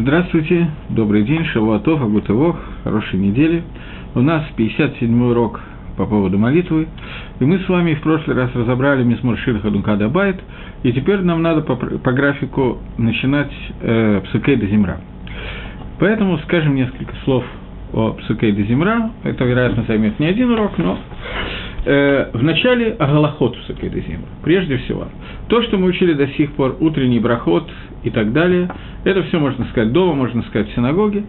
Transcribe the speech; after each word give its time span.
Здравствуйте, 0.00 0.70
добрый 0.90 1.24
день, 1.24 1.44
Шавуатов, 1.46 2.00
Агутывох, 2.00 2.56
хорошей 2.84 3.18
недели. 3.18 3.64
У 4.14 4.20
нас 4.20 4.44
57-й 4.56 5.30
урок 5.32 5.60
по 5.96 6.06
поводу 6.06 6.38
молитвы, 6.38 6.86
и 7.40 7.44
мы 7.44 7.58
с 7.58 7.68
вами 7.68 7.94
в 7.94 8.02
прошлый 8.02 8.36
раз 8.36 8.54
разобрали 8.54 9.02
Мисмур 9.02 9.36
Ширха 9.38 9.70
Дункада 9.72 10.08
Байт, 10.08 10.36
и 10.84 10.92
теперь 10.92 11.22
нам 11.22 11.42
надо 11.42 11.62
по, 11.62 11.74
по 11.74 12.12
графику 12.12 12.78
начинать 12.96 13.50
э, 13.80 14.20
Псукейда 14.26 14.66
Земра. 14.66 14.98
Поэтому 15.98 16.38
скажем 16.44 16.76
несколько 16.76 17.16
слов 17.24 17.44
о 17.92 18.12
Псукейда 18.12 18.62
Земра, 18.62 19.10
это, 19.24 19.42
вероятно, 19.42 19.82
займет 19.88 20.20
не 20.20 20.26
один 20.26 20.52
урок, 20.52 20.78
но 20.78 20.96
э, 21.88 22.30
в 22.34 22.42
начале 22.42 22.92
Агалахот 22.98 23.56
Псукейда 23.58 24.00
Земра, 24.00 24.28
прежде 24.44 24.76
всего. 24.78 25.08
То, 25.48 25.62
что 25.62 25.78
мы 25.78 25.86
учили 25.86 26.12
до 26.12 26.28
сих 26.28 26.52
пор, 26.52 26.76
утренний 26.80 27.18
брахот 27.18 27.68
и 28.04 28.10
так 28.10 28.32
далее, 28.32 28.68
это 29.04 29.22
все 29.24 29.38
можно 29.40 29.64
сказать 29.66 29.92
дома, 29.92 30.14
можно 30.14 30.42
сказать 30.42 30.68
в 30.70 30.74
синагоге. 30.74 31.24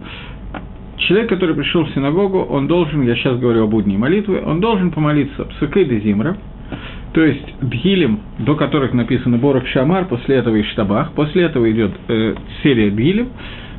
Человек, 0.98 1.30
который 1.30 1.54
пришел 1.54 1.84
в 1.84 1.90
синагогу, 1.90 2.40
он 2.40 2.66
должен, 2.66 3.02
я 3.02 3.14
сейчас 3.16 3.38
говорю 3.38 3.64
о 3.64 3.66
будней 3.66 3.96
молитве, 3.96 4.42
он 4.44 4.60
должен 4.60 4.90
помолиться 4.90 5.44
Псукей 5.44 5.86
де 5.86 5.98
Зимра, 6.00 6.36
то 7.14 7.24
есть 7.24 7.54
Дгилем, 7.62 8.20
до 8.38 8.54
которых 8.54 8.92
написано 8.92 9.38
Борох 9.38 9.66
Шамар, 9.68 10.04
после 10.04 10.36
этого 10.36 10.60
Иштабах, 10.60 11.12
после 11.12 11.44
этого 11.44 11.70
идет 11.70 11.92
э, 12.08 12.34
серия 12.62 12.90
Дгилем, 12.90 13.30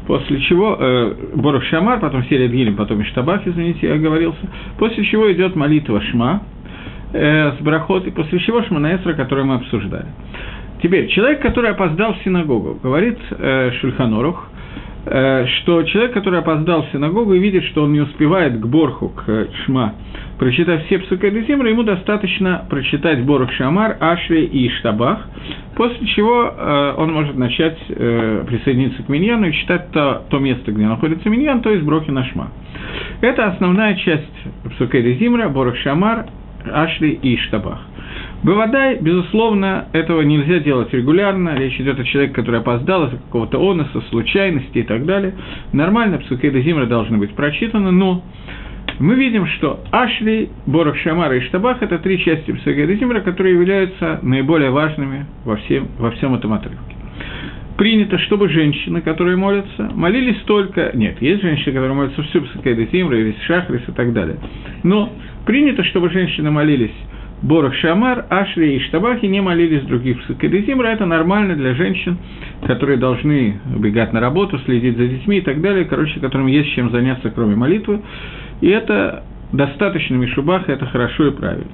после 0.07 0.41
чего 0.41 0.75
э, 0.79 1.13
Борох 1.35 1.63
Шамар, 1.65 1.99
потом 1.99 2.23
серия 2.25 2.47
Дгилем, 2.47 2.75
потом 2.75 3.03
Иштабах, 3.03 3.45
извините, 3.45 3.87
я 3.87 3.93
оговорился, 3.93 4.39
после 4.79 5.05
чего 5.05 5.31
идет 5.31 5.55
молитва 5.55 6.01
Шма, 6.01 6.41
э, 7.13 7.51
с 7.57 7.61
Брахот, 7.61 8.07
и 8.07 8.11
после 8.11 8.39
чего 8.39 8.61
Шманаэсра, 8.63 9.13
который 9.13 9.43
мы 9.43 9.55
обсуждали. 9.55 10.07
Теперь, 10.81 11.07
человек, 11.09 11.41
который 11.41 11.71
опоздал 11.71 12.13
в 12.15 12.23
синагогу, 12.23 12.79
говорит 12.81 13.19
э, 13.29 13.71
Шульханорух, 13.79 14.47
э, 15.05 15.45
что 15.45 15.83
человек, 15.83 16.13
который 16.13 16.39
опоздал 16.39 16.83
в 16.83 16.91
синагогу 16.91 17.33
и 17.35 17.39
видит, 17.39 17.65
что 17.65 17.83
он 17.83 17.93
не 17.93 17.99
успевает 17.99 18.59
к 18.59 18.65
Борху, 18.65 19.09
к 19.09 19.47
Шма, 19.65 19.93
прочитав 20.39 20.83
все 20.85 20.97
псукай 20.97 21.29
Дезимра, 21.29 21.69
ему 21.69 21.83
достаточно 21.83 22.65
прочитать 22.67 23.23
Борох 23.23 23.51
Шамар, 23.51 23.95
Ашри 23.99 24.45
и 24.45 24.69
Штабах, 24.69 25.19
после 25.75 26.07
чего 26.07 26.45
э, 26.45 26.93
он 26.97 27.13
может 27.13 27.37
начать 27.37 27.77
э, 27.89 28.43
присоединиться 28.47 29.03
к 29.03 29.09
Миньяну 29.09 29.49
и 29.49 29.53
читать 29.53 29.91
то, 29.91 30.23
то 30.29 30.39
место, 30.39 30.71
где 30.71 30.87
находится 30.87 31.29
Миньян, 31.29 31.61
то 31.61 31.69
есть 31.69 31.83
Брохи 31.83 32.09
на 32.09 32.25
Шма. 32.25 32.47
Это 33.21 33.45
основная 33.49 33.93
часть 33.97 34.25
псукай 34.71 35.03
Дезимра, 35.03 35.47
Борох 35.47 35.77
Шамар, 35.77 36.25
Ашри 36.67 37.11
и 37.21 37.37
Штабах. 37.37 37.79
Бывадай, 38.43 38.97
безусловно, 38.99 39.85
этого 39.93 40.21
нельзя 40.21 40.59
делать 40.59 40.91
регулярно. 40.93 41.55
Речь 41.57 41.79
идет 41.79 41.99
о 41.99 42.03
человеке, 42.03 42.33
который 42.33 42.59
опоздал 42.59 43.05
из-за 43.05 43.17
какого-то 43.17 43.59
оноса, 43.59 44.01
случайности 44.09 44.79
и 44.79 44.83
так 44.83 45.05
далее. 45.05 45.33
Нормально, 45.73 46.17
псукейда 46.17 46.59
зимра 46.61 46.87
должны 46.87 47.17
быть 47.17 47.35
прочитаны, 47.35 47.91
но 47.91 48.23
мы 48.99 49.15
видим, 49.15 49.45
что 49.47 49.79
Ашли, 49.91 50.49
Борох 50.65 50.97
Шамара 50.97 51.37
и 51.37 51.41
Штабах– 51.41 51.77
это 51.81 51.99
три 51.99 52.19
части 52.19 52.51
псукейда 52.51 52.95
зимра, 52.95 53.21
которые 53.21 53.55
являются 53.55 54.19
наиболее 54.23 54.71
важными 54.71 55.25
во, 55.45 55.57
всем, 55.57 55.87
во 55.99 56.11
всем 56.11 56.33
этом 56.33 56.53
отрывке. 56.53 56.95
Принято, 57.77 58.19
чтобы 58.19 58.49
женщины, 58.49 59.01
которые 59.01 59.37
молятся, 59.37 59.89
молились 59.95 60.37
только... 60.45 60.91
Нет, 60.93 61.19
есть 61.21 61.41
женщины, 61.41 61.73
которые 61.73 61.93
молятся 61.93 62.21
всю 62.23 62.41
Псакейда 62.41 62.85
Зимра, 62.91 63.17
или 63.17 63.35
Шахрис 63.47 63.81
и 63.87 63.91
так 63.91 64.13
далее. 64.13 64.37
Но 64.83 65.11
принято, 65.45 65.83
чтобы 65.83 66.09
женщины 66.09 66.51
молились 66.51 66.91
Борох 67.41 67.73
Шамар, 67.75 68.25
Ашри 68.29 68.75
и 68.75 68.79
Штабахи 68.81 69.25
не 69.25 69.41
молились 69.41 69.81
других 69.83 70.17
Кедезимра. 70.39 70.89
Это 70.89 71.05
нормально 71.07 71.55
для 71.55 71.73
женщин, 71.73 72.17
которые 72.67 72.97
должны 72.97 73.59
убегать 73.75 74.13
на 74.13 74.19
работу, 74.19 74.59
следить 74.59 74.95
за 74.95 75.07
детьми 75.07 75.39
и 75.39 75.41
так 75.41 75.59
далее, 75.59 75.85
короче, 75.85 76.19
которым 76.19 76.47
есть 76.47 76.71
чем 76.73 76.91
заняться, 76.91 77.31
кроме 77.31 77.55
молитвы. 77.55 78.01
И 78.61 78.67
это 78.67 79.23
достаточно 79.51 80.15
Мишубах, 80.15 80.69
это 80.69 80.85
хорошо 80.85 81.27
и 81.27 81.31
правильно. 81.31 81.71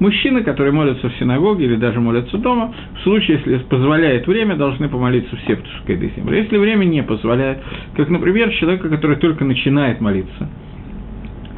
Мужчины, 0.00 0.42
которые 0.42 0.72
молятся 0.72 1.08
в 1.08 1.14
синагоге 1.14 1.66
или 1.66 1.76
даже 1.76 2.00
молятся 2.00 2.36
дома, 2.38 2.74
в 2.98 3.02
случае, 3.04 3.38
если 3.38 3.58
позволяет 3.58 4.26
время, 4.26 4.56
должны 4.56 4.88
помолиться 4.88 5.36
все 5.36 5.54
Псукейдесимра. 5.54 6.36
Если 6.36 6.56
время 6.56 6.84
не 6.84 7.04
позволяет, 7.04 7.58
как, 7.96 8.08
например, 8.08 8.50
человека, 8.54 8.88
который 8.88 9.16
только 9.18 9.44
начинает 9.44 10.00
молиться, 10.00 10.48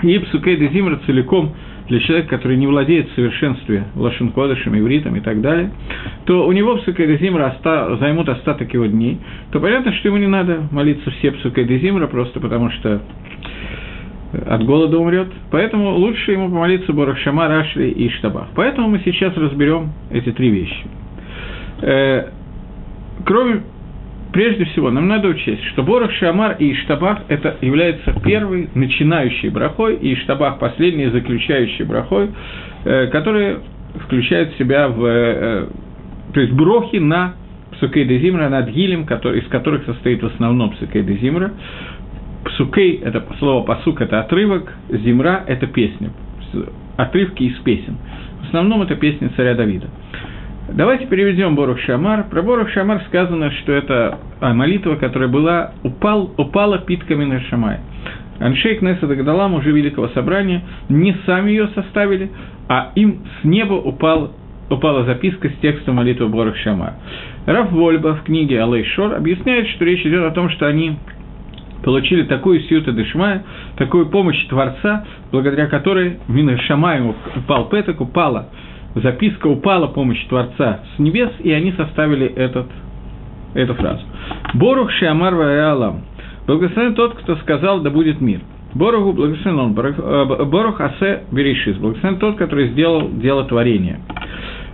и 0.02 0.18
Псукейдесимра 0.18 1.00
целиком– 1.06 1.54
для 1.88 2.00
человека, 2.00 2.36
который 2.36 2.56
не 2.56 2.66
владеет 2.66 3.08
в 3.10 3.14
совершенстве 3.14 3.84
лошенкодышем, 3.94 4.76
ивритом 4.78 5.16
и 5.16 5.20
так 5.20 5.40
далее, 5.40 5.70
то 6.24 6.46
у 6.46 6.52
него 6.52 6.76
псукайдезимра 6.76 7.54
оста- 7.56 7.96
займут 7.98 8.28
остаток 8.28 8.72
его 8.74 8.86
дней, 8.86 9.18
то 9.52 9.60
понятно, 9.60 9.92
что 9.92 10.08
ему 10.08 10.18
не 10.18 10.26
надо 10.26 10.62
молиться 10.70 11.10
все 11.12 11.32
псукайдезимра, 11.32 12.06
просто 12.08 12.40
потому 12.40 12.70
что 12.70 13.02
от 14.46 14.64
голода 14.64 14.98
умрет. 14.98 15.28
Поэтому 15.50 15.94
лучше 15.94 16.32
ему 16.32 16.48
помолиться 16.48 16.92
Борахшама, 16.92 17.46
Рашли 17.46 17.90
и 17.90 18.08
Штабах. 18.10 18.48
Поэтому 18.54 18.88
мы 18.88 19.00
сейчас 19.04 19.36
разберем 19.36 19.92
эти 20.10 20.32
три 20.32 20.50
вещи. 20.50 20.84
Э, 21.82 22.30
кроме 23.24 23.62
прежде 24.36 24.66
всего, 24.66 24.91
нам 24.91 25.08
надо 25.08 25.28
учесть, 25.28 25.64
что 25.72 25.82
Борох 25.82 26.12
Шамар 26.12 26.56
и 26.58 26.70
Иштабах– 26.72 27.20
это 27.28 27.56
является 27.62 28.12
первый 28.22 28.69
начинающий 28.74 29.48
брахой, 29.48 29.97
и 29.97 30.12
Иштабах– 30.12 30.58
последний 30.60 31.06
заключающий 31.06 31.86
брахой, 31.86 32.28
э, 32.84 33.06
который 33.06 33.60
включает 34.04 34.52
в 34.52 34.58
себя 34.58 34.88
в, 34.88 35.02
э, 35.06 35.66
то 36.34 36.41
есть 36.41 36.52
брохи 36.52 36.97
на 36.97 37.36
Псукей 37.72 38.06
Зимра, 38.19 38.50
над 38.50 38.69
Гилем, 38.69 39.06
который, 39.06 39.41
из 39.41 39.48
которых 39.48 39.86
состоит 39.86 40.22
в 40.22 40.26
основном 40.26 40.72
Псукей 40.72 41.03
Зимра. 41.16 41.53
Псукей– 42.44 43.00
это 43.04 43.24
слово 43.38 43.64
пасук, 43.64 44.03
это 44.03 44.20
отрывок, 44.20 44.70
Зимра– 44.91 45.44
это 45.47 45.66
песня, 45.66 46.10
отрывки 46.98 47.44
из 47.44 47.56
песен. 47.60 47.97
В 48.42 48.48
основном 48.48 48.82
это 48.82 48.97
песни 48.97 49.30
царя 49.34 49.54
Давида. 49.54 49.86
Давайте 50.69 51.06
переведем 51.06 51.54
Борух 51.54 51.78
Шамар. 51.81 52.25
Про 52.28 52.43
Борух 52.43 52.69
Шамар 52.71 53.00
сказано, 53.06 53.53
что 53.53 53.72
это 53.72 54.19
а, 54.41 54.53
молитва, 54.53 54.97
которая 54.97 55.28
была, 55.28 55.72
упал, 55.84 56.32
упала 56.37 56.78
питками 56.78 57.25
на 57.25 57.41
Шамай. 57.43 57.78
Аншейк 58.41 58.82
Неса 58.82 59.06
Дагдала, 59.06 59.47
мужи 59.47 59.71
Великого 59.71 60.09
Собрания, 60.09 60.62
не 60.88 61.16
сами 61.25 61.50
ее 61.50 61.69
составили, 61.69 62.32
а 62.69 62.91
им 62.97 63.21
с 63.41 63.44
неба 63.44 63.75
упал, 63.75 64.32
упала 64.69 65.04
записка 65.04 65.49
с 65.49 65.54
текстом 65.62 65.94
молитвы 65.94 66.28
Борух 66.28 66.56
Шамар. 66.56 66.94
Раф 67.47 67.71
Вольба 67.71 68.16
в 68.16 68.25
книге 68.25 68.60
Алей 68.60 68.84
Шор 68.87 69.15
объясняет, 69.15 69.69
что 69.69 69.84
речь 69.84 70.04
идет 70.04 70.25
о 70.25 70.33
том, 70.33 70.50
что 70.50 70.66
они 70.66 70.97
получили 71.84 72.25
такую 72.25 72.60
сиюта 72.62 72.91
дешмая, 72.91 73.44
такую 73.77 74.06
помощь 74.06 74.44
Творца, 74.48 75.04
благодаря 75.31 75.69
которой 75.69 76.19
מן 76.26 76.58
השמים 76.58 77.14
упал 77.37 77.69
פתק, 77.69 78.00
упала 78.00 78.48
записка 78.96 79.46
упала 79.46 79.86
помощь 79.88 80.22
Творца 80.26 80.80
с 80.94 80.98
небес, 80.98 81.30
и 81.40 81.52
они 81.52 81.72
составили 81.72 82.26
этот, 82.26 82.66
эту 83.54 83.74
фразу. 83.74 84.02
ברוך 84.54 84.91
שאמר 84.91 85.34
והיה 85.34 85.62
העולם. 85.62 86.02
Благословен 86.46 86.94
тот, 86.94 87.14
кто 87.14 87.36
сказал, 87.36 87.80
да 87.80 87.90
будет 87.90 88.20
мир. 88.20 88.40
ברוך 88.74 88.98
הוא 88.98 89.12
благословен 89.12 89.58
он, 89.58 89.78
э, 89.78 90.44
ברוך 90.44 90.80
עושה 90.80 91.22
בראשית, 91.32 91.76
благословен 91.76 92.18
тот, 92.18 92.36
который 92.36 92.68
сделал 92.68 93.08
дело 93.10 93.44
творения. 93.44 94.00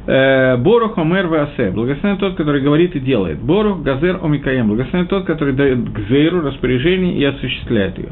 Э, 0.06 0.56
ברוך 0.56 0.98
אומר 0.98 1.28
ועושה, 1.28 1.70
благословен 1.70 2.18
тот, 2.18 2.34
который 2.34 2.60
говорит 2.60 2.96
и 2.96 3.00
делает. 3.00 3.40
ברוך 3.40 3.82
גוזר 3.82 4.18
ומקיים, 4.22 4.68
благословен 4.68 5.06
тот, 5.06 5.24
который 5.24 5.54
дает 5.54 5.92
Гзейру 5.92 6.40
распоряжение 6.40 7.14
и 7.14 7.24
осуществляет 7.24 7.98
ее. 7.98 8.08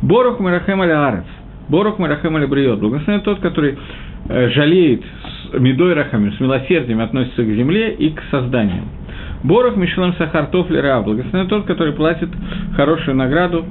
Борух 0.00 0.40
Мирахем 0.40 0.80
Алярец, 0.80 1.26
Борух 1.68 1.98
Мирахем 1.98 2.36
Алибриот, 2.36 2.80
благословен 2.80 3.20
тот, 3.20 3.40
который 3.40 3.76
э, 4.28 4.48
жалеет 4.50 5.02
медой 5.52 5.94
рахамим, 5.94 6.32
с 6.32 6.40
милосердием 6.40 7.00
относится 7.00 7.42
к 7.42 7.46
земле 7.46 7.92
и 7.94 8.10
к 8.10 8.22
созданию. 8.30 8.82
Борох 9.44 9.76
Мишлам 9.76 10.14
Сахар 10.14 10.46
Тофли 10.46 10.78
Ра, 10.78 11.00
благословен 11.00 11.48
тот, 11.48 11.64
который 11.66 11.92
платит 11.92 12.28
хорошую 12.74 13.16
награду 13.16 13.64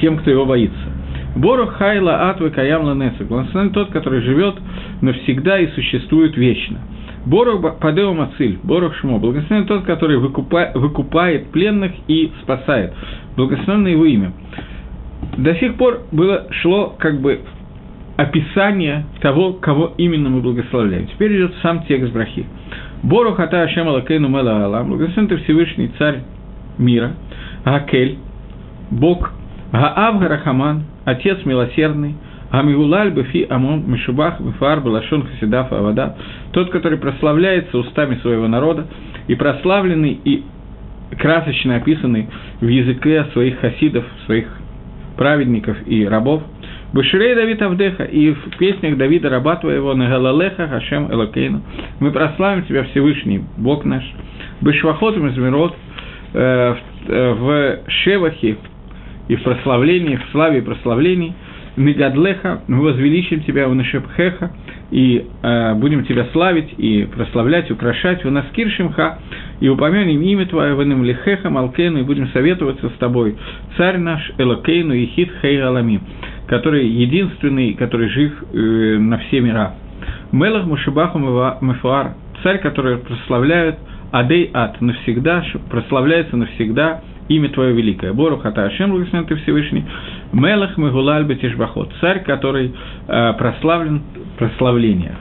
тем, 0.00 0.18
кто 0.18 0.30
его 0.30 0.46
боится. 0.46 0.78
Борох 1.36 1.74
Хайла 1.74 2.30
Атвы 2.30 2.50
Каям 2.50 2.84
Ланеса, 2.84 3.24
благословен 3.24 3.70
тот, 3.70 3.90
который 3.90 4.20
живет 4.20 4.54
навсегда 5.00 5.58
и 5.58 5.68
существует 5.72 6.36
вечно. 6.36 6.78
Борох 7.26 7.78
Падео 7.78 8.12
Мациль, 8.14 8.58
Борох 8.62 8.96
Шмо, 8.96 9.18
благословен 9.18 9.66
тот, 9.66 9.84
который 9.84 10.18
выкупа, 10.18 10.72
выкупает 10.74 11.50
пленных 11.50 11.92
и 12.08 12.32
спасает. 12.42 12.92
Благословен 13.36 13.86
его 13.86 14.04
имя. 14.04 14.32
До 15.36 15.54
сих 15.56 15.76
пор 15.76 16.02
было, 16.12 16.46
шло 16.50 16.94
как 16.98 17.20
бы 17.20 17.40
описание 18.16 19.06
того, 19.20 19.54
кого 19.54 19.94
именно 19.96 20.28
мы 20.28 20.40
благословляем. 20.40 21.06
Теперь 21.06 21.36
идет 21.36 21.54
сам 21.62 21.84
текст 21.86 22.12
брахи. 22.12 22.46
Бору 23.02 23.32
хата 23.32 23.62
Ашем 23.62 23.88
Алакейну 23.88 24.28
Мела 24.28 24.64
Алам, 24.64 24.88
благословен 24.88 25.28
ты 25.28 25.36
Всевышний 25.38 25.90
Царь 25.98 26.20
мира, 26.78 27.12
Гакель, 27.64 28.18
Бог, 28.90 29.32
Гаав 29.72 30.20
Гарахаман, 30.20 30.84
Отец 31.04 31.44
милосердный, 31.44 32.14
Амигулаль 32.50 33.10
Бефи 33.10 33.46
Амон 33.48 33.90
Мишубах 33.90 34.40
Бефар 34.40 34.80
Балашон 34.80 35.26
Хасидаф 35.26 35.72
Авада, 35.72 36.16
тот, 36.52 36.70
который 36.70 36.98
прославляется 36.98 37.78
устами 37.78 38.16
своего 38.16 38.46
народа, 38.46 38.86
и 39.26 39.34
прославленный 39.34 40.20
и 40.24 40.44
красочно 41.18 41.76
описаны 41.76 42.28
в 42.60 42.68
языке 42.68 43.24
своих 43.32 43.58
хасидов, 43.60 44.04
своих 44.26 44.46
праведников 45.16 45.76
и 45.86 46.06
рабов. 46.06 46.42
Баширей 46.92 47.34
Давид 47.34 47.62
Авдеха 47.62 48.04
и 48.04 48.32
в 48.32 48.56
песнях 48.58 48.98
Давида 48.98 49.30
раба 49.30 49.56
твоего 49.56 49.94
на 49.94 50.08
Галалеха 50.08 50.68
Хашем 50.68 51.10
Элокейну. 51.10 51.62
Мы 52.00 52.10
прославим 52.10 52.64
тебя 52.64 52.84
Всевышний, 52.84 53.42
Бог 53.56 53.84
наш. 53.84 54.04
Башвахот 54.60 55.16
Мизмирот 55.16 55.74
э, 56.34 56.74
э, 57.08 57.32
в 57.32 57.78
Шевахе 57.88 58.56
и 59.28 59.36
в 59.36 59.42
прославлении, 59.42 60.16
в 60.16 60.30
славе 60.32 60.58
и 60.58 60.62
прославлении– 60.62 61.34
Мегадлеха, 61.76 62.62
возвеличим 62.68 63.42
тебя 63.42 63.68
в 63.68 63.74
Нашепхеха, 63.74 64.52
и 64.90 65.24
э, 65.42 65.74
будем 65.74 66.04
тебя 66.04 66.26
славить 66.32 66.74
и 66.76 67.04
прославлять, 67.04 67.70
украшать 67.70 68.24
в 68.24 68.30
Наскиршимха, 68.30 69.18
и 69.60 69.68
упомянем 69.68 70.20
имя 70.20 70.46
твое 70.46 70.74
в 70.74 70.82
Лихеха, 70.82 71.48
Малкену, 71.48 72.00
и 72.00 72.02
будем 72.02 72.28
советоваться 72.28 72.90
с 72.90 72.98
тобой, 72.98 73.36
царь 73.76 73.96
наш, 73.98 74.20
Элокейну, 74.36 74.92
Ехид, 74.92 75.30
Хей 75.40 75.62
Алами, 75.62 76.00
который 76.46 76.86
единственный, 76.86 77.72
который 77.74 78.08
жив 78.08 78.32
э, 78.52 78.98
на 78.98 79.18
все 79.18 79.40
мира. 79.40 79.74
Мелах 80.30 80.66
Мушибаху 80.66 81.18
Мефуар, 81.18 82.14
царь, 82.42 82.58
который 82.58 82.98
прославляет 82.98 83.78
Адей 84.10 84.50
Ад 84.52 84.80
навсегда, 84.80 85.42
прославляется 85.70 86.36
навсегда, 86.36 87.00
имя 87.28 87.48
Твое 87.48 87.72
великое. 87.72 88.12
Бору 88.12 88.36
Хата 88.38 88.64
Ашем, 88.64 88.92
Всевышний. 89.06 89.84
Мелах 90.32 90.76
Мегулаль 90.78 91.24
Бетишбахот. 91.24 91.90
Царь, 92.00 92.22
который 92.22 92.72
э, 93.06 93.32
прославлен 93.34 94.02
прославление. 94.38 95.16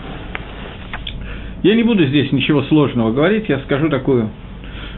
Я 1.63 1.75
не 1.75 1.83
буду 1.83 2.05
здесь 2.05 2.31
ничего 2.31 2.63
сложного 2.63 3.11
говорить, 3.11 3.47
я 3.49 3.59
скажу 3.59 3.89
такую 3.89 4.29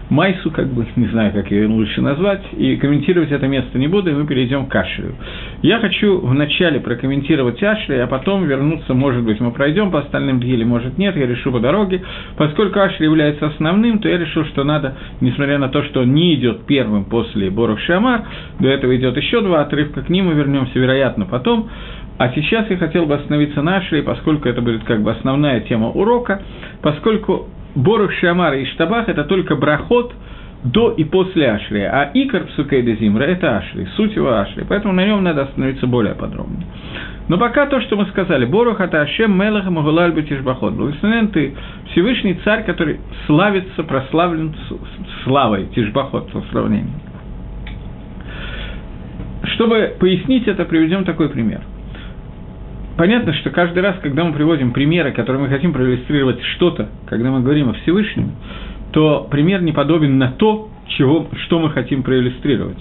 Майсу, 0.10 0.52
как 0.52 0.68
бы, 0.68 0.86
не 0.96 1.08
знаю, 1.08 1.32
как 1.34 1.50
ее 1.50 1.68
лучше 1.68 2.02
назвать, 2.02 2.42
и 2.54 2.76
комментировать 2.76 3.32
это 3.32 3.48
место 3.48 3.78
не 3.78 3.88
буду, 3.88 4.12
и 4.12 4.14
мы 4.14 4.28
перейдем 4.28 4.68
к 4.68 4.76
Ашлю. 4.76 5.16
Я 5.62 5.80
хочу 5.80 6.20
вначале 6.20 6.80
прокомментировать 6.80 7.62
Ашли, 7.64 7.96
а 7.96 8.08
потом 8.08 8.46
вернуться, 8.46 8.94
может 8.94 9.24
быть, 9.24 9.40
мы 9.40 9.52
пройдем 9.52 9.92
по 9.92 10.00
остальным 10.00 10.40
или 10.40 10.64
может 10.64 10.98
нет, 10.98 11.16
я 11.16 11.26
решу 11.26 11.52
по 11.52 11.60
дороге. 11.60 12.02
Поскольку 12.38 12.80
Ашли 12.80 13.06
является 13.06 13.48
основным, 13.48 14.00
то 14.00 14.10
я 14.10 14.18
решил, 14.18 14.46
что 14.46 14.64
надо, 14.64 14.96
несмотря 15.22 15.58
на 15.58 15.70
то, 15.70 15.84
что 15.84 16.02
он 16.02 16.14
не 16.14 16.36
идет 16.36 16.66
первым 16.66 17.06
после 17.06 17.50
Борух 17.50 17.80
Шамар, 17.80 18.24
до 18.60 18.68
этого 18.68 18.96
идет 18.96 19.16
еще 19.18 19.42
два 19.42 19.62
отрывка, 19.62 20.02
к 20.02 20.10
ним 20.10 20.28
мы 20.28 20.34
вернемся, 20.34 20.78
вероятно, 20.78 21.26
потом. 21.26 21.70
А 22.18 22.30
сейчас 22.30 22.70
я 22.70 22.78
хотел 22.78 23.06
бы 23.06 23.16
остановиться 23.16 23.62
на 23.62 23.78
Ашли, 23.78 24.02
поскольку 24.02 24.48
это 24.48 24.62
будет 24.62 24.84
как 24.84 25.02
бы 25.02 25.12
основная 25.12 25.62
тема 25.62 25.90
урока, 25.90 26.42
поскольку 26.82 27.48
Борух 27.76 28.12
Шамар 28.14 28.54
и 28.54 28.66
Штабах– 28.66 29.08
это 29.10 29.24
только 29.24 29.56
брахот 29.56 30.14
до 30.64 30.92
и 30.92 31.04
после 31.04 31.52
Ашри, 31.52 31.82
а 31.82 32.12
Икар 32.14 32.46
Псукейда 32.46 32.96
Зимра– 32.96 33.24
это 33.26 33.58
Ашри, 33.58 33.86
суть 33.98 34.16
его 34.16 34.32
Ашри, 34.34 34.64
поэтому 34.68 34.94
на 34.94 35.06
нем 35.06 35.24
надо 35.24 35.44
остановиться 35.44 35.88
более 35.88 36.14
подробно. 36.14 36.64
Но 37.28 37.38
пока 37.38 37.66
то, 37.66 37.82
что 37.82 37.96
мы 37.96 38.06
сказали, 38.08 38.46
Борух– 38.46 38.80
это 38.80 39.02
Ашем 39.02 39.38
Мелаха 39.38 39.72
Магулаль 39.72 40.14
Тишбахот, 40.24 40.74
благословен 40.74 41.30
ты 41.30 41.54
Всевышний 41.92 42.36
Царь, 42.44 42.64
который 42.64 43.00
славится, 43.26 43.84
прославлен 43.84 44.56
славой, 45.24 45.68
Тишбахот, 45.76 46.32
прославлением. 46.32 46.92
Чтобы 49.56 49.96
пояснить 50.00 50.48
это, 50.48 50.64
приведем 50.66 51.06
такой 51.06 51.30
пример– 51.30 51.62
понятно, 52.98 53.34
что 53.34 53.50
каждый 53.50 53.82
раз, 53.82 53.98
когда 54.02 54.24
мы 54.24 54.34
приводим 54.34 54.72
примеры, 54.72 55.12
которые 55.12 55.44
мы 55.44 55.50
хотим 55.50 55.74
проиллюстрировать 55.74 56.42
что-то, 56.56 56.90
когда 57.08 57.32
мы 57.32 57.42
говорим 57.42 57.70
о 57.70 57.74
Всевышнем, 57.74 58.32
то 58.92 59.28
пример 59.30 59.62
не 59.62 59.72
подобен 59.72 60.18
на 60.18 60.32
то, 60.32 60.70
чего, 60.98 61.28
что 61.46 61.60
мы 61.60 61.72
хотим 61.72 62.04
проиллюстрировать. 62.04 62.78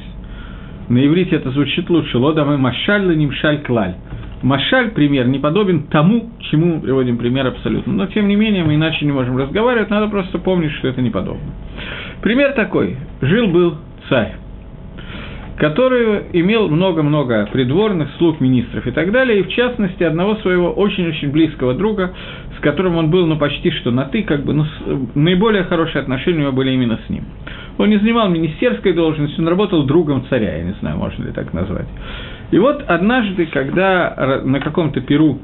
На 0.89 1.05
иврите 1.07 1.37
это 1.37 1.51
звучит 1.51 1.89
лучше. 1.89 2.19
Лода 2.19 2.45
мы 2.45 2.59
машаль 2.59 3.17
нимшаль 3.17 3.63
клаль. 3.63 3.95
Машаль, 4.43 4.91
пример, 4.91 5.29
не 5.29 5.39
подобен 5.39 5.85
тому, 5.85 6.31
чему 6.51 6.81
приводим 6.81 7.17
пример 7.17 7.47
абсолютно. 7.47 7.93
Но, 7.93 8.07
тем 8.07 8.27
не 8.27 8.35
менее, 8.35 8.65
мы 8.65 8.75
иначе 8.75 9.05
не 9.07 9.13
можем 9.13 9.37
разговаривать, 9.37 9.89
надо 9.89 10.09
просто 10.09 10.39
помнить, 10.39 10.73
что 10.73 10.89
это 10.89 11.01
не 11.01 11.11
подобно. 11.11 11.53
Пример 12.23 12.53
такой. 12.53 12.97
Жил-был 13.21 13.77
царь 14.09 14.42
который 15.63 16.25
имел 16.33 16.69
много-много 16.69 17.49
придворных, 17.53 18.09
слуг, 18.19 18.41
министров 18.41 18.85
и 18.85 18.91
так 18.91 19.13
далее, 19.13 19.39
и 19.39 19.43
в 19.45 19.49
частности 19.49 20.03
одного 20.03 20.35
своего 20.39 20.73
очень-очень 20.73 21.31
близкого 21.31 21.75
друга, 21.75 22.15
с 22.59 22.61
которым 22.61 22.97
он 22.97 23.11
был 23.13 23.29
ну, 23.29 23.39
почти 23.39 23.71
что 23.71 23.93
на 23.93 24.07
«ты», 24.07 24.25
как 24.25 24.45
бы, 24.45 24.55
ну, 24.55 24.67
наиболее 25.15 25.63
хорошие 25.63 26.03
отношения 26.03 26.39
у 26.39 26.41
него 26.41 26.53
были 26.53 26.73
именно 26.73 26.99
с 27.07 27.09
ним. 27.09 27.27
Он 27.79 27.91
не 27.91 27.99
занимал 27.99 28.29
министерской 28.29 28.93
должности, 28.93 29.39
он 29.39 29.47
работал 29.47 29.85
другом 29.85 30.27
царя, 30.29 30.57
я 30.57 30.65
не 30.65 30.75
знаю, 30.81 30.97
можно 30.97 31.27
ли 31.27 31.31
так 31.31 31.53
назвать. 31.53 31.87
И 32.51 32.59
вот 32.59 32.83
однажды, 32.89 33.47
когда 33.47 34.41
на 34.43 34.59
каком-то 34.59 35.01
перу 35.01 35.39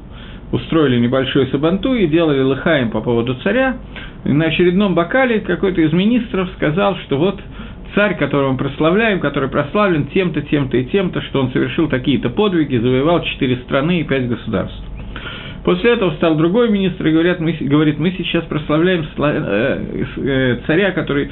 устроили 0.51 0.99
небольшой 0.99 1.47
сабанту 1.47 1.93
и 1.93 2.07
делали 2.07 2.41
лыхаем 2.41 2.89
по 2.89 2.99
поводу 2.99 3.35
царя, 3.35 3.77
на 4.25 4.45
очередном 4.45 4.95
бокале 4.95 5.39
какой-то 5.39 5.79
из 5.79 5.93
министров 5.93 6.49
сказал, 6.57 6.97
что 7.05 7.17
вот 7.17 7.39
царь, 7.95 8.17
которого 8.17 8.51
мы 8.51 8.57
прославляем, 8.57 9.19
который 9.19 9.49
прославлен 9.49 10.07
тем-то, 10.07 10.41
тем-то 10.41 10.77
и 10.77 10.85
тем-то, 10.85 11.21
что 11.21 11.41
он 11.41 11.51
совершил 11.51 11.87
такие-то 11.87 12.29
подвиги, 12.29 12.77
завоевал 12.77 13.23
четыре 13.23 13.57
страны 13.57 14.01
и 14.01 14.03
пять 14.03 14.27
государств. 14.27 14.88
После 15.63 15.91
этого 15.91 16.11
стал 16.11 16.35
другой 16.35 16.69
министр 16.69 17.07
и 17.07 17.11
говорят, 17.11 17.39
мы, 17.39 17.51
говорит, 17.59 17.99
мы 17.99 18.11
сейчас 18.11 18.45
прославляем 18.45 19.05
э, 19.17 20.05
э, 20.17 20.59
царя, 20.65 20.91
который 20.91 21.29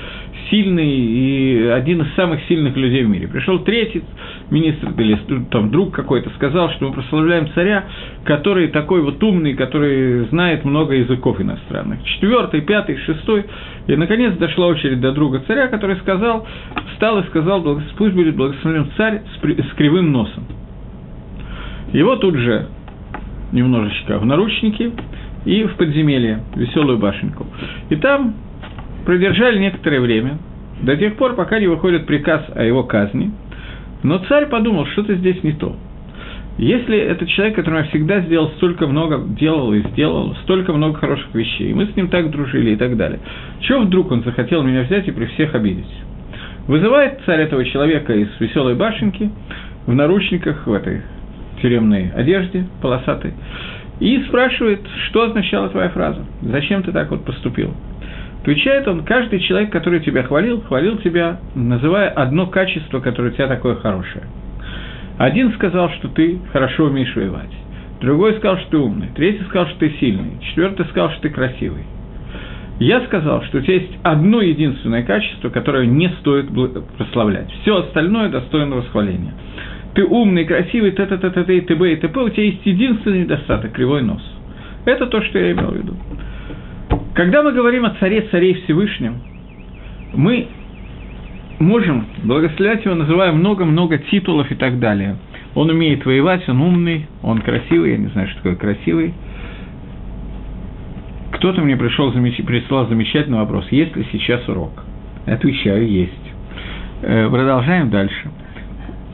сильный 0.50 0.88
и 0.90 1.68
один 1.68 2.02
из 2.02 2.14
самых 2.16 2.42
сильных 2.48 2.76
людей 2.76 3.04
в 3.04 3.10
мире. 3.10 3.28
Пришел 3.28 3.60
третий 3.60 4.04
министр 4.52 4.90
или 4.98 5.18
там 5.50 5.72
друг 5.72 5.94
какой-то, 5.94 6.30
сказал, 6.32 6.72
что 6.72 6.88
мы 6.88 6.94
прославляем 6.94 7.48
царя, 7.54 7.86
который 8.26 8.68
такой 8.70 9.02
вот 9.02 9.22
умный, 9.24 9.54
который 9.54 10.26
знает 10.28 10.66
много 10.66 10.96
языков 10.96 11.40
иностранных. 11.40 12.04
Четвертый, 12.04 12.62
пятый, 12.62 12.98
шестой. 12.98 13.46
И, 13.88 13.96
наконец, 13.96 14.34
дошла 14.34 14.68
очередь 14.68 15.00
до 15.00 15.14
друга 15.14 15.42
царя, 15.48 15.68
который 15.68 15.96
сказал, 15.98 16.46
встал 16.94 17.20
и 17.20 17.24
сказал, 17.28 17.64
пусть 17.98 18.14
будет 18.14 18.36
благословен 18.36 18.90
царь 18.98 19.22
с 19.42 19.76
кривым 19.76 20.12
носом. 20.12 20.44
Его 21.94 22.18
тут 22.18 22.36
же 22.36 22.68
немножечко 23.52 24.20
в 24.20 24.26
наручники 24.26 24.92
и 25.46 25.64
в 25.64 25.76
подземелье, 25.76 26.44
веселую 26.56 26.98
башенку. 26.98 27.46
И 27.90 27.96
там 27.96 28.36
продержали 29.06 29.60
некоторое 29.60 30.02
время, 30.02 30.38
до 30.82 30.96
тех 30.96 31.16
пор, 31.16 31.36
пока 31.36 31.60
не 31.60 31.68
выходит 31.68 32.06
приказ 32.06 32.44
о 32.54 32.64
его 32.64 32.84
казни. 32.84 33.32
Но 34.04 34.20
царь 34.20 34.48
подумал, 34.48 34.86
что-то 34.88 35.16
здесь 35.16 35.42
не 35.44 35.54
то. 35.54 35.76
Если 36.58 36.98
это 36.98 37.28
человек, 37.28 37.56
который 37.56 37.84
всегда 37.90 38.20
сделал 38.22 38.50
столько 38.58 38.88
много, 38.88 39.24
делал 39.36 39.74
и 39.74 39.82
сделал, 39.90 40.36
столько 40.44 40.74
много 40.74 40.98
хороших 40.98 41.34
вещей, 41.36 41.72
мы 41.74 41.86
с 41.86 41.96
ним 41.96 42.08
так 42.08 42.32
дружили 42.32 42.72
и 42.72 42.76
так 42.76 42.98
далее, 42.98 43.20
чего 43.60 43.82
вдруг 43.82 44.12
он 44.12 44.24
захотел 44.24 44.64
меня 44.64 44.82
взять 44.82 45.08
и 45.08 45.12
при 45.12 45.26
всех 45.26 45.54
обидеть? 45.54 45.86
Вызывает 46.68 47.20
царь 47.26 47.42
этого 47.42 47.64
человека 47.64 48.14
из 48.14 48.28
веселой 48.40 48.76
башенки 48.76 49.30
в 49.86 49.94
наручниках, 49.94 50.66
в 50.66 50.74
этой 50.74 51.02
тюремной 51.62 52.12
одежде 52.16 52.66
полосатой, 52.82 53.34
и 54.00 54.24
спрашивает, 54.24 54.82
что 55.08 55.24
означала 55.24 55.70
твоя 55.70 55.90
фраза, 55.90 56.24
зачем 56.42 56.84
ты 56.84 56.92
так 56.92 57.10
вот 57.10 57.26
поступил. 57.26 57.74
Отвечает 58.42 58.88
он, 58.88 59.04
каждый 59.04 59.40
человек, 59.40 59.72
который 59.72 60.00
тебя 60.00 60.24
хвалил, 60.24 60.62
хвалил 60.62 60.98
тебя, 61.00 61.40
называя 61.54 62.10
одно 62.10 62.48
качество, 62.48 63.02
которое 63.02 63.30
у 63.30 63.34
тебя 63.34 63.48
такое 63.48 63.76
хорошее. 63.76 64.24
Один 65.18 65.52
сказал, 65.54 65.90
что 65.90 66.08
ты 66.08 66.40
хорошо 66.54 66.86
умеешь 66.86 67.14
воевать, 67.16 67.52
другой 68.00 68.36
сказал, 68.36 68.58
что 68.60 68.70
ты 68.70 68.78
умный, 68.78 69.10
третий 69.16 69.44
сказал, 69.46 69.68
что 69.68 69.80
ты 69.80 69.90
сильный, 70.00 70.40
четвертый 70.42 70.86
сказал, 70.86 71.12
что 71.12 71.24
ты 71.24 71.30
красивый. 71.30 71.84
Я 72.80 73.02
сказал, 73.02 73.44
что 73.46 73.58
у 73.58 73.62
тебя 73.62 73.74
есть 73.74 73.98
одно 74.04 74.40
единственное 74.40 75.02
качество, 75.02 75.50
которое 75.50 75.88
не 75.88 76.10
стоит 76.20 76.48
прославлять. 76.98 77.52
Все 77.64 77.78
остальное 77.78 78.30
достойно 78.30 78.76
восхваления 78.76 79.34
ты 79.98 80.06
умный, 80.06 80.46
красивый, 80.46 80.92
т 80.92 81.08
т 81.08 81.18
т 81.18 81.30
т 81.32 81.44
т 81.44 81.58
и 81.58 81.62
т.б. 81.62 81.94
и 81.94 81.96
т.п., 81.96 82.20
у 82.22 82.30
тебя 82.30 82.44
есть 82.44 82.64
единственный 82.66 83.22
недостаток– 83.22 83.72
кривой 83.74 84.04
нос. 84.04 84.22
Это 84.86 85.08
то, 85.08 85.24
что 85.24 85.40
я 85.40 85.54
имел 85.54 85.72
в 85.72 85.76
виду. 85.76 85.96
Когда 87.16 87.42
мы 87.42 87.52
говорим 87.52 87.84
о 87.84 87.96
царе 88.00 88.22
царей 88.30 88.54
Всевышнем, 88.62 89.16
мы 90.14 90.50
можем 91.58 92.06
благословлять 92.24 92.86
его, 92.86 92.94
называя 92.94 93.32
много-много 93.32 93.98
титулов 93.98 94.52
и 94.52 94.56
так 94.56 94.78
далее. 94.78 95.16
Он 95.56 95.72
умеет 95.72 96.06
воевать, 96.06 96.48
он 96.48 96.62
умный, 96.62 97.08
он 97.24 97.42
красивый, 97.42 97.94
я 97.94 97.98
не 97.98 98.10
знаю, 98.10 98.28
что 98.28 98.38
такое 98.38 98.56
красивый. 98.56 99.16
Кто-то 101.32 101.62
мне 101.62 101.76
пришел, 101.76 102.12
прислал 102.12 102.88
замечательный 102.88 103.40
вопрос, 103.40 103.66
есть 103.72 103.96
ли 103.96 104.06
сейчас 104.12 104.48
урок? 104.48 104.84
Отвечаю, 105.26 105.90
есть. 105.90 106.14
Э, 107.02 107.28
продолжаем 107.32 107.90
дальше 107.90 108.30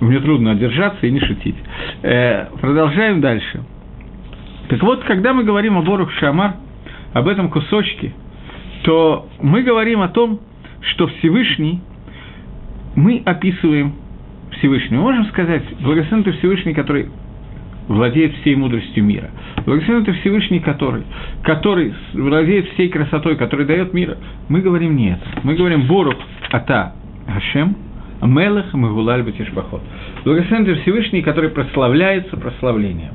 мне 0.04 0.20
трудно 0.20 0.56
держаться 0.56 1.06
и 1.06 1.12
не 1.12 1.20
шутить. 1.20 1.56
Э, 2.02 2.48
продолжаем 2.60 3.22
дальше. 3.22 3.64
Так 4.70 4.82
вот, 4.82 5.04
когда 5.04 5.34
мы 5.34 5.44
говорим 5.44 5.78
о 5.78 5.82
Борух 5.82 6.12
Шамар, 6.14 6.56
об 7.14 7.28
этом 7.28 7.50
кусочке, 7.50 8.14
то 8.84 9.30
мы 9.42 9.64
говорим 9.64 10.02
о 10.02 10.10
том, 10.10 10.40
что 10.82 11.08
Всевышний 11.08 11.82
мы 12.96 13.22
описываем 13.26 13.94
Всевышнего. 14.58 15.02
Мы 15.02 15.04
можем 15.04 15.26
сказать, 15.28 15.64
благословен 15.80 16.24
ты 16.24 16.32
Всевышний, 16.34 16.74
который 16.74 17.10
владеет 17.88 18.36
всей 18.38 18.56
мудростью 18.56 19.04
мира. 19.04 19.30
Благословен 19.66 20.04
это 20.04 20.14
Всевышний, 20.14 20.60
который, 20.60 21.04
который 21.44 21.94
владеет 22.14 22.70
всей 22.70 22.90
красотой, 22.90 23.36
который 23.36 23.66
дает 23.66 23.94
мир. 23.94 24.18
Мы 24.50 24.62
говорим 24.62 24.96
нет. 24.96 25.20
Мы 25.44 25.56
говорим 25.56 25.88
Борух 25.88 26.16
Ата 26.52 26.94
Хашем, 27.28 27.76
Мелах 28.26 28.74
Мегулаль 28.74 29.24
Батишбахот. 29.24 29.82
Благословен 30.24 30.64
это 30.64 30.82
Всевышний, 30.82 31.22
который 31.22 31.50
прославляется 31.50 32.38
прославлением. 32.38 33.14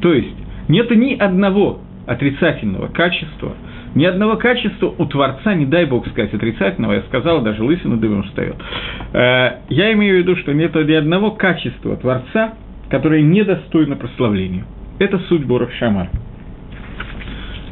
То 0.00 0.12
есть, 0.12 0.36
нет 0.68 0.90
ни 0.90 1.14
одного 1.14 1.80
отрицательного 2.06 2.88
качества, 2.88 3.54
ни 3.94 4.04
одного 4.04 4.36
качества 4.36 4.94
у 4.96 5.06
Творца, 5.06 5.54
не 5.54 5.66
дай 5.66 5.86
Бог 5.86 6.06
сказать 6.08 6.32
отрицательного, 6.34 6.94
я 6.94 7.02
сказал, 7.02 7.40
даже 7.40 7.62
лысина 7.62 7.96
дымом 7.96 8.24
встает. 8.24 8.56
Э, 9.12 9.60
я 9.68 9.92
имею 9.92 10.16
в 10.16 10.18
виду, 10.18 10.36
что 10.36 10.52
нет 10.52 10.74
ни 10.74 10.92
одного 10.92 11.30
качества 11.32 11.96
Творца, 11.96 12.54
которое 12.90 13.22
недостойно 13.22 13.96
прославлению. 13.96 14.64
Это 14.98 15.18
суть 15.28 15.44
Борох 15.44 15.72
Шамар. 15.72 16.08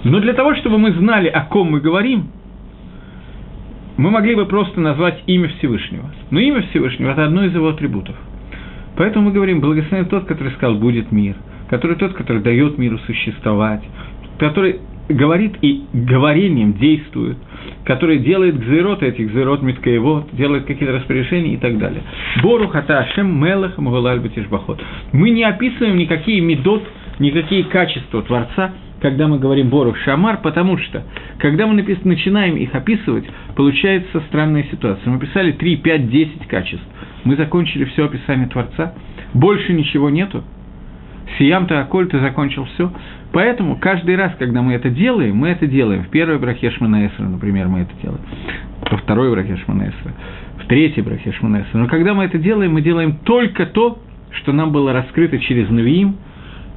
Но 0.04 0.20
для 0.20 0.34
того, 0.34 0.54
чтобы 0.56 0.78
мы 0.78 0.92
знали, 0.92 1.28
о 1.28 1.42
ком 1.42 1.70
мы 1.70 1.80
говорим, 1.80 2.28
мы 3.96 4.10
могли 4.10 4.34
бы 4.34 4.46
просто 4.46 4.80
назвать 4.80 5.22
имя 5.26 5.48
Всевышнего. 5.58 6.10
Но 6.30 6.40
имя 6.40 6.62
Всевышнего– 6.70 7.10
это 7.12 7.24
одно 7.24 7.44
из 7.44 7.54
его 7.54 7.68
атрибутов. 7.68 8.16
Поэтому 8.96 9.26
мы 9.26 9.32
говорим, 9.32 9.60
благословен 9.60 10.06
тот, 10.06 10.24
который 10.26 10.52
сказал 10.52 10.76
«будет 10.76 11.10
мир», 11.12 11.36
который 11.68 11.96
тот, 11.96 12.14
который 12.14 12.42
дает 12.42 12.78
миру 12.78 12.98
существовать, 13.06 13.82
который 14.38 14.80
говорит 15.08 15.56
и 15.62 15.84
говорением 15.92 16.74
действует, 16.74 17.36
который 17.84 18.18
делает 18.18 18.58
гзерот 18.58 19.02
этих 19.02 19.30
гзерот 19.30 19.62
миткаевод, 19.62 20.28
делает 20.32 20.64
какие-то 20.64 20.94
распоряжения 20.94 21.54
и 21.54 21.56
так 21.56 21.78
далее. 21.78 22.02
Бору 22.42 22.68
хата 22.68 23.00
ашем 23.00 23.38
мелах 23.42 23.76
мгулаль. 23.78 24.20
Мы 25.12 25.30
не 25.30 25.44
описываем 25.44 25.96
никакие 25.96 26.40
медот, 26.40 26.84
никакие 27.18 27.64
качества 27.64 28.22
Творца, 28.22 28.72
когда 29.04 29.28
мы 29.28 29.38
говорим 29.38 29.68
Борух 29.68 29.98
Шамар, 29.98 30.38
потому 30.40 30.78
что, 30.78 31.02
когда 31.36 31.66
мы 31.66 31.74
напис... 31.74 32.02
начинаем 32.04 32.56
их 32.56 32.74
описывать, 32.74 33.26
получается 33.54 34.22
странная 34.28 34.64
ситуация. 34.70 35.12
Мы 35.12 35.18
писали 35.18 35.52
3, 35.52 35.76
5, 35.76 36.08
10 36.08 36.46
качеств. 36.46 36.86
Мы 37.24 37.36
закончили 37.36 37.84
все 37.84 38.06
описание 38.06 38.48
Творца, 38.48 38.94
больше 39.34 39.74
ничего 39.74 40.08
нету. 40.08 40.42
Сиям-то, 41.36 41.82
Аколь, 41.82 42.08
ты 42.08 42.18
закончил 42.18 42.64
все. 42.64 42.90
Поэтому 43.32 43.76
каждый 43.76 44.16
раз, 44.16 44.32
когда 44.38 44.62
мы 44.62 44.72
это 44.72 44.88
делаем, 44.88 45.36
мы 45.36 45.48
это 45.48 45.66
делаем. 45.66 46.04
В 46.04 46.08
первой 46.08 46.38
брахе 46.38 46.70
Шманаэсра, 46.70 47.24
например, 47.24 47.68
мы 47.68 47.80
это 47.80 47.92
делаем. 48.02 48.22
Во 48.90 48.96
второй 48.96 49.30
брахе 49.32 49.58
Шманаэсра. 49.66 50.12
В 50.62 50.66
третьей 50.66 51.02
брахе 51.02 51.30
Шманаэсра. 51.32 51.76
Но 51.76 51.88
когда 51.88 52.14
мы 52.14 52.24
это 52.24 52.38
делаем, 52.38 52.72
мы 52.72 52.80
делаем 52.80 53.18
только 53.24 53.66
то, 53.66 53.98
что 54.30 54.52
нам 54.52 54.72
было 54.72 54.94
раскрыто 54.94 55.38
через 55.40 55.68
Навиим 55.68 56.16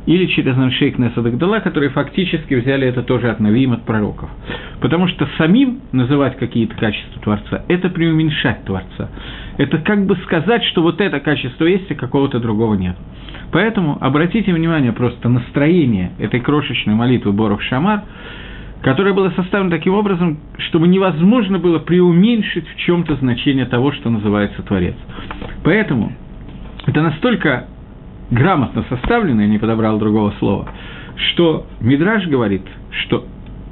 или 0.08 0.26
через 0.28 0.56
Нашейк 0.56 0.98
Несадагдала, 0.98 1.60
которые 1.60 1.90
фактически 1.90 2.56
взяли 2.56 2.88
это 2.88 3.04
тоже 3.04 3.30
от 3.30 3.42
Навиим, 3.42 3.74
от 3.74 3.84
пророков. 3.84 4.30
Потому 4.80 5.08
что 5.10 5.28
самим 5.38 5.82
называть 5.92 6.38
какие-то 6.38 6.76
качества 6.76 7.22
Творца– 7.22 7.66
это 7.68 7.90
преуменьшать 7.90 8.64
Творца. 8.64 9.10
Это 9.58 9.80
как 9.80 10.06
бы 10.06 10.16
сказать, 10.24 10.64
что 10.64 10.82
вот 10.82 11.02
это 11.02 11.20
качество 11.20 11.66
есть, 11.66 11.92
а 11.92 11.96
какого-то 11.96 12.40
другого 12.40 12.76
нет. 12.76 12.96
Поэтому 13.52 13.98
обратите 14.00 14.54
внимание 14.54 14.94
просто 14.94 15.28
настроение 15.28 16.14
этой 16.20 16.40
крошечной 16.40 16.96
молитвы 16.96 17.34
Боров 17.34 17.62
Шамар, 17.64 18.04
которая 18.82 19.14
была 19.14 19.32
составлена 19.32 19.72
таким 19.72 19.94
образом, 19.94 20.40
чтобы 20.70 20.88
невозможно 20.88 21.60
было 21.60 21.80
преуменьшить 21.80 22.66
в 22.66 22.78
чем-то 22.78 23.16
значение 23.16 23.66
того, 23.66 23.92
что 23.92 24.10
называется 24.10 24.62
Творец. 24.62 24.96
Поэтому 25.64 26.14
это 26.86 27.02
настолько 27.02 27.68
грамотно 28.32 28.84
составлено, 28.90 29.42
я 29.42 29.48
не 29.48 29.58
подобрал 29.58 29.98
другого 30.00 30.34
слова, 30.40 30.70
что 31.32 31.66
Мидраж 31.80 32.28
говорит, 32.28 32.64
что 33.04 33.26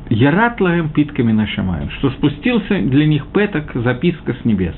Ярат 0.09 0.62
лаем 0.62 0.89
питками 0.89 1.31
нашамаем, 1.31 1.89
что 1.97 2.12
спустился 2.12 2.79
для 2.79 3.07
них 3.07 3.25
петок, 3.33 3.71
записка 3.74 4.35
с 4.39 4.45
небес. 4.45 4.75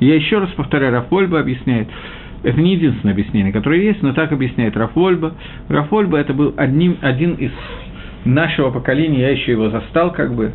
Я 0.00 0.14
еще 0.14 0.38
раз 0.38 0.50
повторяю, 0.50 0.92
Рафольба 0.92 1.40
объясняет, 1.40 1.88
это 2.42 2.60
не 2.60 2.74
единственное 2.74 3.12
объяснение, 3.12 3.52
которое 3.52 3.82
есть, 3.82 4.02
но 4.02 4.12
так 4.12 4.32
объясняет 4.32 4.76
Рафольба. 4.76 5.34
Рафольба 5.68 6.18
это 6.18 6.32
был 6.32 6.54
одним, 6.56 6.96
один 7.00 7.34
из 7.34 7.52
нашего 8.24 8.70
поколения, 8.70 9.20
я 9.20 9.30
еще 9.30 9.52
его 9.52 9.70
застал, 9.70 10.12
как 10.12 10.34
бы, 10.34 10.52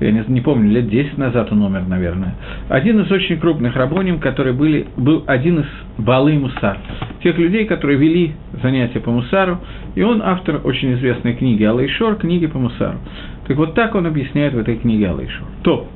я 0.00 0.12
не, 0.12 0.24
не 0.28 0.40
помню, 0.40 0.70
лет 0.70 0.88
10 0.88 1.18
назад 1.18 1.52
он 1.52 1.62
умер, 1.62 1.82
наверное. 1.86 2.34
Один 2.68 3.00
из 3.00 3.10
очень 3.10 3.38
крупных 3.38 3.76
рабоним, 3.76 4.18
который 4.18 4.54
были, 4.54 4.86
был 4.96 5.24
один 5.26 5.60
из 5.60 5.66
Балы 5.98 6.38
Мусар, 6.38 6.78
тех 7.22 7.36
людей, 7.36 7.66
которые 7.66 7.98
вели 7.98 8.32
занятия 8.62 9.00
по 9.00 9.10
Мусару, 9.10 9.58
и 9.94 10.02
он 10.02 10.22
автор 10.24 10.60
очень 10.64 10.94
известной 10.94 11.34
книги 11.34 11.64
Алайшор, 11.64 12.16
книги 12.16 12.46
по 12.46 12.58
Мусару. 12.58 12.98
Так 13.46 13.56
вот 13.58 13.74
так 13.74 13.94
он 13.94 14.06
объясняет 14.06 14.54
в 14.54 14.58
этой 14.58 14.76
книге 14.76 15.08
Алайшор. 15.08 15.46
То, 15.62 15.86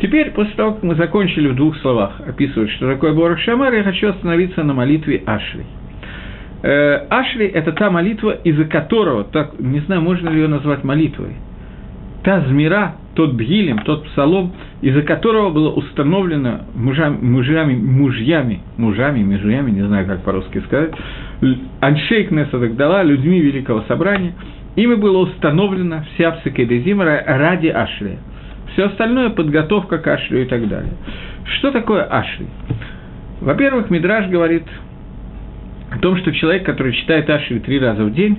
Теперь, 0.00 0.32
после 0.32 0.54
того, 0.54 0.72
как 0.72 0.82
мы 0.82 0.96
закончили 0.96 1.48
в 1.48 1.54
двух 1.54 1.76
словах 1.78 2.20
описывать, 2.26 2.70
что 2.70 2.90
такое 2.90 3.12
Борох 3.12 3.38
Шамар, 3.38 3.72
я 3.72 3.84
хочу 3.84 4.08
остановиться 4.08 4.64
на 4.64 4.74
молитве 4.74 5.22
Ашри. 5.26 5.64
Э, 6.62 7.06
Ашри– 7.08 7.46
это 7.54 7.70
та 7.70 7.88
молитва, 7.88 8.32
из-за 8.42 8.64
которого, 8.64 9.22
так, 9.24 9.60
не 9.60 9.78
знаю, 9.80 10.02
можно 10.02 10.28
ли 10.28 10.40
ее 10.40 10.48
назвать 10.48 10.82
молитвой, 10.82 11.36
та 12.24 12.40
змира, 12.40 12.94
тот 13.14 13.34
бгилем, 13.34 13.78
тот 13.80 14.04
псалом, 14.06 14.52
из-за 14.80 15.02
которого 15.02 15.50
было 15.50 15.70
установлено 15.70 16.62
мужами, 16.74 17.18
мужьями, 17.20 17.74
мужьями, 17.74 18.60
мужами, 18.76 19.22
мужьями, 19.22 19.70
не 19.70 19.86
знаю, 19.86 20.06
как 20.06 20.22
по-русски 20.22 20.62
сказать, 20.66 20.92
Аншейк 21.80 22.30
Несадагдала, 22.30 23.02
людьми 23.02 23.40
Великого 23.40 23.82
Собрания, 23.82 24.32
ими 24.76 24.94
было 24.94 25.18
установлено 25.18 26.04
вся 26.14 26.30
псикедезима 26.32 27.04
ради 27.04 27.68
Ашри. 27.68 28.18
Все 28.72 28.86
остальное– 28.86 29.28
подготовка 29.30 29.98
к 29.98 30.06
Ашри 30.06 30.42
и 30.42 30.44
так 30.46 30.66
далее. 30.66 30.92
Что 31.58 31.70
такое 31.70 32.04
Ашри? 32.04 32.46
Во-первых, 33.40 33.90
Мидраж 33.90 34.28
говорит 34.28 34.64
о 35.90 35.98
том, 35.98 36.16
что 36.16 36.32
человек, 36.32 36.64
который 36.64 36.92
читает 36.94 37.28
Ашри 37.28 37.58
три 37.58 37.78
раза 37.78 38.04
в 38.04 38.14
день, 38.14 38.38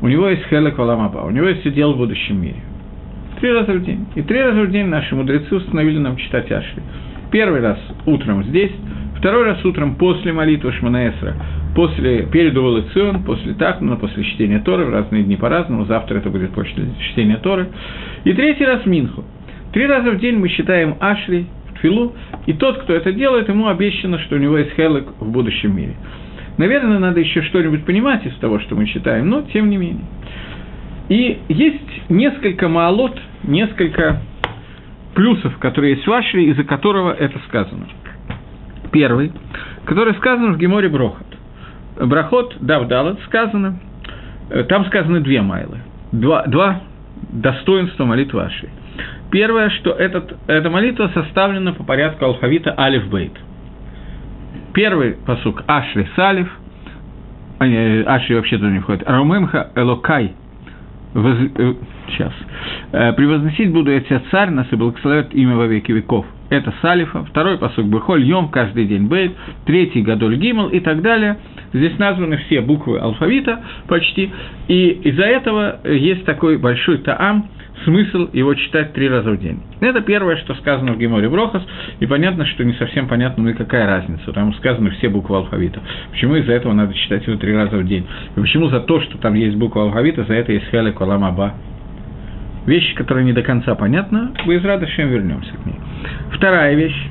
у 0.00 0.06
него 0.06 0.28
есть 0.28 0.44
Хелек 0.48 0.78
Валамаба, 0.78 1.20
у 1.20 1.30
него 1.30 1.46
есть 1.46 1.66
удел 1.66 1.94
в 1.94 1.96
будущем 1.96 2.40
мире. 2.40 2.62
Три 3.44 3.52
раза 3.52 3.74
в 3.74 3.84
день. 3.84 4.06
И 4.14 4.22
три 4.22 4.40
раза 4.40 4.62
в 4.62 4.70
день 4.70 4.86
наши 4.86 5.14
мудрецы 5.14 5.54
установили 5.54 5.98
нам 5.98 6.16
читать 6.16 6.50
Ашри. 6.50 6.80
Первый 7.30 7.60
раз 7.60 7.78
утром 8.06 8.42
здесь, 8.44 8.72
второй 9.18 9.44
раз 9.44 9.62
утром 9.66 9.96
после 9.96 10.32
молитвы 10.32 10.72
Шманаэсра, 10.72 11.34
после, 11.76 12.22
перед 12.22 12.56
Увалыцион, 12.56 13.22
после 13.22 13.52
Тахнуна, 13.52 13.96
после 13.96 14.24
чтения 14.24 14.60
Торы, 14.60 14.86
в 14.86 14.90
разные 14.90 15.24
дни 15.24 15.36
по-разному, 15.36 15.84
завтра 15.84 16.20
это 16.20 16.30
будет 16.30 16.52
после 16.52 16.86
чтения 17.10 17.36
Торы, 17.36 17.68
и 18.24 18.32
третий 18.32 18.64
раз 18.64 18.86
Минху. 18.86 19.24
Три 19.74 19.84
раза 19.86 20.12
в 20.12 20.18
день 20.20 20.38
мы 20.38 20.48
считаем 20.48 20.96
Ашри, 21.00 21.44
Тфилу, 21.74 22.14
и 22.46 22.54
тот, 22.54 22.78
кто 22.78 22.94
это 22.94 23.12
делает, 23.12 23.50
ему 23.50 23.68
обещано, 23.68 24.20
что 24.20 24.36
у 24.36 24.38
него 24.38 24.56
есть 24.56 24.74
хелек 24.74 25.04
в 25.20 25.30
будущем 25.30 25.76
мире. 25.76 25.96
Наверное, 26.56 26.98
надо 26.98 27.20
еще 27.20 27.42
что-нибудь 27.42 27.84
понимать 27.84 28.24
из 28.24 28.34
того, 28.36 28.58
что 28.60 28.74
мы 28.74 28.86
читаем, 28.86 29.28
но 29.28 29.42
тем 29.42 29.68
не 29.68 29.76
менее. 29.76 30.06
И 31.08 31.40
есть 31.48 32.08
несколько 32.08 32.68
маалот, 32.68 33.18
несколько 33.42 34.20
плюсов, 35.14 35.56
которые 35.58 35.94
есть 35.94 36.06
в 36.06 36.12
Ашре, 36.12 36.44
из-за 36.50 36.64
которого 36.64 37.12
это 37.12 37.38
сказано. 37.48 37.86
Первый, 38.90 39.32
который 39.84 40.14
сказан 40.14 40.54
в 40.54 40.58
Геморе 40.58 40.88
Брохот. 40.88 41.26
Брахот, 42.00 42.56
Давдалат, 42.60 43.20
сказано, 43.26 43.78
э, 44.50 44.64
там 44.64 44.86
сказаны 44.86 45.20
две 45.20 45.42
майлы, 45.42 45.78
два, 46.12 46.44
два 46.46 46.80
достоинства 47.30 48.04
молитвы 48.04 48.42
Ашри. 48.42 48.68
Первое, 49.30 49.70
что 49.70 49.90
этот, 49.90 50.36
эта 50.46 50.70
молитва 50.70 51.10
составлена 51.12 51.72
по 51.72 51.84
порядку 51.84 52.24
алфавита 52.24 52.74
Алиф 52.78 53.08
Бейт. 53.08 53.32
Первый 54.72 55.16
посук 55.26 55.62
Ашри 55.66 56.08
Салиф, 56.16 56.48
а, 57.58 57.64
Ашри 57.64 58.34
вообще 58.36 58.56
туда 58.56 58.70
не 58.70 58.80
входит, 58.80 59.08
Ромемха 59.08 59.70
Элокай, 59.74 60.34
воз, 61.14 61.36
э, 61.56 61.74
сейчас, 62.08 62.32
э, 62.92 63.12
превозносить 63.12 63.72
буду 63.72 63.90
я 63.90 64.00
тебя 64.00 64.20
царь, 64.30 64.50
нас 64.50 64.66
и 64.70 64.76
благословят 64.76 65.34
имя 65.34 65.56
во 65.56 65.66
веки 65.66 65.92
веков. 65.92 66.26
Это 66.50 66.72
Салифа, 66.82 67.24
второй 67.24 67.58
посук 67.58 67.86
Бехоль, 67.86 68.24
Йом, 68.24 68.48
каждый 68.48 68.86
день 68.86 69.06
Бейт, 69.06 69.32
третий 69.64 70.02
Гадоль 70.02 70.36
Гимл 70.36 70.68
и 70.68 70.80
так 70.80 71.02
далее. 71.02 71.38
Здесь 71.72 71.98
названы 71.98 72.36
все 72.46 72.60
буквы 72.60 72.98
алфавита 72.98 73.60
почти, 73.88 74.30
и 74.68 74.88
из-за 75.04 75.24
этого 75.24 75.80
есть 75.84 76.24
такой 76.24 76.58
большой 76.58 76.98
таам, 76.98 77.48
смысл 77.84 78.28
его 78.32 78.54
читать 78.54 78.92
три 78.92 79.08
раза 79.08 79.30
в 79.30 79.38
день. 79.38 79.60
Это 79.80 80.00
первое, 80.00 80.36
что 80.38 80.54
сказано 80.54 80.92
в 80.92 80.98
Геморе 80.98 81.28
Брохас, 81.28 81.62
и 82.00 82.06
понятно, 82.06 82.44
что 82.46 82.64
не 82.64 82.74
совсем 82.74 83.08
понятно, 83.08 83.44
ну 83.44 83.50
и 83.50 83.54
какая 83.54 83.86
разница, 83.86 84.32
там 84.32 84.52
сказаны 84.54 84.90
все 84.90 85.08
буквы 85.08 85.36
алфавита. 85.36 85.80
Почему 86.10 86.36
из-за 86.36 86.52
этого 86.52 86.72
надо 86.72 86.94
читать 86.94 87.26
его 87.26 87.36
три 87.36 87.54
раза 87.54 87.76
в 87.76 87.86
день? 87.86 88.06
И 88.36 88.40
почему 88.40 88.68
за 88.68 88.80
то, 88.80 89.00
что 89.00 89.18
там 89.18 89.34
есть 89.34 89.56
буква 89.56 89.84
алфавита, 89.84 90.24
за 90.24 90.34
это 90.34 90.52
есть 90.52 90.66
хелек 90.70 91.00
оламаба? 91.00 91.54
Вещь, 92.66 92.94
которая 92.94 93.24
не 93.24 93.32
до 93.32 93.42
конца 93.42 93.74
понятна, 93.74 94.32
мы 94.46 94.54
из 94.54 94.64
Радошем 94.64 95.08
вернемся 95.08 95.52
к 95.52 95.66
ней. 95.66 95.76
Вторая 96.32 96.74
вещь, 96.74 97.08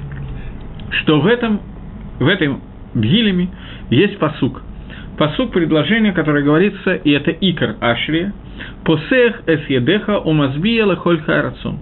что 1.01 1.21
в 1.21 1.27
этом, 1.27 1.61
в 2.19 2.27
этом 2.27 2.61
Бгилеме 2.95 3.49
есть 3.89 4.17
посук. 4.17 4.61
Посук 5.17 5.51
предложения, 5.51 6.11
которое 6.11 6.43
говорится, 6.43 6.95
и 6.95 7.11
это 7.11 7.31
икор 7.31 7.75
Ашрия, 7.79 8.33
«Посех 8.83 9.43
эс 9.45 9.61
едеха 9.67 10.19
умазбия 10.19 10.85
лехоль 10.85 11.21
харацун». 11.21 11.79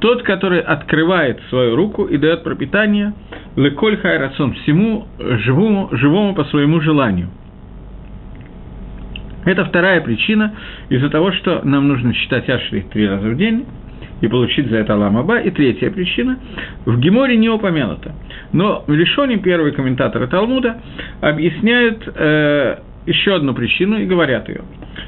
Тот, 0.00 0.22
который 0.22 0.60
открывает 0.60 1.40
свою 1.48 1.74
руку 1.76 2.04
и 2.04 2.16
дает 2.18 2.44
пропитание 2.44 3.14
леколь 3.56 3.96
хайрацон 3.96 4.54
всему 4.54 5.08
живому, 5.18 5.88
живому 5.92 6.34
по 6.34 6.44
своему 6.44 6.80
желанию. 6.80 7.28
Это 9.44 9.64
вторая 9.64 10.00
причина 10.00 10.54
из-за 10.88 11.10
того, 11.10 11.32
что 11.32 11.62
нам 11.64 11.88
нужно 11.88 12.14
читать 12.14 12.48
Ашри 12.48 12.82
три 12.92 13.08
раза 13.08 13.28
в 13.28 13.36
день 13.36 13.66
и 14.20 14.28
получить 14.28 14.68
за 14.68 14.78
это 14.78 14.94
Аламаба. 14.94 15.38
И 15.38 15.50
третья 15.50 15.90
причина 15.90 16.38
в 16.84 16.98
Геморе 16.98 17.36
не 17.36 17.48
упомянута. 17.48 18.14
Но 18.52 18.84
в 18.86 18.92
Лишоне 18.92 19.38
первые 19.38 19.72
комментаторы 19.72 20.26
Талмуда 20.26 20.80
объясняют 21.20 22.02
э, 22.06 22.78
еще 23.06 23.34
одну 23.34 23.54
причину 23.54 23.98
и 23.98 24.06
говорят 24.06 24.48
ее. 24.48 24.62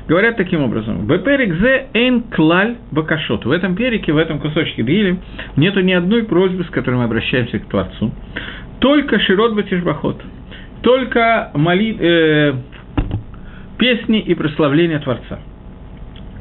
Говорят 0.09 0.37
таким 0.37 0.62
образом. 0.62 1.07
Беперик 1.07 1.55
зе 1.61 1.87
эйн 1.93 2.23
клаль 2.23 2.76
бакашот. 2.90 3.45
В 3.45 3.50
этом 3.50 3.76
перике, 3.76 4.12
в 4.12 4.17
этом 4.17 4.38
кусочке 4.38 4.83
Дили 4.83 5.19
нету 5.57 5.81
ни 5.81 5.93
одной 5.93 6.25
просьбы, 6.25 6.64
с 6.64 6.69
которой 6.69 6.97
мы 6.97 7.05
обращаемся 7.05 7.59
к 7.59 7.67
Творцу. 7.67 8.12
Только 8.81 9.19
широт 9.21 9.55
батишбахот. 9.55 10.23
Только 10.83 11.50
моли, 11.55 11.97
э, 11.99 12.55
песни 13.79 14.21
и 14.21 14.35
прославление 14.35 14.99
Творца. 15.00 15.38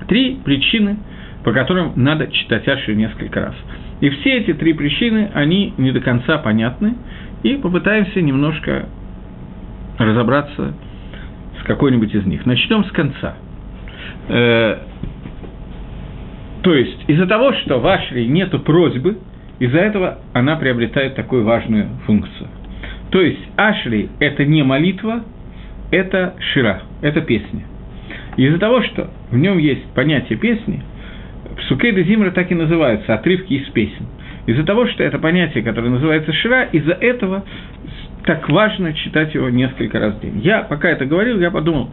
Три 0.08 0.40
причины, 0.44 0.98
по 1.43 1.51
которым 1.53 1.93
надо 1.96 2.27
читать 2.27 2.67
Аши 2.67 2.96
несколько 2.96 3.41
раз. 3.41 3.55
И 4.01 4.10
все 4.10 4.38
эти 4.38 4.53
три 4.53 4.74
причины, 4.74 5.29
они 5.34 5.74
не 5.77 5.91
до 5.91 6.00
конца 6.00 6.38
понятны, 6.38 6.96
и 7.43 7.55
попытаемся 7.55 8.22
немножко 8.22 8.88
разобраться 9.98 10.74
с 11.62 11.63
какой-нибудь 11.63 12.13
из 12.13 12.25
них. 12.25 12.46
Начнем 12.46 12.84
с 12.86 12.91
конца. 12.91 13.36
Э, 14.29 14.77
то 16.62 16.74
есть, 16.74 17.03
из-за 17.08 17.25
того, 17.25 17.53
что 17.53 17.79
в 17.79 17.88
Ашре 17.88 18.25
нету 18.27 18.60
просьбы, 18.60 19.17
из-за 19.60 19.79
этого 19.79 20.19
она 20.34 20.55
приобретает 20.55 21.15
такую 21.15 21.43
важную 21.43 21.88
функцию. 22.05 22.50
То 23.12 23.22
есть, 23.22 23.39
Ашри– 23.55 24.10
это 24.19 24.46
не 24.46 24.63
молитва, 24.63 25.24
это 25.91 26.36
шира, 26.53 26.84
это 27.01 27.22
песня. 27.22 27.63
Из-за 28.38 28.60
того, 28.60 28.81
что 28.84 29.10
в 29.31 29.38
нем 29.38 29.58
есть 29.58 29.86
понятие 29.93 30.38
песни, 30.38 30.84
в 31.58 31.63
Сукейда 31.63 32.03
Зимра 32.03 32.32
так 32.32 32.51
и 32.51 32.56
называются 32.56 33.13
отрывки 33.13 33.53
из 33.53 33.70
песен. 33.70 34.06
Из-за 34.46 34.63
того, 34.63 34.88
что 34.88 35.03
это 35.03 35.20
понятие, 35.20 35.63
которое 35.63 35.89
называется 35.89 36.34
шира, 36.34 36.63
из-за 36.63 36.94
этого 36.94 37.44
так 38.25 38.50
важно 38.50 38.94
читать 38.94 39.34
его 39.34 39.50
несколько 39.50 40.00
раз 40.00 40.15
в 40.15 40.22
день. 40.22 40.39
Я, 40.44 40.62
пока 40.62 40.89
это 40.89 41.06
говорил, 41.06 41.39
я 41.39 41.51
подумал, 41.51 41.89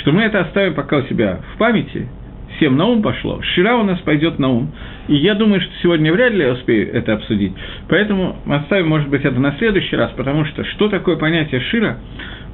что 0.00 0.12
мы 0.12 0.22
это 0.22 0.40
оставим 0.40 0.74
пока 0.74 0.98
у 0.98 1.02
себя 1.02 1.40
в 1.54 1.58
памяти, 1.58 2.08
всем 2.56 2.76
на 2.76 2.86
ум 2.86 3.02
пошло, 3.02 3.40
Шира 3.42 3.74
у 3.74 3.84
нас 3.84 3.98
пойдет 4.00 4.38
на 4.38 4.48
ум. 4.48 4.72
И 5.08 5.16
я 5.16 5.34
думаю, 5.34 5.60
что 5.60 5.70
сегодня 5.82 6.12
вряд 6.12 6.32
ли 6.32 6.44
я 6.44 6.52
успею 6.52 6.92
это 6.94 7.14
обсудить. 7.14 7.52
Поэтому 7.88 8.36
оставим, 8.46 8.88
может 8.88 9.08
быть, 9.08 9.24
это 9.24 9.38
на 9.38 9.52
следующий 9.58 9.96
раз, 9.96 10.10
потому 10.12 10.44
что 10.46 10.64
что 10.64 10.88
такое 10.88 11.16
понятие 11.16 11.60
Шира, 11.60 11.98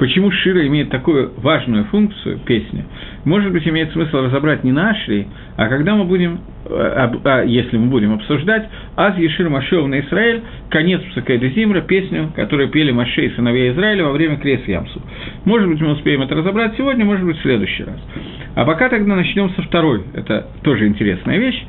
почему 0.01 0.31
Шира 0.31 0.67
имеет 0.67 0.89
такую 0.89 1.31
важную 1.37 1.85
функцию, 1.85 2.41
песня, 2.47 2.87
может 3.27 3.53
быть, 3.53 3.69
имеет 3.69 3.93
смысл 3.93 4.23
разобрать 4.23 4.65
не 4.65 4.73
на 4.73 4.91
Ашри, 4.91 5.27
а 5.59 5.69
когда 5.69 5.95
мы 5.95 6.05
будем, 6.05 6.41
а, 6.65 7.13
а, 7.23 7.43
если 7.43 7.77
мы 7.77 7.89
будем 7.89 8.15
обсуждать 8.15 8.67
Аз 8.97 9.19
Ешир 9.19 9.51
Машев 9.51 9.87
на 9.89 10.01
Израиль, 10.01 10.41
конец 10.71 11.03
Псакайда 11.11 11.51
Зимра, 11.51 11.83
песню, 11.83 12.33
которую 12.35 12.71
пели 12.71 12.93
Маше 12.93 13.27
и 13.27 13.35
сыновья 13.37 13.73
Израиля 13.73 14.05
во 14.05 14.13
время 14.13 14.39
Крес 14.39 14.67
Ямсу. 14.67 15.03
Может 15.45 15.69
быть, 15.69 15.81
мы 15.83 15.91
успеем 15.91 16.23
это 16.23 16.35
разобрать 16.35 16.79
сегодня, 16.79 17.05
может 17.05 17.27
быть, 17.27 17.37
в 17.37 17.43
следующий 17.43 17.85
раз. 17.85 18.01
А 18.55 18.65
пока 18.65 18.89
тогда 18.89 19.15
начнем 19.15 19.51
со 19.51 19.61
второй, 19.63 20.03
это 20.15 20.49
тоже 20.63 20.87
интересная 20.87 21.37
вещь. 21.37 21.63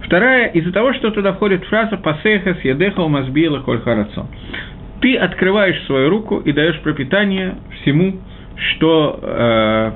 Вторая, 0.00 0.48
из-за 0.48 0.72
того, 0.72 0.94
что 0.94 1.10
туда 1.10 1.34
входит 1.34 1.64
фраза 1.64 1.98
«пасеха 1.98 2.54
с 2.54 2.64
ядеха 2.64 3.00
умазбила 3.00 3.60
коль 3.60 3.80
харацон». 3.80 4.28
Ты 5.04 5.16
открываешь 5.16 5.78
свою 5.82 6.08
руку 6.08 6.38
и 6.38 6.50
даешь 6.52 6.80
пропитание 6.80 7.56
всему, 7.74 8.20
что, 8.56 9.20
э, 9.22 9.92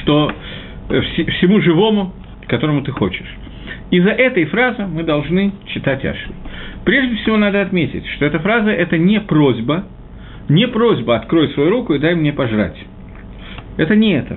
что 0.00 0.32
э, 0.90 1.00
всему 1.28 1.60
живому, 1.60 2.12
которому 2.48 2.82
ты 2.82 2.90
хочешь. 2.90 3.32
Из-за 3.92 4.10
этой 4.10 4.46
фразы 4.46 4.86
мы 4.86 5.04
должны 5.04 5.52
читать 5.66 6.04
Ашри. 6.04 6.32
Прежде 6.84 7.14
всего 7.18 7.36
надо 7.36 7.62
отметить, 7.62 8.04
что 8.16 8.24
эта 8.24 8.40
фраза– 8.40 8.70
это 8.72 8.98
не 8.98 9.20
просьба, 9.20 9.84
не 10.48 10.66
просьба 10.66 11.14
«открой 11.14 11.48
свою 11.50 11.70
руку 11.70 11.94
и 11.94 12.00
дай 12.00 12.16
мне 12.16 12.32
пожрать». 12.32 12.76
Это 13.76 13.94
не 13.94 14.14
это. 14.14 14.36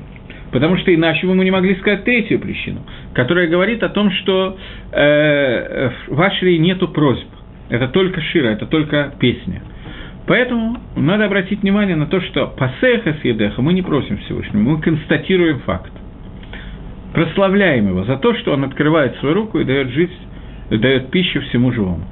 Потому 0.51 0.77
что 0.77 0.93
иначе 0.93 1.25
бы 1.25 1.33
мы 1.33 1.43
не 1.43 1.49
могли 1.49 1.73
сказать 1.77 2.03
третью 2.03 2.39
причину, 2.39 2.81
которая 3.15 3.47
говорит 3.47 3.81
о 3.81 3.89
том, 3.89 4.11
что 4.11 4.59
э, 4.91 5.89
в 6.07 6.21
Ашре 6.21 6.59
нету 6.59 6.87
просьб. 6.89 7.25
Это 7.69 7.87
только 7.89 8.21
шира, 8.21 8.47
это 8.47 8.65
только 8.65 9.13
песня. 9.19 9.61
Поэтому 10.25 10.77
надо 10.95 11.25
обратить 11.25 11.61
внимание 11.61 11.95
на 11.95 12.05
то, 12.05 12.19
что 12.21 12.47
пасеха 12.47 13.15
с 13.21 13.23
едеха 13.23 13.61
мы 13.61 13.73
не 13.73 13.81
просим 13.81 14.17
Всевышнего, 14.17 14.61
мы 14.61 14.81
констатируем 14.81 15.59
факт. 15.59 15.91
Прославляем 17.13 17.87
его 17.87 18.03
за 18.03 18.17
то, 18.17 18.33
что 18.35 18.53
он 18.53 18.65
открывает 18.65 19.15
свою 19.17 19.35
руку 19.35 19.59
и 19.59 19.63
дает 19.63 19.89
жизнь, 19.89 20.11
дает 20.69 21.09
пищу 21.11 21.41
всему 21.41 21.71
живому. 21.71 22.03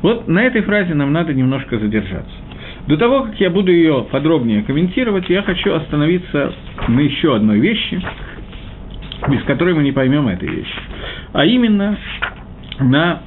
Вот 0.00 0.28
на 0.28 0.42
этой 0.42 0.62
фразе 0.62 0.94
нам 0.94 1.12
надо 1.12 1.34
немножко 1.34 1.78
задержаться. 1.78 2.34
До 2.88 2.96
того, 2.96 3.24
как 3.24 3.38
я 3.38 3.50
буду 3.50 3.70
ее 3.70 4.06
подробнее 4.10 4.62
комментировать, 4.62 5.28
я 5.28 5.42
хочу 5.42 5.72
остановиться 5.74 6.52
на 6.88 7.00
еще 7.00 7.36
одной 7.36 7.60
вещи, 7.60 8.02
без 9.28 9.42
которой 9.44 9.74
мы 9.74 9.82
не 9.84 9.92
поймем 9.92 10.26
этой 10.26 10.48
вещи. 10.48 10.74
А 11.32 11.44
именно 11.44 11.96
на 12.80 13.22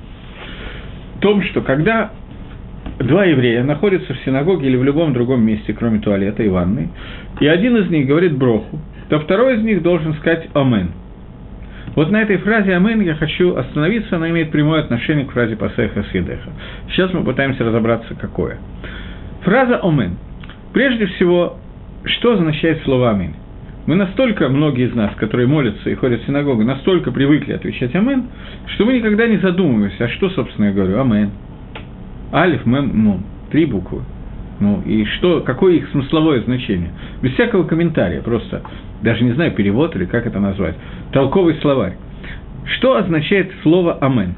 том, 1.26 1.42
что 1.42 1.62
когда 1.62 2.12
два 3.00 3.26
еврея 3.26 3.64
находятся 3.64 4.14
в 4.14 4.20
синагоге 4.20 4.68
или 4.68 4.78
в 4.78 4.84
любом 4.84 5.12
другом 5.12 5.44
месте, 5.44 5.74
кроме 5.74 6.00
туалета 6.00 6.44
и 6.44 6.50
ванны, 6.50 6.90
и 7.40 7.48
один 7.48 7.76
из 7.78 7.90
них 7.90 8.06
говорит 8.06 8.38
броху, 8.38 8.80
то 9.10 9.20
второй 9.20 9.58
из 9.58 9.64
них 9.64 9.82
должен 9.82 10.14
сказать 10.18 10.48
«Амен». 10.54 10.92
Вот 11.96 12.12
на 12.12 12.22
этой 12.22 12.38
фразе 12.38 12.76
«Амен» 12.76 13.02
я 13.02 13.16
хочу 13.16 13.56
остановиться, 13.56 14.18
она 14.18 14.30
имеет 14.30 14.52
прямое 14.52 14.82
отношение 14.82 15.26
к 15.26 15.32
фразе 15.32 15.56
«Пасеха 15.56 16.06
Сидеха». 16.14 16.52
Сейчас 16.90 17.12
мы 17.12 17.24
пытаемся 17.24 17.64
разобраться, 17.64 18.14
какое. 18.14 18.60
Фраза 19.42 19.78
«Омен». 19.78 20.18
Прежде 20.74 21.08
всего, 21.08 21.58
что 22.04 22.34
означает 22.34 22.84
слово 22.84 23.10
«Амин»? 23.10 23.34
Мы 23.86 23.96
настолько, 23.96 24.50
многие 24.50 24.88
из 24.88 24.96
нас, 24.96 25.14
которые 25.16 25.48
молятся 25.48 25.90
и 25.90 25.96
ходят 25.96 26.22
в 26.22 26.26
синагогу, 26.26 26.64
настолько 26.64 27.12
привыкли 27.12 27.54
отвечать 27.54 27.94
«Амен», 27.96 28.26
что 28.74 28.86
мы 28.86 28.94
никогда 28.94 29.28
не 29.28 29.38
задумываемся, 29.38 30.06
а 30.06 30.10
что, 30.10 30.30
собственно, 30.32 30.66
я 30.66 30.72
говорю, 30.72 31.00
«Амен». 31.00 31.30
Алиф, 32.34 32.66
Мем, 32.66 33.04
Нун. 33.04 33.24
Три 33.52 33.66
буквы. 33.66 34.02
Ну, 34.60 34.82
и 34.86 35.06
что, 35.06 35.42
какое 35.42 35.76
их 35.76 35.90
смысловое 35.90 36.42
значение? 36.42 36.90
Без 37.22 37.34
всякого 37.34 37.64
комментария, 37.64 38.22
просто, 38.22 38.64
даже 39.04 39.24
не 39.24 39.34
знаю, 39.34 39.52
перевод 39.52 39.96
или 39.96 40.06
как 40.06 40.26
это 40.26 40.40
назвать, 40.40 40.76
толковый 41.12 41.56
словарь. 41.62 41.94
Что 42.78 42.98
означает 42.98 43.52
слово 43.62 44.00
«Амен»? 44.00 44.34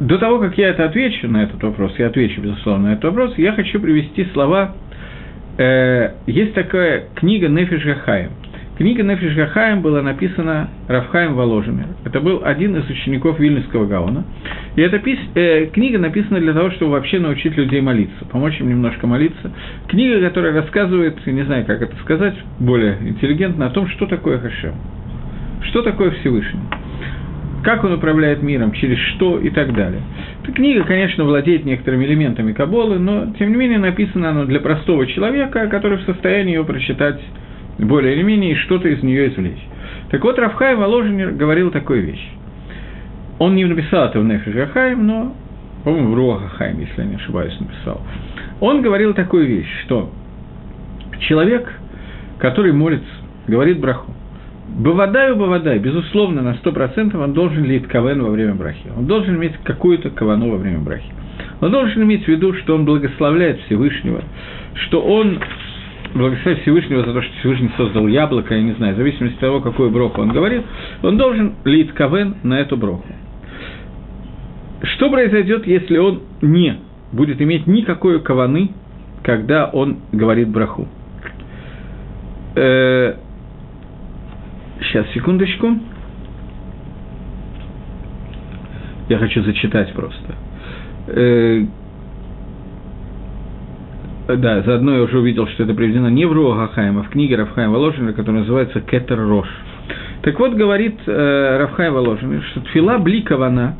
До 0.00 0.16
того, 0.16 0.38
как 0.38 0.56
я 0.56 0.68
это 0.68 0.86
отвечу 0.86 1.28
на 1.28 1.42
этот 1.42 1.62
вопрос, 1.62 1.92
я 1.98 2.06
отвечу, 2.06 2.40
безусловно, 2.40 2.88
на 2.88 2.92
этот 2.92 3.04
вопрос, 3.04 3.34
я 3.36 3.52
хочу 3.52 3.78
привести 3.78 4.24
слова. 4.32 4.74
Э, 5.58 6.12
есть 6.26 6.54
такая 6.54 7.04
книга 7.14 7.48
Нефиш 7.48 7.84
Гахаем. 7.84 8.30
Книга 8.78 9.02
Нефиш 9.02 9.34
Гахаем 9.34 9.82
была 9.82 10.00
написана 10.00 10.70
Рафхаем 10.88 11.34
Воложиме. 11.34 11.88
Это 12.04 12.20
был 12.20 12.40
один 12.44 12.76
из 12.76 12.88
учеников 12.88 13.38
Вильнюсского 13.38 13.86
Гаона. 13.86 14.24
И 14.76 14.80
эта 14.80 14.98
пис... 14.98 15.18
э, 15.34 15.66
книга 15.66 15.98
написана 15.98 16.40
для 16.40 16.54
того, 16.54 16.70
чтобы 16.70 16.92
вообще 16.92 17.18
научить 17.18 17.56
людей 17.56 17.82
молиться, 17.82 18.24
помочь 18.30 18.58
им 18.58 18.70
немножко 18.70 19.06
молиться. 19.06 19.52
Книга, 19.88 20.20
которая 20.26 20.54
рассказывает, 20.54 21.26
не 21.26 21.42
знаю, 21.42 21.66
как 21.66 21.82
это 21.82 21.94
сказать, 21.96 22.34
более 22.58 22.96
интеллигентно, 23.00 23.66
о 23.66 23.70
том, 23.70 23.86
что 23.88 24.06
такое 24.06 24.38
Хашем. 24.38 24.74
Что 25.62 25.82
такое 25.82 26.12
Всевышний 26.12 26.60
как 27.62 27.84
он 27.84 27.92
управляет 27.92 28.42
миром, 28.42 28.72
через 28.72 28.98
что 28.98 29.38
и 29.38 29.50
так 29.50 29.74
далее. 29.74 30.00
Книга, 30.42 30.84
конечно, 30.84 31.24
владеет 31.24 31.64
некоторыми 31.64 32.06
элементами 32.06 32.52
Каболы, 32.52 32.98
но, 32.98 33.32
тем 33.38 33.50
не 33.50 33.56
менее, 33.56 33.78
написана 33.78 34.30
она 34.30 34.44
для 34.44 34.60
простого 34.60 35.06
человека, 35.06 35.68
который 35.68 35.98
в 35.98 36.02
состоянии 36.02 36.54
ее 36.54 36.64
прочитать 36.64 37.20
более 37.78 38.14
или 38.14 38.22
менее 38.22 38.52
и 38.52 38.56
что-то 38.56 38.88
из 38.88 39.02
нее 39.02 39.28
извлечь. 39.28 39.62
Так 40.10 40.22
вот, 40.24 40.38
Рафхай 40.38 40.74
Воложенер 40.74 41.32
говорил 41.32 41.70
такую 41.70 42.04
вещь. 42.06 42.26
Он 43.38 43.54
не 43.54 43.64
написал 43.64 44.06
это 44.06 44.20
в 44.20 44.24
Нефиш 44.24 44.54
Рахаим, 44.54 45.06
но, 45.06 45.34
по-моему, 45.84 46.12
в 46.12 46.14
Руахахаим, 46.14 46.80
если 46.80 47.02
я 47.02 47.04
не 47.04 47.14
ошибаюсь, 47.16 47.58
написал. 47.60 48.00
Он 48.60 48.82
говорил 48.82 49.14
такую 49.14 49.46
вещь, 49.46 49.70
что 49.84 50.10
человек, 51.20 51.72
который 52.38 52.72
молится, 52.72 53.06
говорит 53.46 53.78
браху, 53.78 54.12
Бавадаю, 54.78 55.36
Бавадай, 55.36 55.78
безусловно, 55.78 56.42
на 56.42 56.54
100% 56.54 57.22
он 57.22 57.32
должен 57.32 57.64
лить 57.64 57.86
кавен 57.88 58.22
во 58.22 58.30
время 58.30 58.54
брахи. 58.54 58.86
Он 58.96 59.06
должен 59.06 59.36
иметь 59.36 59.52
какую-то 59.64 60.10
кавану 60.10 60.50
во 60.50 60.56
время 60.56 60.78
брахи. 60.78 61.10
Он 61.60 61.70
должен 61.70 62.02
иметь 62.02 62.24
в 62.24 62.28
виду, 62.28 62.54
что 62.54 62.74
он 62.74 62.84
благословляет 62.84 63.60
Всевышнего, 63.62 64.22
что 64.74 65.02
он 65.02 65.38
благословляет 66.14 66.62
Всевышнего 66.62 67.04
за 67.04 67.12
то, 67.12 67.22
что 67.22 67.32
Всевышний 67.40 67.70
создал 67.76 68.06
яблоко, 68.06 68.54
я 68.54 68.62
не 68.62 68.72
знаю, 68.72 68.94
в 68.94 68.96
зависимости 68.96 69.34
от 69.34 69.40
того, 69.40 69.60
какую 69.60 69.90
броху 69.90 70.22
он 70.22 70.30
говорит, 70.30 70.62
он 71.02 71.18
должен 71.18 71.54
лить 71.64 71.92
кавен 71.92 72.36
на 72.42 72.60
эту 72.60 72.76
броху. 72.76 73.04
Что 74.82 75.10
произойдет, 75.10 75.66
если 75.66 75.98
он 75.98 76.22
не 76.40 76.78
будет 77.12 77.42
иметь 77.42 77.66
никакой 77.66 78.20
каваны, 78.20 78.70
когда 79.22 79.66
он 79.66 79.98
говорит 80.12 80.48
браху? 80.48 80.88
Сейчас, 84.82 85.06
секундочку. 85.12 85.78
Я 89.08 89.18
хочу 89.18 89.42
зачитать 89.42 89.92
просто. 89.92 90.34
Э, 91.08 91.64
да, 94.28 94.62
заодно 94.62 94.94
я 94.94 95.02
уже 95.02 95.18
увидел, 95.18 95.48
что 95.48 95.64
это 95.64 95.74
приведено 95.74 96.08
не 96.08 96.24
в 96.24 96.32
Руа 96.32 96.70
а 96.74 97.02
в 97.02 97.08
книге 97.08 97.36
Рафхаем 97.36 97.72
Воложина, 97.72 98.12
которая 98.12 98.42
называется 98.42 98.80
«Кетер 98.80 99.18
Рош». 99.18 99.48
Так 100.22 100.38
вот, 100.38 100.54
говорит 100.54 101.00
э, 101.06 101.58
Рафхаем 101.58 101.94
Воложин, 101.94 102.42
что 102.42 102.60
тфила 102.60 102.98
бликована 102.98 103.76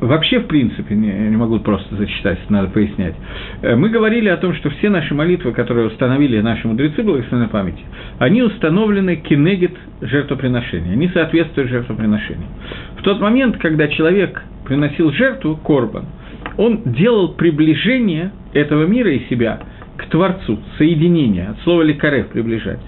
Вообще, 0.00 0.38
в 0.38 0.46
принципе, 0.46 0.94
не, 0.94 1.10
не 1.10 1.36
могу 1.36 1.58
просто 1.58 1.96
зачитать, 1.96 2.38
надо 2.48 2.68
пояснять. 2.68 3.14
Э, 3.62 3.74
мы 3.74 3.88
говорили 3.88 4.28
о 4.28 4.36
том, 4.36 4.54
что 4.54 4.70
все 4.70 4.90
наши 4.90 5.12
молитвы, 5.12 5.52
которые 5.52 5.88
установили 5.88 6.40
наши 6.40 6.68
мудрецы 6.68 7.02
благословенной 7.02 7.48
памяти, 7.48 7.82
они 8.18 8.42
установлены 8.42 9.16
кинегет 9.16 9.72
жертвоприношения, 10.00 10.92
они 10.92 11.08
соответствуют 11.08 11.70
жертвоприношению. 11.70 12.46
В 12.98 13.02
тот 13.02 13.20
момент, 13.20 13.56
когда 13.58 13.88
человек 13.88 14.42
приносил 14.64 15.10
жертву, 15.10 15.56
корбан, 15.56 16.04
он 16.56 16.82
делал 16.92 17.34
приближение 17.34 18.30
этого 18.52 18.86
мира 18.86 19.10
и 19.10 19.28
себя 19.28 19.60
к 19.96 20.06
Творцу, 20.06 20.60
соединение, 20.78 21.48
от 21.48 21.60
слова 21.62 21.82
«лекарев»– 21.82 22.28
приближать. 22.32 22.80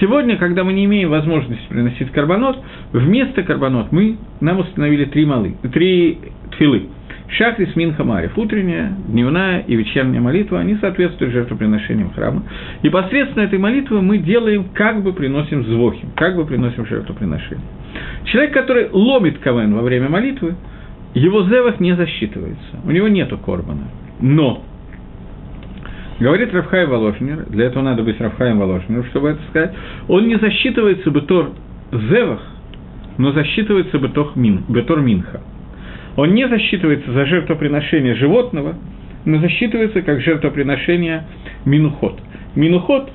Сегодня, 0.00 0.36
когда 0.36 0.62
мы 0.62 0.72
не 0.72 0.84
имеем 0.84 1.10
возможности 1.10 1.66
приносить 1.68 2.10
карбонот, 2.12 2.58
вместо 2.92 3.42
карбонот 3.42 3.92
мы, 3.92 4.16
нам 4.40 4.58
установили 4.58 5.06
три, 5.06 5.24
малы, 5.24 5.56
три 5.72 6.18
тфилы. 6.52 6.88
Шахрис 7.28 7.74
Минха 7.74 8.04
Марев, 8.04 8.38
утренняя, 8.38 8.92
дневная 9.08 9.60
и 9.60 9.74
вечерняя 9.74 10.20
молитва, 10.20 10.60
они 10.60 10.76
соответствуют 10.76 11.32
жертвоприношениям 11.32 12.10
храма. 12.10 12.44
И 12.82 12.88
посредством 12.88 13.42
этой 13.42 13.58
молитвы 13.58 14.00
мы 14.00 14.18
делаем, 14.18 14.66
как 14.72 15.02
бы 15.02 15.12
приносим 15.12 15.64
звохим, 15.64 16.10
как 16.14 16.36
бы 16.36 16.44
приносим 16.44 16.86
жертвоприношение. 16.86 17.64
Человек, 18.26 18.52
который 18.52 18.90
ломит 18.92 19.38
кавен 19.38 19.74
во 19.74 19.82
время 19.82 20.08
молитвы, 20.08 20.54
его 21.14 21.42
зевах 21.44 21.80
не 21.80 21.96
засчитывается, 21.96 22.80
у 22.84 22.90
него 22.90 23.08
нету 23.08 23.38
корбана. 23.38 23.88
Но 24.20 24.62
Говорит 26.18 26.52
Рафхай 26.54 26.86
Воложнер, 26.86 27.44
для 27.50 27.66
этого 27.66 27.82
надо 27.82 28.02
быть 28.02 28.18
Рафхаем 28.20 28.58
Воложнером, 28.58 29.04
чтобы 29.06 29.30
это 29.30 29.40
сказать, 29.50 29.74
он 30.08 30.26
не 30.26 30.36
засчитывается 30.36 31.10
бетор 31.10 31.50
зевах, 31.92 32.40
но 33.18 33.32
засчитывается 33.32 33.98
бетор, 33.98 34.32
мин, 34.34 34.64
бетор 34.68 35.00
минха. 35.00 35.42
Он 36.16 36.32
не 36.32 36.48
засчитывается 36.48 37.12
за 37.12 37.26
жертвоприношение 37.26 38.14
животного, 38.14 38.76
но 39.26 39.40
засчитывается 39.40 40.00
как 40.00 40.22
жертвоприношение 40.22 41.24
минуход. 41.66 42.18
Минуход 42.54 43.10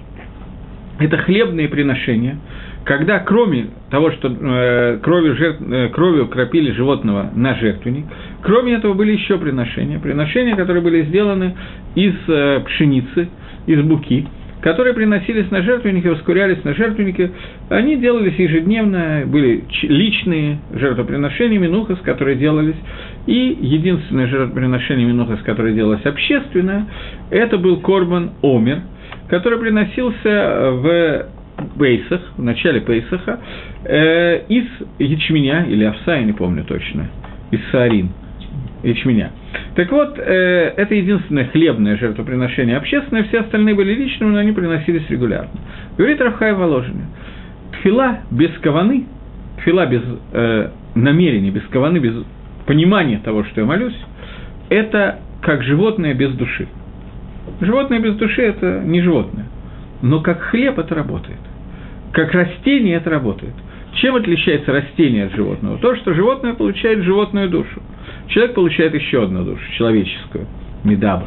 –это 1.00 1.18
хлебные 1.18 1.70
приношения, 1.70 2.38
когда 2.84 3.20
кроме 3.20 3.68
того, 3.90 4.12
что 4.12 4.28
э, 4.30 5.00
кровью, 5.04 5.36
жертв, 5.36 5.62
э, 5.62 5.90
кровью 5.90 6.28
кропили 6.28 6.72
животного 6.72 7.30
на 7.36 7.56
жертвенник, 7.56 8.06
кроме 8.42 8.74
этого 8.74 8.94
были 8.94 9.12
еще 9.12 9.38
приношения, 9.38 10.00
приношения, 10.00 10.56
которые 10.56 10.82
были 10.82 11.04
сделаны 11.04 11.56
из 11.96 12.14
э, 12.28 12.62
пшеницы, 12.66 13.30
из 13.68 13.82
буки, 13.82 14.28
которые 14.62 14.96
приносились 14.96 15.52
на 15.52 15.62
жертвенники, 15.62 16.08
ускорялись 16.08 16.64
на 16.64 16.74
жертвенники, 16.74 17.32
они 17.70 17.98
делались 17.98 18.36
ежедневно, 18.38 19.24
были 19.28 19.64
личные 19.84 20.60
жертвоприношения 20.74 21.60
Минухас, 21.60 22.00
которые 22.00 22.36
делались, 22.38 22.76
и 23.28 23.58
единственное 23.62 24.28
жертвоприношение 24.28 25.06
Минухас, 25.08 25.40
которое 25.42 25.74
делалось 25.74 26.06
общественное, 26.06 26.88
это 27.30 27.58
был 27.58 27.80
Корбан 27.82 28.32
Омер, 28.42 28.82
который 29.30 29.60
приносился 29.60 30.72
в 30.72 31.26
Пейсах, 31.78 32.22
в 32.38 32.44
начале 32.44 32.82
Пейсаха, 32.82 33.40
э, 33.86 34.46
из 34.48 34.66
ячменя, 35.00 35.66
или 35.66 35.84
овса, 35.84 36.16
я 36.16 36.24
не 36.24 36.34
помню 36.34 36.64
точно, 36.64 37.08
из 37.52 37.60
саарин, 37.72 38.10
ячменя. 38.84 39.32
Так 39.76 39.92
вот, 39.92 40.18
э, 40.18 40.74
это 40.78 40.96
единственное 40.96 41.46
хлебное 41.46 41.98
жертвоприношение 41.98 42.78
общественное, 42.78 43.24
все 43.24 43.40
остальные 43.40 43.76
были 43.76 43.94
личными, 43.94 44.32
но 44.32 44.40
они 44.40 44.52
приносились 44.52 45.10
регулярно. 45.10 45.52
Говорит 45.98 46.22
Рафхай 46.22 46.54
Воложин, 46.54 47.06
тфила 47.74 48.20
без 48.32 48.52
каваны, 48.60 49.06
тфила 49.60 49.86
без 49.86 50.02
э, 50.34 50.70
намерения, 50.96 51.52
без 51.52 51.64
каваны, 51.68 52.00
без 52.00 52.16
понимания 52.66 53.20
того, 53.24 53.44
что 53.46 53.62
я 53.62 53.68
молюсь, 53.68 53.98
это 54.70 55.20
как 55.42 55.64
животное 55.64 56.14
без 56.14 56.32
души. 56.34 56.68
Животное 57.60 58.00
без 58.00 58.16
души– 58.16 58.42
это 58.44 58.82
не 58.86 59.02
животное, 59.02 59.46
но 60.02 60.22
как 60.22 60.40
хлеб 60.42 60.80
это 60.80 60.96
работает. 60.96 61.40
Как 62.14 62.34
растение 62.34 62.98
это 62.98 63.10
работает. 63.10 63.54
Чем 63.96 64.16
отличается 64.16 64.72
растение 64.72 65.26
от 65.26 65.36
животного? 65.36 65.78
То, 65.78 65.96
что 65.98 66.14
животное 66.14 66.54
получает 66.54 67.04
животную 67.04 67.50
душу. 67.50 67.82
Человек 68.28 68.56
получает 68.56 68.94
еще 68.94 69.24
одну 69.24 69.44
душу, 69.44 69.62
человеческую, 69.78 70.48
медабр, 70.84 71.26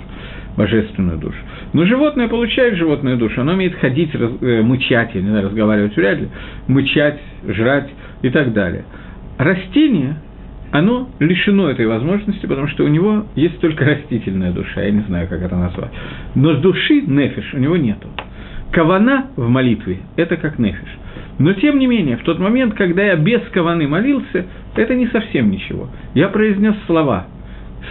божественную 0.56 1.18
душу. 1.18 1.36
Но 1.72 1.84
животное 1.84 2.28
получает 2.28 2.76
животную 2.76 3.18
душу, 3.18 3.40
оно 3.40 3.52
умеет 3.52 3.74
ходить, 3.74 4.14
раз, 4.14 4.30
э, 4.40 4.62
мычать, 4.62 5.10
я 5.14 5.20
не 5.20 5.28
знаю, 5.28 5.46
разговаривать 5.46 5.96
вряд 5.96 6.20
ли, 6.20 6.28
мычать, 6.68 7.20
жрать 7.46 7.90
и 8.22 8.30
так 8.30 8.52
далее. 8.52 8.84
Растение, 9.38 10.16
оно 10.70 11.08
лишено 11.18 11.68
этой 11.68 11.86
возможности, 11.86 12.46
потому 12.46 12.68
что 12.68 12.84
у 12.84 12.88
него 12.88 13.26
есть 13.34 13.60
только 13.60 13.84
растительная 13.84 14.52
душа, 14.52 14.82
я 14.82 14.90
не 14.90 15.02
знаю, 15.02 15.28
как 15.28 15.42
это 15.42 15.56
назвать. 15.56 15.90
Но 16.34 16.54
души, 16.54 17.02
нефиш, 17.02 17.52
у 17.54 17.58
него 17.58 17.76
нету. 17.76 18.08
Кавана 18.74 19.28
в 19.36 19.48
молитве– 19.48 19.98
это 20.16 20.36
как 20.36 20.58
нефиш. 20.58 20.98
Но 21.38 21.52
тем 21.54 21.78
не 21.78 21.86
менее, 21.86 22.16
в 22.16 22.22
тот 22.24 22.40
момент, 22.40 22.74
когда 22.74 23.04
я 23.04 23.16
без 23.16 23.40
каваны 23.52 23.86
молился, 23.86 24.46
это 24.74 24.94
не 24.94 25.06
совсем 25.06 25.50
ничего. 25.50 25.88
Я 26.14 26.28
произнес 26.28 26.74
слова. 26.86 27.26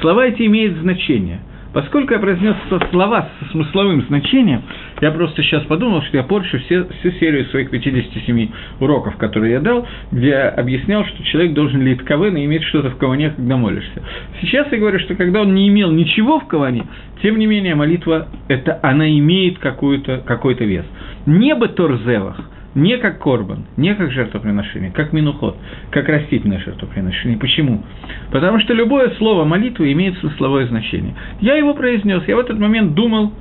Слова 0.02 0.26
эти 0.28 0.46
имеют 0.46 0.78
значение– 0.78 1.40
Поскольку 1.74 2.14
я 2.14 2.20
произнес 2.20 2.56
слова 2.92 3.30
со 3.40 3.52
смысловым 3.52 4.04
значением, 4.04 4.62
я 5.02 5.12
просто 5.12 5.42
сейчас 5.42 5.64
подумал, 5.64 6.04
что 6.04 6.18
я 6.18 6.24
порчу 6.24 6.60
все, 6.60 6.86
всю 7.00 7.12
серию 7.20 7.46
своих 7.46 7.72
57 7.72 8.50
уроков, 8.80 9.18
которые 9.18 9.54
я 9.54 9.60
дал, 9.60 9.88
где 10.12 10.30
я 10.30 10.50
объяснял, 10.50 11.04
что 11.06 11.24
человек 11.24 11.54
должен 11.54 11.82
лить 11.82 12.02
кавен 12.04 12.38
и 12.38 12.46
иметь 12.46 12.64
что-то 12.66 12.92
в 12.92 12.98
каване, 12.98 13.32
когда 13.32 13.58
молишься. 13.58 14.04
Сейчас 14.42 14.72
я 14.72 14.78
говорю, 14.78 15.00
что 15.00 15.16
когда 15.16 15.42
он 15.42 15.56
не 15.56 15.68
имел 15.68 15.92
ничего 15.92 16.40
в 16.40 16.48
каване, 16.48 16.86
тем 17.24 17.40
не 17.40 17.48
менее 17.48 17.74
молитва, 17.74 18.28
это, 18.48 18.80
она 18.84 19.10
имеет 19.10 19.58
какой-то 19.58 20.66
вес. 20.66 20.86
Не 21.26 21.56
бы 21.56 21.70
Торзевах, 21.70 22.40
не 22.76 22.98
как 22.98 23.20
корбан, 23.20 23.66
не 23.78 23.94
как 23.96 24.12
жертвоприношение, 24.12 24.92
как 24.92 25.14
минуход, 25.14 25.58
как 25.92 26.08
растительное 26.10 26.60
жертвоприношение. 26.60 27.38
Почему? 27.38 27.84
Потому 28.32 28.60
что 28.60 28.74
любое 28.74 29.12
слово 29.12 29.44
молитвы 29.46 29.92
имеет 29.92 30.18
смысловое 30.20 30.68
значение. 30.68 31.14
Я 31.40 31.56
его 31.56 31.74
произнес, 31.74 32.24
я 32.28 32.36
в 32.36 32.40
этот 32.40 32.60
момент 32.60 32.94
думал, 32.94 33.34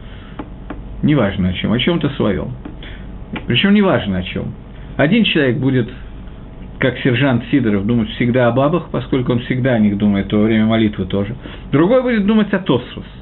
неважно 1.02 1.48
о 1.48 1.52
чем, 1.54 1.72
о 1.72 1.78
чем-то 1.78 2.10
своем. 2.10 2.52
Причем 3.46 3.74
неважно 3.74 4.18
о 4.18 4.22
чем. 4.22 4.52
Один 4.96 5.24
человек 5.24 5.56
будет, 5.56 5.88
как 6.78 6.98
сержант 6.98 7.44
Сидоров, 7.50 7.86
думать 7.86 8.10
всегда 8.10 8.48
о 8.48 8.52
бабах, 8.52 8.90
поскольку 8.90 9.32
он 9.32 9.40
всегда 9.40 9.72
о 9.72 9.78
них 9.78 9.96
думает, 9.96 10.30
во 10.32 10.42
время 10.42 10.66
молитвы 10.66 11.06
тоже. 11.06 11.34
Другой 11.70 12.02
будет 12.02 12.26
думать 12.26 12.52
о 12.52 12.58
Тосфос– 12.58 13.06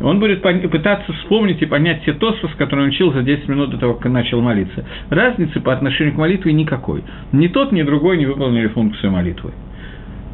он 0.00 0.20
будет 0.20 0.42
пытаться 0.42 1.12
вспомнить 1.14 1.62
и 1.62 1.66
понять 1.66 2.04
те 2.04 2.12
тосфос, 2.12 2.50
которые 2.58 2.84
он 2.84 2.90
учил 2.90 3.12
за 3.12 3.22
10 3.22 3.48
минут 3.48 3.70
до 3.70 3.78
того, 3.78 3.94
как 3.94 4.12
начал 4.12 4.40
молиться. 4.42 4.84
Разницы 5.08 5.60
по 5.60 5.72
отношению 5.72 6.14
к 6.14 6.18
молитве 6.18 6.52
никакой. 6.52 7.02
Ни 7.32 7.48
тот, 7.48 7.72
ни 7.72 7.82
другой 7.82 8.18
не 8.18 8.26
выполнили 8.26 8.68
функцию 8.68 9.10
молитвы. 9.10 9.52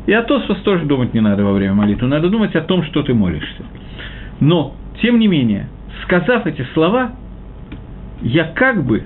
И 0.07 0.13
о 0.13 0.23
тосфос 0.23 0.59
тоже 0.63 0.85
думать 0.85 1.15
не 1.15 1.21
надо 1.21 1.45
во 1.45 1.53
время 1.53 1.75
молитвы. 1.75 2.09
Надо 2.09 2.29
думать 2.29 2.57
о 2.57 2.61
том, 2.63 2.83
что 2.85 3.05
ты 3.05 3.15
молишься. 3.15 3.63
Но, 4.41 4.75
тем 5.01 5.21
не 5.21 5.29
менее, 5.29 5.69
сказав 6.03 6.47
эти 6.47 6.67
слова, 6.75 7.13
я 8.21 8.45
как 8.45 8.85
бы 8.85 9.05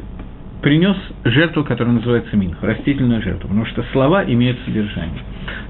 принес 0.62 0.96
жертву, 1.24 1.64
которая 1.64 1.94
называется 1.94 2.34
минх, 2.34 2.62
растительную 2.62 3.22
жертву, 3.22 3.48
потому 3.48 3.66
что 3.66 3.84
слова 3.92 4.24
имеют 4.24 4.58
содержание. 4.64 5.20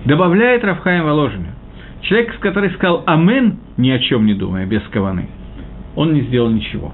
Добавляет 0.04 0.64
Рафхаем 0.64 1.04
Воложина– 1.04 1.48
Человек, 2.02 2.38
который 2.40 2.70
сказал 2.70 3.02
«Амен», 3.06 3.58
ни 3.76 3.90
о 3.90 3.98
чем 3.98 4.26
не 4.26 4.34
думая, 4.34 4.66
без 4.66 4.82
каваны, 4.90 5.28
он 5.94 6.12
не 6.12 6.22
сделал 6.22 6.50
ничего. 6.50 6.92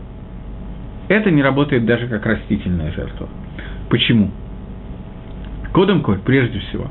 Это 1.08 1.30
не 1.30 1.42
работает 1.42 1.84
даже 1.84 2.06
как 2.06 2.24
растительная 2.24 2.92
жертва. 2.92 3.28
Почему? 3.90 4.30
Кодом 5.72 6.02
Коль, 6.02 6.20
прежде 6.20 6.60
всего. 6.60 6.86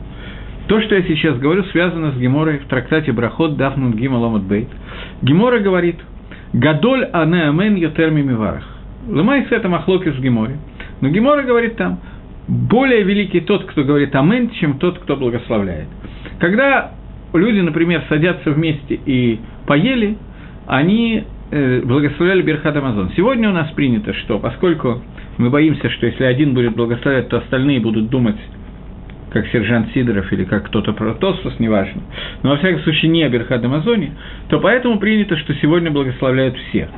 То, 0.68 0.80
что 0.82 0.96
я 0.96 1.04
сейчас 1.04 1.38
говорю, 1.38 1.64
связано 1.66 2.12
с 2.12 2.18
Геморой 2.18 2.60
в 2.60 2.66
трактате 2.68 3.12
Брахот 3.12 3.58
Дафнут 3.58 3.96
Гималомат 3.96 4.44
Бейт. 4.44 4.70
Гемора 5.22 5.60
говорит, 5.60 5.98
Гадоль 6.54 7.06
анеамен 7.06 7.76
йотерми 7.76 8.22
миварах. 8.22 8.66
Лымайся 9.08 9.56
это 9.56 9.70
махлокис 9.70 10.14
в 10.14 10.22
Геморе. 10.22 10.58
Но 11.00 11.10
Гемора 11.10 11.44
говорит 11.44 11.78
там, 11.78 12.00
более 12.48 13.04
великий 13.04 13.42
тот, 13.42 13.66
кто 13.66 13.84
говорит 13.84 14.16
амен, 14.16 14.50
чем 14.52 14.78
тот, 14.78 15.00
кто 15.00 15.16
благословляет. 15.16 15.88
Когда 16.40 16.92
люди, 17.34 17.60
например, 17.60 18.04
садятся 18.10 18.52
вместе 18.52 19.00
и 19.06 19.40
поели, 19.66 20.18
они 20.68 21.24
э, 21.52 21.82
благословляли 21.82 22.42
Берхат 22.42 22.76
Амазон. 22.76 23.12
Сегодня 23.16 23.50
у 23.50 23.54
нас 23.54 23.72
принято, 23.72 24.14
что 24.14 24.40
поскольку 24.40 25.02
мы 25.38 25.50
боимся, 25.50 25.90
что 25.90 26.06
если 26.06 26.24
один 26.24 26.54
будет 26.54 26.76
благословлять, 26.76 27.30
то 27.30 27.38
остальные 27.38 27.80
будут 27.80 28.10
думать, 28.10 28.38
как 29.32 29.48
сержант 29.48 29.92
Сидоров 29.94 30.32
или 30.34 30.44
как 30.44 30.68
кто-то 30.68 30.94
про 30.94 31.14
Тосфос, 31.14 31.58
неважно, 31.60 32.02
но 32.44 32.52
во 32.52 32.58
всяком 32.58 32.82
случае 32.82 33.12
не 33.12 33.24
о 33.24 33.30
Берхат 33.30 33.64
Амазоне, 33.64 34.12
то 34.50 34.60
поэтому 34.60 35.00
принято, 35.00 35.38
что 35.38 35.54
сегодня 35.56 35.90
благословляют 35.90 36.58
все. 36.58 36.90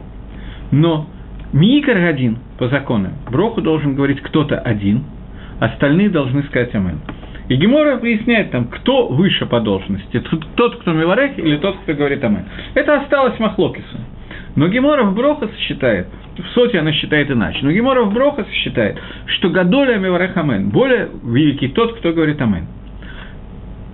Но 0.71 1.07
Микар 1.53 1.97
один 1.97 2.39
по 2.57 2.67
закону, 2.67 3.09
Броху 3.31 3.61
должен 3.61 3.93
говорить 3.93 4.21
кто-то 4.21 4.57
один, 4.57 5.03
остальные 5.59 6.09
должны 6.09 6.43
сказать 6.43 6.73
Амен. 6.73 6.99
И 7.49 7.55
Гемора 7.55 7.97
выясняет 7.97 8.51
там, 8.51 8.65
кто 8.65 9.07
выше 9.07 9.45
по 9.45 9.59
должности, 9.59 10.21
тот, 10.55 10.77
кто 10.77 10.93
Миварех, 10.93 11.37
или 11.37 11.57
тот, 11.57 11.77
кто 11.83 11.93
говорит 11.93 12.23
Амен. 12.23 12.45
Это 12.73 13.01
осталось 13.01 13.37
Махлокису. 13.39 13.97
Но 14.55 14.67
Гемора 14.67 15.03
в 15.03 15.15
Брохас 15.15 15.49
считает, 15.57 16.07
в 16.37 16.47
Соте 16.53 16.79
она 16.79 16.93
считает 16.93 17.29
иначе, 17.29 17.59
но 17.63 17.71
Гемора 17.71 18.03
в 18.03 18.13
Брохас 18.13 18.47
считает, 18.49 18.97
что 19.25 19.49
Гадоля 19.49 19.97
Миварех 19.97 20.37
Амен, 20.37 20.69
более 20.69 21.09
великий 21.23 21.69
тот, 21.69 21.97
кто 21.97 22.13
говорит 22.13 22.41
Амен. 22.41 22.67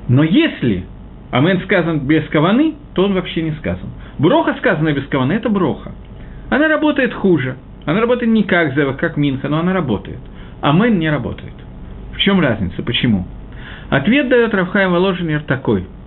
Но 0.09 0.23
если 0.23 0.85
Амен 1.31 1.61
сказан 1.61 1.99
без 2.01 2.27
каваны, 2.29 2.75
то 2.93 3.05
он 3.05 3.13
вообще 3.13 3.41
не 3.41 3.51
сказан. 3.53 3.89
Броха 4.17 4.55
сказана 4.59 4.91
без 4.91 5.05
каваны– 5.07 5.33
это 5.33 5.49
броха. 5.49 5.93
Она 6.49 6.67
работает 6.67 7.13
хуже. 7.13 7.55
Она 7.85 8.01
работает 8.01 8.31
не 8.31 8.43
как 8.43 8.75
Зева, 8.75 8.93
как 8.93 9.17
Минха, 9.17 9.47
но 9.47 9.59
она 9.59 9.73
работает. 9.73 10.19
Амен 10.61 10.99
не 10.99 11.09
работает. 11.09 11.53
В 12.13 12.17
чем 12.17 12.41
разница? 12.41 12.83
Почему? 12.83 13.25
Ответ 13.89 14.29
дает 14.29 14.53
Равхайм 14.53 14.91
Воложенер 14.91 15.43
такой– 15.43 15.85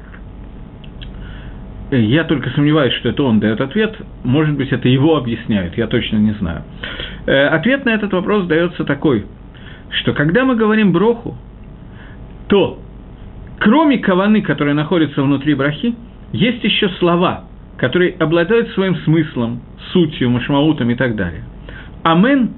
я 1.99 2.25
только 2.25 2.49
сомневаюсь, 2.51 2.95
что 2.95 3.11
это 3.11 3.23
он 3.23 3.39
дает 3.39 3.61
ответ. 3.61 3.95
Может 4.25 4.57
быть, 4.57 4.73
это 4.73 4.89
его 4.89 5.17
объясняют, 5.17 5.77
я 5.77 5.87
точно 5.87 6.17
не 6.17 6.33
знаю. 6.33 6.63
Э, 7.27 7.49
ответ 7.49 7.85
на 7.85 7.91
этот 7.91 8.13
вопрос 8.13 8.47
дается 8.47 8.85
такой, 8.85 9.27
что 9.91 10.15
когда 10.15 10.45
мы 10.45 10.57
говорим 10.57 10.93
броху, 10.93 11.37
то 12.49 12.79
кроме 13.59 13.99
каваны, 13.99 14.41
которые 14.41 14.75
находятся 14.75 15.23
внутри 15.23 15.55
брахи, 15.55 15.95
есть 16.33 16.65
еще 16.65 16.89
слова, 16.99 17.45
которые 17.77 18.15
обладают 18.19 18.71
своим 18.71 18.97
смыслом, 18.97 19.61
сутью, 19.93 20.31
машмаутом 20.31 20.89
и 20.89 20.95
так 20.95 21.15
далее. 21.15 21.45
Амен 22.05 22.53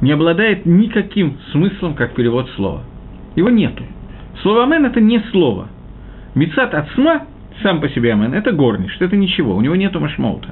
не 0.00 0.10
обладает 0.10 0.66
никаким 0.66 1.38
смыслом, 1.52 1.94
как 1.94 2.14
перевод 2.14 2.50
слова. 2.56 2.82
Его 3.36 3.50
нету. 3.50 3.84
Слово 4.42 4.64
«амен»– 4.64 4.84
это 4.86 5.00
не 5.00 5.20
слово. 5.30 5.68
Мицат 6.34 6.74
ацма 6.74 7.26
сам 7.62 7.80
по 7.80 7.88
себе 7.88 8.12
амен, 8.12 8.34
это 8.34 8.52
горниш, 8.52 8.96
это 9.00 9.16
ничего, 9.16 9.56
у 9.56 9.60
него 9.60 9.76
нет 9.76 9.94
машмаута. 9.94 10.48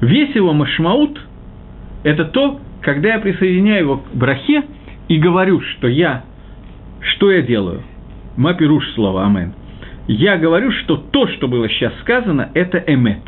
Весь 0.00 0.34
его 0.34 0.52
машмаут– 0.52 1.20
это 2.04 2.24
то, 2.24 2.60
когда 2.82 3.14
я 3.14 3.18
присоединяю 3.18 3.80
его 3.80 3.96
к 3.98 4.14
брахе 4.14 4.62
и 5.08 5.18
говорю, 5.18 5.60
что 5.60 5.88
я, 5.88 6.24
что 7.00 7.30
я 7.30 7.42
делаю? 7.42 7.82
Мапируш 8.36 8.92
слово 8.94 9.24
амен. 9.24 9.54
Я 10.06 10.36
говорю, 10.36 10.70
что 10.70 10.96
то, 10.96 11.26
что 11.26 11.48
было 11.48 11.68
сейчас 11.68 11.92
сказано, 12.00 12.50
это 12.54 12.78
эмет, 12.86 13.22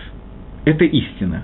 это 0.64 0.84
истина. 0.84 1.42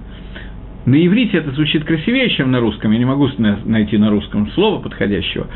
На 0.87 1.05
иврите 1.05 1.39
это 1.39 1.51
звучит 1.53 1.85
красивее, 1.85 2.29
чем 2.31 2.51
на 2.51 2.61
русском. 2.61 2.93
Я 2.93 2.99
не 2.99 3.07
могу 3.07 3.29
найти 3.65 3.97
на 3.97 4.11
русском 4.11 4.51
слова 4.51 4.81
подходящего. 4.81 5.47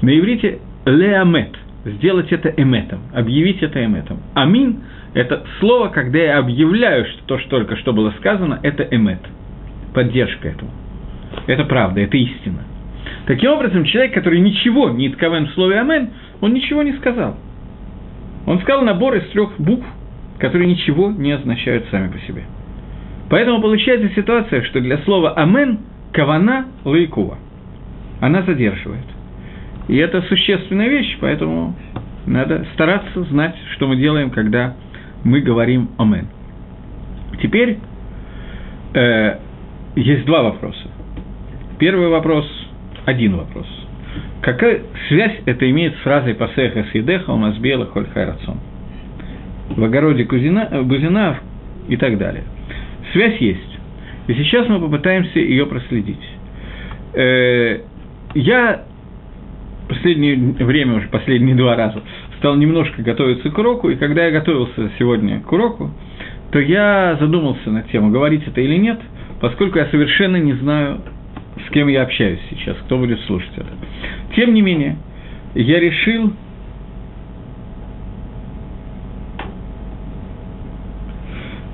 На 0.00 0.18
иврите 0.18 0.60
леамет. 0.86 1.54
Сделать 1.96 2.32
это 2.32 2.48
эметом. 2.56 3.00
Объявить 3.14 3.62
это 3.62 3.84
эметом. 3.84 4.18
Амин 4.34 4.80
это 5.14 5.42
слово, 5.60 5.88
когда 5.88 6.18
я 6.18 6.38
объявляю, 6.38 7.06
что 7.06 7.22
то, 7.26 7.38
что 7.38 7.50
только 7.50 7.76
что 7.76 7.92
было 7.92 8.12
сказано, 8.18 8.60
это 8.62 8.86
эмет. 8.90 9.20
Поддержка 9.94 10.48
этого. 10.48 10.70
Это 11.46 11.64
правда, 11.64 12.00
это 12.00 12.16
истина. 12.16 12.60
Таким 13.26 13.52
образом, 13.52 13.84
человек, 13.84 14.14
который 14.14 14.40
ничего 14.40 14.90
не 14.90 15.08
итковен 15.08 15.48
в 15.48 15.52
слове 15.52 15.80
«амен», 15.80 16.10
он 16.40 16.52
ничего 16.52 16.82
не 16.82 16.92
сказал. 16.94 17.36
Он 18.46 18.60
сказал 18.60 18.82
набор 18.82 19.16
из 19.16 19.28
трех 19.30 19.58
букв, 19.58 19.86
которые 20.38 20.68
ничего 20.70 21.10
не 21.10 21.32
означают 21.32 21.86
сами 21.90 22.10
по 22.12 22.18
себе. 22.20 22.44
Поэтому 23.28 23.60
получается 23.60 24.14
ситуация, 24.14 24.62
что 24.62 24.80
для 24.80 24.98
слова 24.98 25.34
«амен» 25.34 25.80
кавана 26.12 26.66
лайкува. 26.84 27.38
Она 28.20 28.42
задерживает. 28.42 29.04
И 29.88 29.96
это 29.96 30.22
существенная 30.22 30.88
вещь, 30.88 31.16
поэтому 31.20 31.74
надо 32.26 32.66
стараться 32.74 33.24
знать, 33.24 33.56
что 33.74 33.88
мы 33.88 33.96
делаем, 33.96 34.30
когда 34.30 34.74
мы 35.24 35.40
говорим 35.40 35.88
«Амен». 35.98 36.28
Теперь 37.42 37.78
э, 38.94 39.38
есть 39.96 40.26
два 40.26 40.42
вопроса. 40.42 40.88
Первый 41.78 42.08
вопрос, 42.08 42.46
один 43.06 43.36
вопрос. 43.36 43.66
Какая 44.42 44.82
связь 45.08 45.36
это 45.46 45.68
имеет 45.70 45.94
с 45.96 45.98
фразой 46.00 46.34
«Пасеха 46.34 46.84
сидеха, 46.92 47.30
умазбела, 47.30 47.86
холь 47.86 48.06
хайрацон»? 48.08 48.58
В 49.70 49.82
огороде 49.84 50.24
Кузина, 50.24 50.82
Бузина 50.82 51.38
и 51.88 51.96
так 51.96 52.18
далее. 52.18 52.44
Связь 53.12 53.38
есть. 53.38 53.78
И 54.26 54.34
сейчас 54.34 54.68
мы 54.68 54.80
попытаемся 54.80 55.38
ее 55.38 55.66
проследить. 55.66 56.20
Э, 57.14 57.80
я 58.34 58.82
последнее 59.88 60.36
время, 60.36 60.96
уже 60.96 61.08
последние 61.08 61.56
два 61.56 61.76
раза, 61.76 62.02
стал 62.38 62.56
немножко 62.56 63.02
готовиться 63.02 63.50
к 63.50 63.58
уроку, 63.58 63.90
и 63.90 63.96
когда 63.96 64.26
я 64.26 64.30
готовился 64.30 64.90
сегодня 64.98 65.40
к 65.40 65.50
уроку, 65.50 65.90
то 66.52 66.60
я 66.60 67.16
задумался 67.20 67.70
над 67.70 67.90
тем, 67.90 68.12
говорить 68.12 68.46
это 68.46 68.60
или 68.60 68.76
нет, 68.76 69.00
поскольку 69.40 69.78
я 69.78 69.86
совершенно 69.86 70.36
не 70.36 70.54
знаю, 70.54 71.00
с 71.66 71.70
кем 71.70 71.88
я 71.88 72.02
общаюсь 72.02 72.40
сейчас, 72.50 72.76
кто 72.86 72.98
будет 72.98 73.20
слушать 73.22 73.52
это. 73.56 73.68
Тем 74.36 74.54
не 74.54 74.62
менее, 74.62 74.96
я 75.54 75.80
решил 75.80 76.32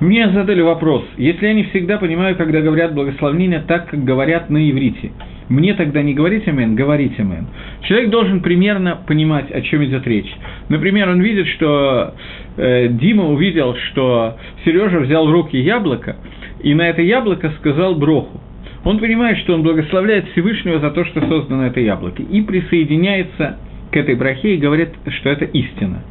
Мне 0.05 0.29
задали 0.29 0.61
вопрос, 0.61 1.03
если 1.17 1.47
я 1.47 1.53
не 1.53 1.63
всегда 1.63 1.97
понимаю, 1.97 2.35
когда 2.35 2.61
говорят 2.61 2.93
благословление 2.93 3.63
так, 3.67 3.89
как 3.89 4.03
говорят 4.03 4.51
на 4.51 4.69
иврите, 4.69 5.11
мне 5.49 5.73
тогда 5.73 6.03
не 6.03 6.13
говорить 6.13 6.47
амен, 6.47 6.75
говорить 6.75 7.19
амен. 7.19 7.47
Человек 7.81 8.11
должен 8.11 8.41
примерно 8.41 8.99
понимать, 9.07 9.49
о 9.49 9.61
чем 9.61 9.83
идет 9.83 10.05
речь. 10.05 10.31
Например, 10.69 11.09
он 11.09 11.21
видит, 11.21 11.47
что 11.47 12.13
э, 12.55 12.89
Дима 12.89 13.25
увидел, 13.29 13.75
что 13.89 14.37
Сережа 14.63 14.99
взял 14.99 15.25
в 15.25 15.31
руки 15.31 15.57
яблоко, 15.57 16.17
и 16.61 16.75
на 16.75 16.87
это 16.87 17.01
яблоко 17.01 17.51
сказал 17.57 17.95
броху. 17.95 18.39
Он 18.83 18.99
понимает, 18.99 19.39
что 19.39 19.55
он 19.55 19.63
благословляет 19.63 20.27
Всевышнего 20.33 20.77
за 20.81 20.91
то, 20.91 21.03
что 21.05 21.27
создано 21.27 21.65
это 21.65 21.79
яблоко, 21.79 22.21
и 22.21 22.41
присоединяется 22.43 23.57
к 23.91 23.97
этой 23.97 24.13
брахе 24.13 24.53
и 24.53 24.57
говорит, 24.57 24.89
что 25.19 25.31
это 25.31 25.45
истина. 25.45 26.03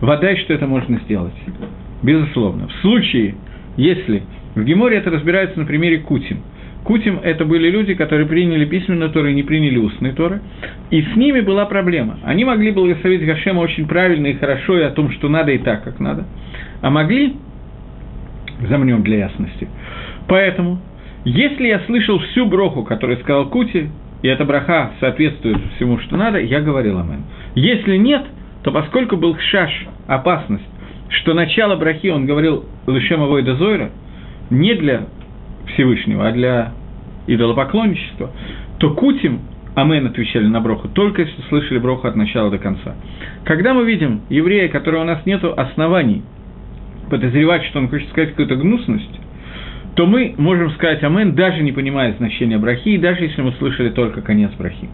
Вода, 0.00 0.34
что 0.36 0.54
это 0.54 0.66
можно 0.66 0.98
сделать. 1.00 1.34
Безусловно. 2.02 2.68
В 2.68 2.72
случае, 2.80 3.34
если 3.76 4.22
в 4.54 4.64
Геморе 4.64 4.96
это 4.96 5.10
разбирается 5.10 5.58
на 5.58 5.66
примере 5.66 5.98
Кутим. 5.98 6.38
Кутим– 6.84 7.18
это 7.22 7.44
были 7.44 7.68
люди, 7.68 7.94
которые 7.94 8.26
приняли 8.26 8.64
письменную 8.64 9.10
Торы 9.10 9.32
и 9.32 9.34
не 9.34 9.42
приняли 9.42 9.76
устные 9.76 10.12
Торы. 10.12 10.40
И 10.90 11.02
с 11.02 11.16
ними 11.16 11.40
была 11.40 11.66
проблема. 11.66 12.18
Они 12.24 12.44
могли 12.44 12.70
благословить 12.70 13.26
Гашема 13.26 13.60
очень 13.60 13.86
правильно 13.88 14.28
и 14.28 14.34
хорошо, 14.34 14.78
и 14.78 14.82
о 14.82 14.90
том, 14.90 15.10
что 15.10 15.28
надо 15.28 15.50
и 15.50 15.58
так, 15.58 15.82
как 15.82 15.98
надо. 15.98 16.26
А 16.80 16.90
могли, 16.90 17.34
замнем 18.68 19.02
для 19.02 19.18
ясности. 19.18 19.68
Поэтому, 20.28 20.78
если 21.24 21.66
я 21.66 21.80
слышал 21.80 22.18
всю 22.20 22.46
броху, 22.46 22.84
которую 22.84 23.18
сказал 23.18 23.48
Кути, 23.48 23.90
и 24.22 24.28
эта 24.28 24.44
браха 24.44 24.92
соответствует 25.00 25.58
всему, 25.74 25.98
что 25.98 26.16
надо, 26.16 26.40
я 26.40 26.60
говорил 26.60 26.98
амен. 26.98 27.24
Если 27.56 27.96
нет, 27.96 28.22
то 28.62 28.70
поскольку 28.70 29.16
был 29.16 29.36
шаш, 29.50 29.70
опасность, 30.06 30.64
что 31.08 31.34
начало 31.34 31.76
брахи, 31.76 32.08
он 32.08 32.26
говорил 32.26 32.64
Лешема 32.86 33.26
Войда 33.26 33.56
Зойра, 33.56 33.90
не 34.50 34.74
для 34.74 35.06
Всевышнего, 35.74 36.28
а 36.28 36.32
для 36.32 36.72
идолопоклонничества, 37.26 38.30
то 38.78 38.94
Кутим, 38.94 39.40
Амен 39.74 40.06
отвечали 40.06 40.46
на 40.46 40.60
броху, 40.60 40.88
только 40.88 41.22
если 41.22 41.42
слышали 41.48 41.78
броху 41.78 42.08
от 42.08 42.16
начала 42.16 42.50
до 42.50 42.58
конца. 42.58 42.94
Когда 43.44 43.74
мы 43.74 43.84
видим 43.84 44.22
еврея, 44.30 44.68
которого 44.68 45.02
у 45.02 45.04
нас 45.04 45.24
нет 45.26 45.44
оснований 45.44 46.22
подозревать, 47.10 47.64
что 47.66 47.80
он 47.80 47.88
хочет 47.88 48.08
сказать 48.08 48.30
какую-то 48.30 48.56
гнусность, 48.56 49.20
то 49.94 50.06
мы 50.06 50.34
можем 50.38 50.70
сказать 50.72 51.02
Амен, 51.02 51.34
даже 51.34 51.62
не 51.62 51.72
понимая 51.72 52.14
значения 52.14 52.58
брахи, 52.58 52.90
и 52.90 52.98
даже 52.98 53.24
если 53.24 53.42
мы 53.42 53.52
слышали 53.52 53.90
только 53.90 54.22
конец 54.22 54.50
брахи. 54.58 54.88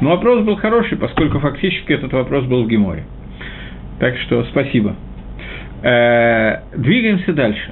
Но 0.00 0.10
вопрос 0.10 0.44
был 0.44 0.56
хороший, 0.56 0.98
поскольку 0.98 1.38
фактически 1.40 1.92
этот 1.92 2.12
вопрос 2.12 2.44
был 2.44 2.64
в 2.64 2.68
Геморе. 2.68 3.04
Так 3.98 4.16
что 4.18 4.44
спасибо. 4.44 4.94
Э, 5.86 6.62
двигаемся 6.76 7.32
дальше. 7.32 7.70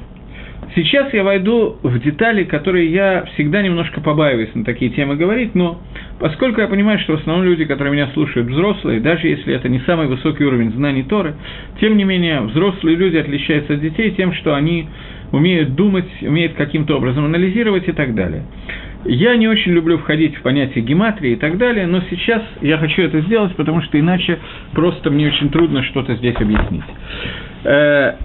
Сейчас 0.76 1.12
я 1.12 1.24
войду 1.24 1.78
в 1.82 1.98
детали, 1.98 2.44
которые 2.44 2.92
я 2.92 3.24
всегда 3.34 3.60
немножко 3.60 4.00
побаиваюсь 4.00 4.54
на 4.54 4.64
такие 4.64 4.92
темы 4.92 5.16
говорить, 5.16 5.56
но 5.56 5.80
поскольку 6.20 6.60
я 6.60 6.68
понимаю, 6.68 7.00
что 7.00 7.16
в 7.16 7.20
основном 7.20 7.44
люди, 7.44 7.64
которые 7.64 7.92
меня 7.92 8.08
слушают, 8.14 8.48
взрослые, 8.48 9.00
даже 9.00 9.26
если 9.26 9.52
это 9.52 9.68
не 9.68 9.80
самый 9.80 10.06
высокий 10.06 10.44
уровень 10.44 10.70
знаний 10.74 11.02
Торы, 11.02 11.34
тем 11.80 11.96
не 11.96 12.04
менее 12.04 12.40
взрослые 12.42 12.96
люди 12.96 13.16
отличаются 13.16 13.74
от 13.74 13.80
детей 13.80 14.12
тем, 14.12 14.32
что 14.32 14.54
они 14.54 14.88
умеют 15.32 15.74
думать, 15.74 16.06
умеют 16.22 16.54
каким-то 16.54 16.96
образом 16.96 17.24
анализировать 17.24 17.88
и 17.88 17.92
так 17.92 18.14
далее. 18.14 18.44
Я 19.04 19.34
не 19.36 19.48
очень 19.48 19.72
люблю 19.72 19.98
входить 19.98 20.36
в 20.36 20.42
понятие 20.42 20.84
гематрии 20.84 21.32
и 21.32 21.36
так 21.36 21.58
далее, 21.58 21.88
но 21.88 22.00
сейчас 22.10 22.42
я 22.62 22.78
хочу 22.78 23.02
это 23.02 23.20
сделать, 23.22 23.56
потому 23.56 23.82
что 23.82 23.98
иначе 23.98 24.38
просто 24.72 25.10
мне 25.10 25.26
очень 25.26 25.50
трудно 25.50 25.82
что-то 25.82 26.14
здесь 26.14 26.36
объяснить. 26.36 26.84
Э, 27.64 28.16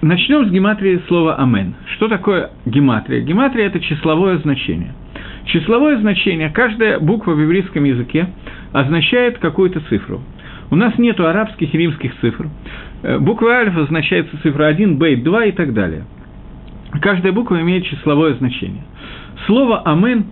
начнем 0.00 0.46
с 0.46 0.50
гематрии 0.50 1.02
слова 1.08 1.36
«амен». 1.36 1.74
Что 1.96 2.06
такое 2.08 2.50
гематрия? 2.66 3.20
Гематрия– 3.20 3.66
это 3.68 3.80
числовое 3.80 4.38
значение. 4.38 4.94
Числовое 5.46 5.98
значение, 5.98 6.50
каждая 6.50 7.00
буква 7.00 7.32
в 7.32 7.40
еврейском 7.40 7.82
языке 7.82 8.28
означает 8.72 9.38
какую-то 9.38 9.80
цифру. 9.88 10.22
У 10.70 10.76
нас 10.76 10.96
нет 10.98 11.18
арабских 11.18 11.74
и 11.74 11.78
римских 11.78 12.12
цифр. 12.20 12.48
Э, 13.02 13.18
буква 13.18 13.56
альфа 13.56 13.82
означает 13.82 14.28
цифра 14.42 14.66
1, 14.66 14.98
бейт 14.98 15.24
2 15.24 15.44
и 15.46 15.52
так 15.52 15.74
далее. 15.74 16.04
Каждая 17.02 17.32
буква 17.32 17.60
имеет 17.60 17.84
числовое 17.86 18.34
значение. 18.34 18.84
Слово 19.46 19.82
«амен», 19.84 20.26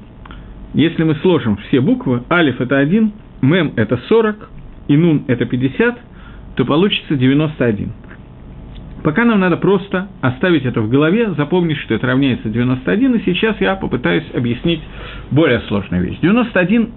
если 0.75 1.03
мы 1.03 1.17
сложим 1.17 1.57
все 1.57 1.81
буквы, 1.81 2.23
алиф– 2.31 2.61
это 2.61 2.79
1, 2.79 3.13
мем– 3.43 3.73
это 3.77 3.97
40, 4.09 4.49
и 4.87 4.97
нун– 4.97 5.25
это 5.27 5.45
50, 5.45 5.99
то 6.55 6.65
получится 6.65 7.17
91. 7.17 7.93
Пока 9.05 9.27
нам 9.27 9.39
надо 9.39 9.59
просто 9.59 10.09
оставить 10.23 10.65
это 10.65 10.81
в 10.81 10.89
голове, 10.89 11.31
запомнить, 11.35 11.77
что 11.77 11.93
это 11.93 12.07
равняется 12.07 12.49
91, 12.49 13.17
и 13.17 13.23
сейчас 13.27 13.61
я 13.61 13.77
попытаюсь 13.77 14.25
объяснить 14.35 14.81
более 15.31 15.61
сложную 15.69 16.03
вещь. 16.03 16.17
91 16.23 16.89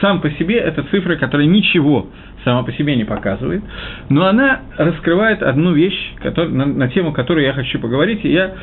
сам 0.00 0.20
по 0.20 0.30
себе– 0.30 0.56
это 0.58 0.84
цифра, 0.84 1.16
которая 1.16 1.48
ничего 1.48 2.06
сама 2.44 2.62
по 2.62 2.72
себе 2.72 2.94
не 2.94 3.02
показывает, 3.02 3.64
но 4.08 4.26
она 4.26 4.60
раскрывает 4.76 5.42
одну 5.42 5.72
вещь, 5.72 6.14
который, 6.22 6.52
на, 6.52 6.64
на 6.64 6.88
тему 6.88 7.12
которой 7.12 7.44
я 7.44 7.52
хочу 7.52 7.80
поговорить, 7.80 8.24
и 8.24 8.30
я 8.30 8.54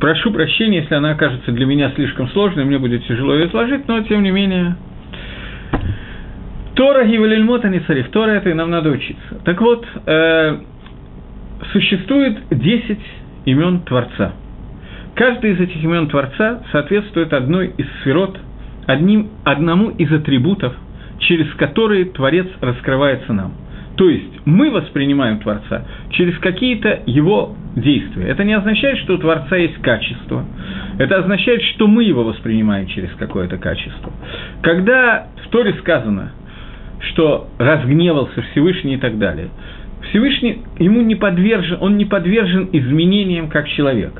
прошу 0.00 0.32
прощения, 0.32 0.78
если 0.78 0.96
она 0.96 1.12
окажется 1.12 1.52
для 1.52 1.64
меня 1.64 1.92
слишком 1.94 2.28
сложной, 2.30 2.64
мне 2.64 2.78
будет 2.78 3.06
тяжело 3.06 3.34
ее 3.34 3.46
изложить, 3.46 3.86
но 3.86 4.00
тем 4.00 4.24
не 4.24 4.32
менее 4.32 4.74
Тора 6.74 7.04
Гивалильмота 7.04 7.68
не 7.68 7.80
царев. 7.80 8.08
Тора 8.08 8.30
это 8.30 8.50
и 8.50 8.54
нам 8.54 8.70
надо 8.70 8.90
учиться. 8.90 9.40
Так 9.44 9.60
вот, 9.60 9.86
э, 10.06 10.58
существует 11.72 12.38
10 12.50 12.98
имен 13.46 13.80
Творца. 13.80 14.32
Каждый 15.14 15.52
из 15.52 15.60
этих 15.60 15.82
имен 15.82 16.08
Творца 16.08 16.62
соответствует 16.72 17.32
одной 17.32 17.68
из 17.76 17.86
сферот, 18.00 18.38
одним, 18.86 19.28
одному 19.44 19.90
из 19.90 20.10
атрибутов, 20.12 20.74
через 21.18 21.52
которые 21.54 22.06
Творец 22.06 22.46
раскрывается 22.60 23.32
нам. 23.32 23.52
То 23.96 24.08
есть 24.08 24.46
мы 24.46 24.70
воспринимаем 24.70 25.38
Творца 25.40 25.84
через 26.10 26.38
какие-то 26.38 27.02
его 27.04 27.54
действия. 27.76 28.24
Это 28.24 28.42
не 28.42 28.54
означает, 28.54 28.98
что 28.98 29.14
у 29.14 29.18
Творца 29.18 29.54
есть 29.56 29.76
качество. 29.82 30.46
Это 30.98 31.18
означает, 31.18 31.60
что 31.74 31.86
мы 31.86 32.02
его 32.04 32.24
воспринимаем 32.24 32.86
через 32.86 33.10
какое-то 33.18 33.58
качество. 33.58 34.12
Когда 34.62 35.26
в 35.44 35.48
Торе 35.48 35.74
сказано, 35.74 36.32
что 37.10 37.48
разгневался 37.58 38.40
Всевышний 38.50 38.94
и 38.94 38.98
так 38.98 39.18
далее– 39.18 39.48
Всевышний 40.10 40.62
ему 40.78 41.02
не 41.02 41.14
подвержен, 41.14 41.78
он 41.80 41.96
не 41.96 42.04
подвержен 42.04 42.68
изменениям 42.72 43.48
как 43.48 43.68
человек. 43.68 44.12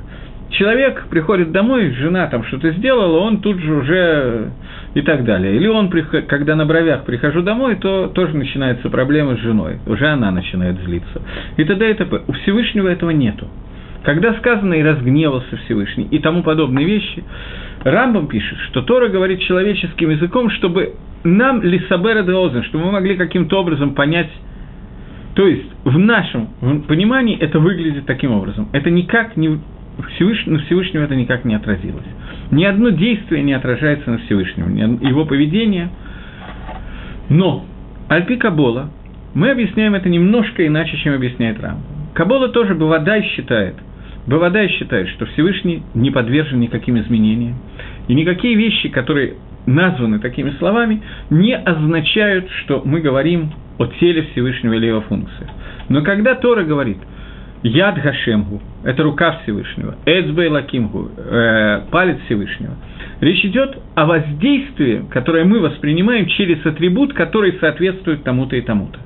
Человек 0.50 1.06
приходит 1.08 1.50
домой, 1.50 1.90
жена 1.92 2.26
там 2.26 2.44
что-то 2.44 2.72
сделала, 2.72 3.18
он 3.20 3.38
тут 3.38 3.58
же 3.58 3.74
уже 3.74 4.50
и 4.94 5.00
так 5.00 5.24
далее. 5.24 5.56
Или 5.56 5.66
он, 5.66 5.90
когда 6.28 6.54
на 6.56 6.66
бровях 6.66 7.04
прихожу 7.04 7.42
домой, 7.42 7.76
то 7.76 8.08
тоже 8.08 8.36
начинаются 8.36 8.90
проблемы 8.90 9.36
с 9.36 9.40
женой, 9.40 9.78
уже 9.86 10.06
она 10.06 10.30
начинает 10.30 10.78
злиться. 10.80 11.22
И 11.56 11.64
т.д. 11.64 11.90
и 11.90 11.94
т.п. 11.94 12.20
У 12.26 12.32
Всевышнего 12.32 12.88
этого 12.88 13.10
нету. 13.10 13.48
Когда 14.04 14.34
сказано 14.34 14.74
«и 14.74 14.82
разгневался 14.82 15.56
Всевышний» 15.64 16.08
и 16.10 16.18
тому 16.18 16.42
подобные 16.42 16.84
вещи, 16.84 17.22
Рамбам 17.84 18.26
пишет, 18.26 18.58
что 18.70 18.82
Тора 18.82 19.08
говорит 19.08 19.40
человеческим 19.40 20.10
языком, 20.10 20.50
чтобы 20.50 20.94
нам 21.24 21.62
лисабера 21.62 22.22
де 22.22 22.62
чтобы 22.64 22.84
мы 22.84 22.92
могли 22.92 23.16
каким-то 23.16 23.60
образом 23.60 23.94
понять 23.94 24.30
то 25.34 25.46
есть 25.46 25.68
в 25.84 25.98
нашем 25.98 26.48
понимании 26.88 27.38
это 27.38 27.58
выглядит 27.58 28.06
таким 28.06 28.32
образом. 28.32 28.68
Это 28.72 28.90
никак 28.90 29.36
не 29.36 29.58
Всевышнего, 30.14 30.54
на 30.54 30.58
Всевышнего 30.64 31.04
это 31.04 31.14
никак 31.14 31.44
не 31.44 31.54
отразилось. 31.54 32.04
Ни 32.50 32.64
одно 32.64 32.90
действие 32.90 33.42
не 33.42 33.52
отражается 33.52 34.10
на 34.10 34.18
Всевышнем, 34.18 34.98
его 35.00 35.24
поведение. 35.24 35.88
Но 37.28 37.64
Альпи 38.08 38.36
Кабола, 38.36 38.90
мы 39.34 39.50
объясняем 39.50 39.94
это 39.94 40.08
немножко 40.08 40.66
иначе, 40.66 40.96
чем 40.98 41.14
объясняет 41.14 41.60
Рам. 41.60 41.78
Кабола 42.14 42.48
тоже 42.48 42.74
Бавадай 42.74 43.22
считает, 43.22 43.76
Бавадай 44.26 44.68
считает, 44.68 45.08
что 45.08 45.24
Всевышний 45.26 45.82
не 45.94 46.10
подвержен 46.10 46.60
никаким 46.60 46.98
изменениям. 46.98 47.56
И 48.08 48.14
никакие 48.14 48.54
вещи, 48.54 48.88
которые 48.88 49.34
названы 49.66 50.18
такими 50.18 50.50
словами, 50.58 51.02
не 51.30 51.56
означают, 51.56 52.50
что 52.62 52.82
мы 52.84 53.00
говорим 53.00 53.50
о 53.78 53.86
теле 53.86 54.22
Всевышнего 54.32 54.74
или 54.74 54.86
его 54.86 55.00
функциях. 55.02 55.50
Но 55.88 56.02
когда 56.02 56.34
Тора 56.34 56.64
говорит 56.64 56.98
«Яд 57.62 58.00
Гашемгу»– 58.02 58.60
это 58.84 59.02
рука 59.02 59.38
Всевышнего, 59.42 59.96
«Эцбей 60.04 60.48
Лакимгу» 60.48 61.10
э,– 61.16 61.82
палец 61.90 62.18
Всевышнего, 62.26 62.74
речь 63.20 63.44
идет 63.44 63.76
о 63.94 64.06
воздействии, 64.06 65.04
которое 65.10 65.44
мы 65.44 65.60
воспринимаем 65.60 66.26
через 66.26 66.64
атрибут, 66.66 67.12
который 67.14 67.58
соответствует 67.60 68.24
тому-то 68.24 68.56
и 68.56 68.60
тому-то. 68.62 68.98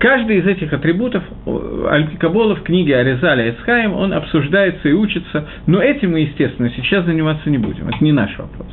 Каждый 0.00 0.38
из 0.38 0.46
этих 0.46 0.72
атрибутов 0.72 1.22
Аль-Кабола 1.46 2.56
в 2.56 2.62
книге 2.62 2.96
Аризаля 2.96 3.50
Эсхаем, 3.50 3.92
он 3.92 4.14
обсуждается 4.14 4.88
и 4.88 4.92
учится, 4.92 5.46
но 5.66 5.82
этим 5.82 6.12
мы, 6.12 6.20
естественно, 6.20 6.70
сейчас 6.74 7.04
заниматься 7.04 7.50
не 7.50 7.58
будем, 7.58 7.86
это 7.86 8.02
не 8.02 8.12
наш 8.12 8.30
вопрос. 8.38 8.68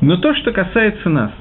Но 0.00 0.16
то, 0.16 0.34
что 0.34 0.52
касается 0.52 1.08
нас– 1.08 1.32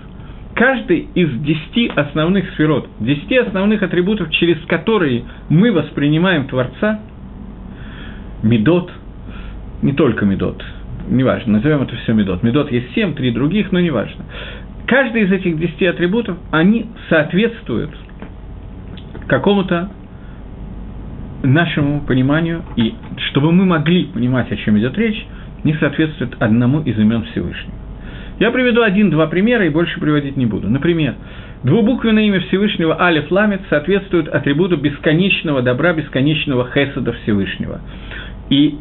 каждый 0.60 1.08
из 1.16 1.32
десяти 1.40 1.88
основных 1.96 2.52
сферот, 2.52 2.90
десяти 3.00 3.38
основных 3.38 3.82
атрибутов, 3.82 4.30
через 4.32 4.58
которые 4.66 5.24
мы 5.48 5.72
воспринимаем 5.72 6.48
Творца, 6.48 7.00
медот, 8.44 8.92
не 9.82 9.94
только 9.94 10.26
медот, 10.26 10.62
неважно, 11.08 11.54
назовем 11.54 11.84
это 11.84 11.96
все 11.96 12.14
медот. 12.14 12.44
Медот 12.44 12.70
есть 12.74 12.94
семь, 12.94 13.14
три 13.14 13.32
других, 13.32 13.72
но 13.72 13.80
неважно. 13.80 14.26
Каждый 14.86 15.24
из 15.24 15.32
этих 15.32 15.58
десяти 15.58 15.86
атрибутов, 15.86 16.38
они 16.52 16.88
соответствуют 17.08 17.92
какому-то 19.28 19.90
нашему 21.42 22.02
пониманию, 22.02 22.64
и 22.76 22.96
чтобы 23.30 23.54
мы 23.54 23.64
могли 23.64 24.08
понимать, 24.08 24.52
о 24.52 24.58
чем 24.58 24.78
идет 24.78 24.98
речь, 24.98 25.26
не 25.64 25.74
соответствует 25.76 26.36
одному 26.42 26.82
из 26.82 27.00
имен 27.00 27.24
Всевышнего. 27.32 27.89
Я 28.40 28.52
приведу 28.52 28.82
один-два 28.82 29.28
примера 29.28 29.66
и 29.66 29.70
больше 29.70 30.00
приводить 30.00 30.38
не 30.38 30.46
буду. 30.46 30.70
Например, 30.70 31.16
двубуквенное 31.64 32.24
имя 32.24 32.40
Всевышнего 32.42 33.00
Алиф 33.02 33.30
Ламет 33.32 33.62
соответствует 33.70 34.30
атрибуту 34.30 34.78
бесконечного 34.78 35.62
добра, 35.62 35.92
бесконечного 35.92 36.70
хесада 36.72 37.12
Всевышнего. 37.12 37.82
И 38.50 38.76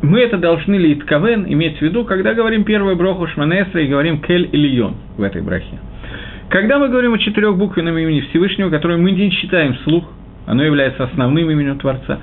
мы 0.00 0.20
это 0.20 0.38
должны 0.38 0.76
литковен 0.76 1.44
иметь 1.46 1.78
в 1.78 1.82
виду, 1.82 2.04
когда 2.04 2.32
говорим 2.32 2.64
первую 2.64 2.96
броху 2.96 3.26
Шманесра 3.26 3.82
и 3.82 3.88
говорим 3.88 4.20
кель 4.22 4.48
или 4.52 4.68
йон 4.68 4.96
в 5.18 5.22
этой 5.22 5.42
брахе. 5.42 5.78
Когда 6.48 6.78
мы 6.78 6.88
говорим 6.88 7.14
о 7.14 7.18
четырехбуквенном 7.18 7.98
имени 7.98 8.20
Всевышнего, 8.22 8.70
которое 8.70 8.96
мы 8.96 9.10
не 9.10 9.30
читаем 9.30 9.74
вслух, 9.74 10.10
оно 10.46 10.62
является 10.62 11.04
основным 11.04 11.50
именем 11.50 11.78
Творца, 11.78 12.20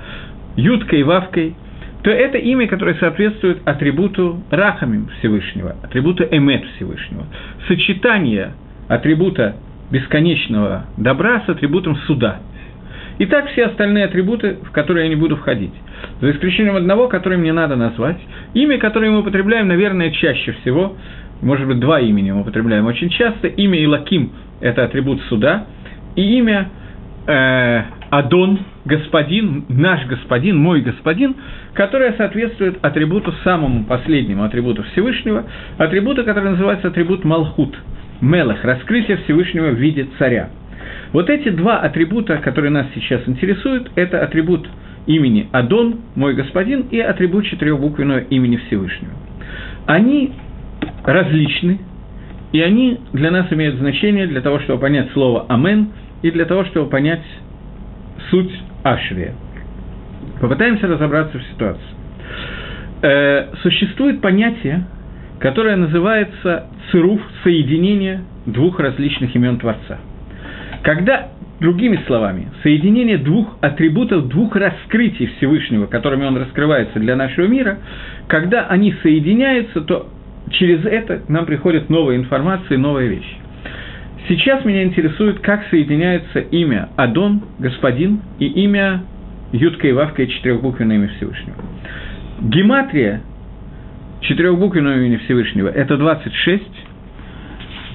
юткой, 0.56 1.02
вавкой, 1.02 1.54
то 2.02 2.10
это 2.10 2.38
имя, 2.38 2.66
которое 2.66 2.94
соответствует 2.94 3.58
атрибуту 3.64 4.42
Рахамим 4.50 5.08
Всевышнего, 5.18 5.76
атрибуту 5.82 6.24
Эмет 6.30 6.64
Всевышнего. 6.76 7.26
Сочетание 7.68 8.52
атрибута 8.88 9.56
бесконечного 9.90 10.86
добра 10.96 11.42
с 11.46 11.48
атрибутом 11.48 11.96
суда. 12.06 12.40
И 13.18 13.26
так 13.26 13.48
все 13.50 13.66
остальные 13.66 14.06
атрибуты, 14.06 14.56
в 14.64 14.72
которые 14.72 15.04
я 15.04 15.10
не 15.10 15.20
буду 15.20 15.36
входить. 15.36 15.72
За 16.20 16.30
исключением 16.30 16.76
одного, 16.76 17.08
который 17.08 17.38
мне 17.38 17.52
надо 17.52 17.76
назвать. 17.76 18.18
Имя, 18.54 18.78
которое 18.78 19.10
мы 19.10 19.20
употребляем, 19.20 19.68
наверное, 19.68 20.10
чаще 20.10 20.52
всего, 20.52 20.96
может 21.40 21.66
быть, 21.66 21.78
два 21.78 22.00
имени 22.00 22.32
мы 22.32 22.40
употребляем 22.40 22.86
очень 22.86 23.10
часто. 23.10 23.48
Имя 23.48 23.82
Илаким– 23.84 24.32
это 24.60 24.84
атрибут 24.84 25.20
суда, 25.28 25.66
и 26.16 26.38
имя 26.38 26.68
э, 27.26 27.82
Адон, 28.12 28.58
господин, 28.84 29.64
наш 29.70 30.04
господин, 30.04 30.58
мой 30.58 30.82
господин, 30.82 31.34
которое 31.72 32.12
соответствует 32.12 32.76
атрибуту 32.84 33.32
самому 33.42 33.84
последнему 33.84 34.44
атрибуту 34.44 34.82
Всевышнего, 34.92 35.46
атрибуту, 35.78 36.22
который 36.22 36.50
называется 36.50 36.88
атрибут 36.88 37.24
Малхут. 37.24 37.74
Мелах, 38.20 38.62
раскрытие 38.64 39.16
Всевышнего 39.16 39.70
в 39.70 39.76
виде 39.76 40.06
царя. 40.18 40.50
Вот 41.14 41.30
эти 41.30 41.48
два 41.48 41.78
атрибута, 41.78 42.36
которые 42.36 42.70
нас 42.70 42.86
сейчас 42.94 43.22
интересуют, 43.26 43.90
это 43.94 44.22
атрибут 44.22 44.68
имени 45.06 45.48
Адон, 45.50 46.00
мой 46.14 46.34
господин, 46.34 46.88
и 46.90 47.00
атрибут 47.00 47.46
четырехбуквенного 47.46 48.18
имени 48.18 48.58
Всевышнего. 48.66 49.14
Они 49.86 50.34
различны, 51.02 51.78
и 52.52 52.60
они 52.60 53.00
для 53.14 53.30
нас 53.30 53.50
имеют 53.50 53.76
значение 53.76 54.26
для 54.26 54.42
того, 54.42 54.58
чтобы 54.60 54.80
понять 54.80 55.10
слово 55.12 55.46
«Амен» 55.48 55.88
и 56.20 56.30
для 56.30 56.44
того, 56.44 56.66
чтобы 56.66 56.90
понять 56.90 57.22
суть 58.30 58.52
Ашрия. 58.82 59.34
Попытаемся 60.40 60.86
разобраться 60.86 61.38
в 61.38 61.42
ситуации. 61.44 61.82
Э, 63.02 63.46
существует 63.62 64.20
понятие, 64.20 64.84
которое 65.38 65.76
называется 65.76 66.66
цируф, 66.90 67.20
соединение 67.42 68.22
двух 68.46 68.78
различных 68.78 69.34
имен 69.34 69.58
Творца. 69.58 69.98
Когда, 70.82 71.28
другими 71.60 72.00
словами, 72.06 72.48
соединение 72.62 73.18
двух 73.18 73.56
атрибутов, 73.60 74.28
двух 74.28 74.54
раскрытий 74.56 75.26
Всевышнего, 75.36 75.86
которыми 75.86 76.24
он 76.24 76.36
раскрывается 76.36 76.98
для 76.98 77.16
нашего 77.16 77.46
мира, 77.46 77.78
когда 78.28 78.66
они 78.66 78.94
соединяются, 79.02 79.80
то 79.80 80.08
через 80.50 80.84
это 80.84 81.22
нам 81.28 81.46
приходит 81.46 81.88
новая 81.88 82.16
информация, 82.16 82.78
новая 82.78 83.06
вещь. 83.06 83.36
Сейчас 84.28 84.64
меня 84.64 84.84
интересует, 84.84 85.40
как 85.40 85.64
соединяется 85.68 86.38
имя 86.40 86.90
Адон, 86.96 87.42
Господин, 87.58 88.20
и 88.38 88.46
имя 88.46 89.02
Ютка 89.52 89.88
и 89.88 89.92
Вавка 89.92 90.26
четырехбуквенное 90.26 90.96
имя 90.96 91.08
Всевышнего. 91.16 91.56
Гематрия 92.40 93.22
четырехбуквенного 94.20 94.96
имени 94.96 95.16
Всевышнего– 95.16 95.68
это 95.74 95.96
26, 95.96 96.62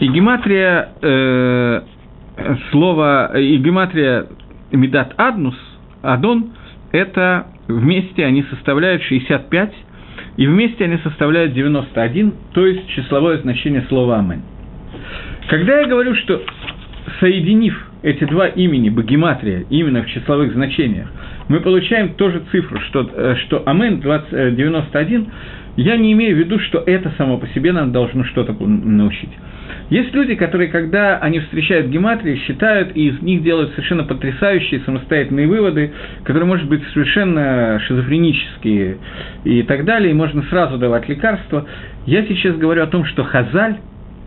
и 0.01 0.07
гематрия 0.07 0.89
э, 1.01 1.81
слова, 2.71 3.31
и 3.37 3.57
гематрия 3.57 4.27
Медат 4.71 5.13
Аднус, 5.17 5.55
Адон, 6.01 6.51
это 6.91 7.47
вместе 7.67 8.25
они 8.25 8.43
составляют 8.43 9.01
65, 9.03 9.73
и 10.37 10.47
вместе 10.47 10.83
они 10.85 10.97
составляют 10.97 11.53
91, 11.53 12.33
то 12.53 12.65
есть 12.65 12.87
числовое 12.89 13.39
значение 13.39 13.83
слова 13.89 14.19
Амен. 14.19 14.41
Когда 15.47 15.79
я 15.79 15.87
говорю, 15.87 16.13
что 16.15 16.41
соединив 17.19 17.73
эти 18.03 18.25
два 18.25 18.47
имени, 18.47 18.89
Багематрия, 18.89 19.65
именно 19.69 20.03
в 20.03 20.07
числовых 20.07 20.53
значениях, 20.53 21.07
мы 21.47 21.61
получаем 21.61 22.15
тоже 22.15 22.41
цифру, 22.51 22.79
что, 22.81 23.09
э, 23.13 23.35
что 23.45 23.63
Амен 23.65 24.01
20, 24.01 24.55
91, 24.55 25.21
э, 25.21 25.25
я 25.77 25.95
не 25.95 26.11
имею 26.13 26.35
в 26.35 26.39
виду, 26.39 26.59
что 26.59 26.83
это 26.85 27.11
само 27.17 27.37
по 27.37 27.47
себе 27.49 27.71
нам 27.71 27.91
должно 27.91 28.25
что-то 28.25 28.53
научить. 28.53 29.29
Есть 29.89 30.13
люди, 30.13 30.35
которые, 30.35 30.69
когда 30.69 31.17
они 31.19 31.39
встречают 31.39 31.87
гематрии, 31.87 32.41
считают 32.45 32.95
и 32.95 33.07
из 33.07 33.21
них 33.21 33.43
делают 33.43 33.71
совершенно 33.71 34.03
потрясающие 34.03 34.81
самостоятельные 34.81 35.47
выводы, 35.47 35.93
которые, 36.23 36.47
может 36.47 36.67
быть, 36.67 36.81
совершенно 36.93 37.79
шизофренические 37.87 38.97
и 39.45 39.63
так 39.63 39.85
далее, 39.85 40.11
и 40.11 40.13
можно 40.13 40.43
сразу 40.49 40.77
давать 40.77 41.07
лекарства. 41.07 41.65
Я 42.05 42.25
сейчас 42.25 42.57
говорю 42.57 42.83
о 42.83 42.87
том, 42.87 43.05
что 43.05 43.23
Хазаль, 43.23 43.77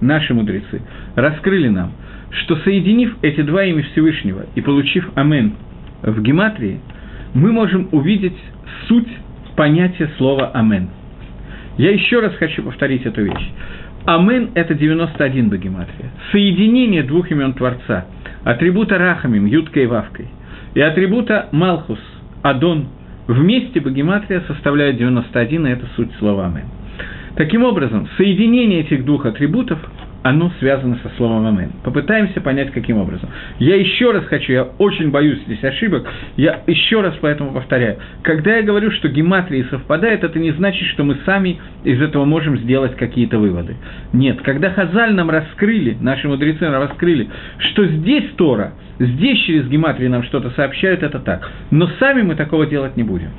наши 0.01 0.33
мудрецы, 0.33 0.81
раскрыли 1.15 1.69
нам, 1.69 1.93
что 2.31 2.57
соединив 2.57 3.17
эти 3.23 3.43
два 3.43 3.65
имя 3.65 3.83
Всевышнего 3.93 4.47
и 4.55 4.61
получив 4.61 5.11
Амен 5.15 5.55
в 6.03 6.21
гематрии, 6.23 6.81
мы 7.35 7.53
можем 7.53 7.89
увидеть 7.93 8.37
суть 8.87 9.09
понятия 9.57 10.11
слова 10.17 10.51
«Амен». 10.55 10.89
Я 11.77 11.91
еще 11.91 12.21
раз 12.21 12.35
хочу 12.35 12.63
повторить 12.63 13.07
эту 13.07 13.23
вещь. 13.23 13.51
Амен– 14.05 14.51
это 14.55 14.75
91 14.75 15.51
богематрия. 15.51 16.11
Соединение 16.33 17.03
двух 17.03 17.31
имен 17.31 17.53
Творца, 17.55 18.07
атрибута 18.45 18.99
Рахамим, 18.99 19.47
Юткой 19.47 19.85
и 19.85 19.87
Вавкой, 19.87 20.27
и 20.75 20.81
атрибута 20.81 21.49
Малхус, 21.53 22.01
Адон, 22.43 22.89
вместе 23.27 23.81
богематрия 23.81 24.43
составляет 24.47 24.97
91, 24.97 25.67
и 25.67 25.71
это 25.71 25.87
суть 25.97 26.11
слова 26.19 26.47
Амен. 26.47 26.65
Таким 27.37 27.65
образом, 27.65 28.09
соединение 28.17 28.81
этих 28.81 29.05
двух 29.05 29.27
атрибутов– 29.27 29.79
оно 30.23 30.53
связано 30.59 30.99
со 31.03 31.11
словом 31.16 31.47
«Амен». 31.47 31.73
Попытаемся 31.83 32.41
понять, 32.41 32.73
каким 32.73 32.99
образом. 32.99 33.29
Я 33.59 33.77
еще 33.77 34.11
раз 34.11 34.25
хочу, 34.27 34.53
я 34.53 34.64
очень 34.79 35.11
боюсь 35.11 35.41
здесь 35.47 35.62
ошибок, 35.64 36.07
я 36.37 36.61
еще 36.66 37.01
раз 37.01 37.14
поэтому 37.21 37.53
повторяю. 37.53 37.99
Когда 38.23 38.57
я 38.57 38.62
говорю, 38.62 38.91
что 38.91 39.09
гематрии 39.09 39.66
совпадают, 39.71 40.23
это 40.23 40.39
не 40.39 40.51
значит, 40.53 40.87
что 40.89 41.05
мы 41.05 41.16
сами 41.25 41.59
из 41.85 42.01
этого 42.01 42.25
можем 42.25 42.59
сделать 42.59 42.97
какие-то 42.97 43.39
выводы. 43.39 43.77
Нет, 44.12 44.41
когда 44.43 44.71
Хазаль 44.71 45.14
нам 45.14 45.31
раскрыли, 45.31 45.97
наши 46.01 46.29
мудрецы 46.29 46.68
нам 46.68 46.83
раскрыли, 46.83 47.29
что 47.59 47.87
здесь 47.87 48.25
Тора, 48.37 48.73
здесь 48.99 49.39
через 49.41 49.68
гематрии 49.68 50.09
нам 50.09 50.23
что-то 50.25 50.51
сообщают, 50.51 51.03
это 51.03 51.18
так. 51.18 51.51
Но 51.71 51.89
сами 51.99 52.23
мы 52.23 52.35
такого 52.35 52.66
делать 52.66 52.97
не 52.97 53.03
будем. 53.03 53.31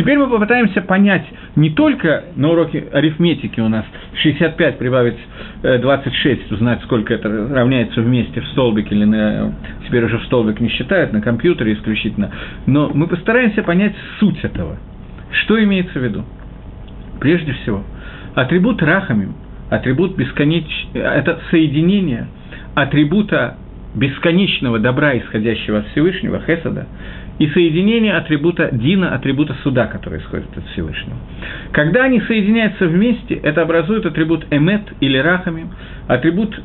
Теперь 0.00 0.16
мы 0.16 0.28
попытаемся 0.30 0.80
понять 0.80 1.26
не 1.56 1.68
только 1.68 2.24
на 2.34 2.48
уроке 2.52 2.86
арифметики 2.90 3.60
у 3.60 3.68
нас 3.68 3.84
65 4.14 4.78
прибавить 4.78 5.18
26, 5.62 6.24
э, 6.24 6.54
узнать, 6.54 6.80
сколько 6.84 7.12
это 7.12 7.28
равняется 7.28 8.00
вместе 8.00 8.40
в 8.40 8.46
столбик 8.46 8.90
или 8.90 9.04
на, 9.04 9.52
теперь 9.86 10.02
уже 10.06 10.16
в 10.16 10.24
столбик 10.24 10.58
не 10.58 10.70
считают, 10.70 11.12
на 11.12 11.20
компьютере 11.20 11.74
исключительно, 11.74 12.30
но 12.64 12.90
мы 12.94 13.08
постараемся 13.08 13.62
понять 13.62 13.94
суть 14.18 14.42
этого. 14.42 14.78
Что 15.32 15.62
имеется 15.62 15.98
в 15.98 16.02
виду? 16.02 16.24
Прежде 17.20 17.52
всего, 17.52 17.84
атрибут 18.34 18.82
рахамим, 18.82 19.34
атрибут 19.68 20.16
бесконеч... 20.16 20.64
это 20.94 21.40
соединение 21.50 22.26
атрибута 22.74 23.58
бесконечного 23.94 24.78
добра, 24.78 25.18
исходящего 25.18 25.80
от 25.80 25.88
Всевышнего, 25.88 26.40
Хесада, 26.40 26.86
и 27.40 27.48
соединение 27.48 28.14
атрибута 28.16 28.68
Дина, 28.70 29.14
атрибута 29.14 29.56
суда, 29.62 29.86
который 29.86 30.20
исходит 30.20 30.56
от 30.56 30.64
Всевышнего. 30.72 31.16
Когда 31.72 32.04
они 32.04 32.20
соединяются 32.20 32.86
вместе, 32.86 33.34
это 33.34 33.62
образует 33.62 34.04
атрибут 34.04 34.44
Эмет 34.50 34.82
или 35.00 35.16
Рахами, 35.16 35.66
атрибут 36.06 36.60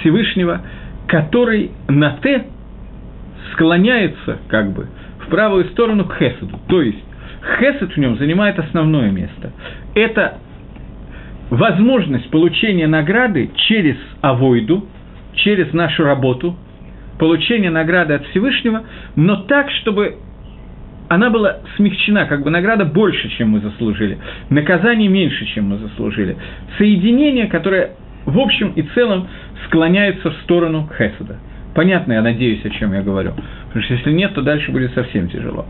Всевышнего, 0.00 0.62
который 1.06 1.72
на 1.88 2.12
Т 2.22 2.46
склоняется, 3.52 4.38
как 4.48 4.72
бы, 4.72 4.86
в 5.26 5.28
правую 5.28 5.66
сторону 5.66 6.06
к 6.06 6.16
Хесаду. 6.16 6.58
То 6.68 6.80
есть, 6.80 7.04
Хесед 7.58 7.92
в 7.92 7.96
нем 7.98 8.16
занимает 8.16 8.58
основное 8.58 9.10
место. 9.10 9.52
Это 9.94 10.38
возможность 11.50 12.30
получения 12.30 12.86
награды 12.86 13.50
через 13.68 13.96
авойду, 14.22 14.86
через 15.34 15.74
нашу 15.74 16.04
работу– 16.04 16.56
получение 17.22 17.70
награды 17.70 18.14
от 18.14 18.26
Всевышнего, 18.26 18.82
но 19.14 19.36
так, 19.42 19.70
чтобы 19.70 20.16
она 21.08 21.30
была 21.30 21.58
смягчена, 21.76 22.24
как 22.24 22.42
бы 22.42 22.50
награда 22.50 22.84
больше, 22.84 23.28
чем 23.38 23.50
мы 23.50 23.60
заслужили, 23.60 24.18
наказание 24.50 25.08
меньше, 25.08 25.46
чем 25.54 25.66
мы 25.66 25.78
заслужили. 25.78 26.36
Соединение, 26.78 27.46
которое 27.46 27.92
в 28.26 28.36
общем 28.40 28.72
и 28.72 28.82
целом 28.82 29.28
склоняется 29.66 30.32
в 30.32 30.34
сторону 30.42 30.90
Хесада. 30.98 31.38
Понятно, 31.76 32.14
я 32.14 32.22
надеюсь, 32.22 32.64
о 32.64 32.70
чем 32.70 32.92
я 32.92 33.02
говорю. 33.02 33.34
Потому 33.66 33.84
что 33.84 33.94
если 33.94 34.10
нет, 34.10 34.34
то 34.34 34.42
дальше 34.42 34.72
будет 34.72 34.92
совсем 34.94 35.28
тяжело. 35.28 35.64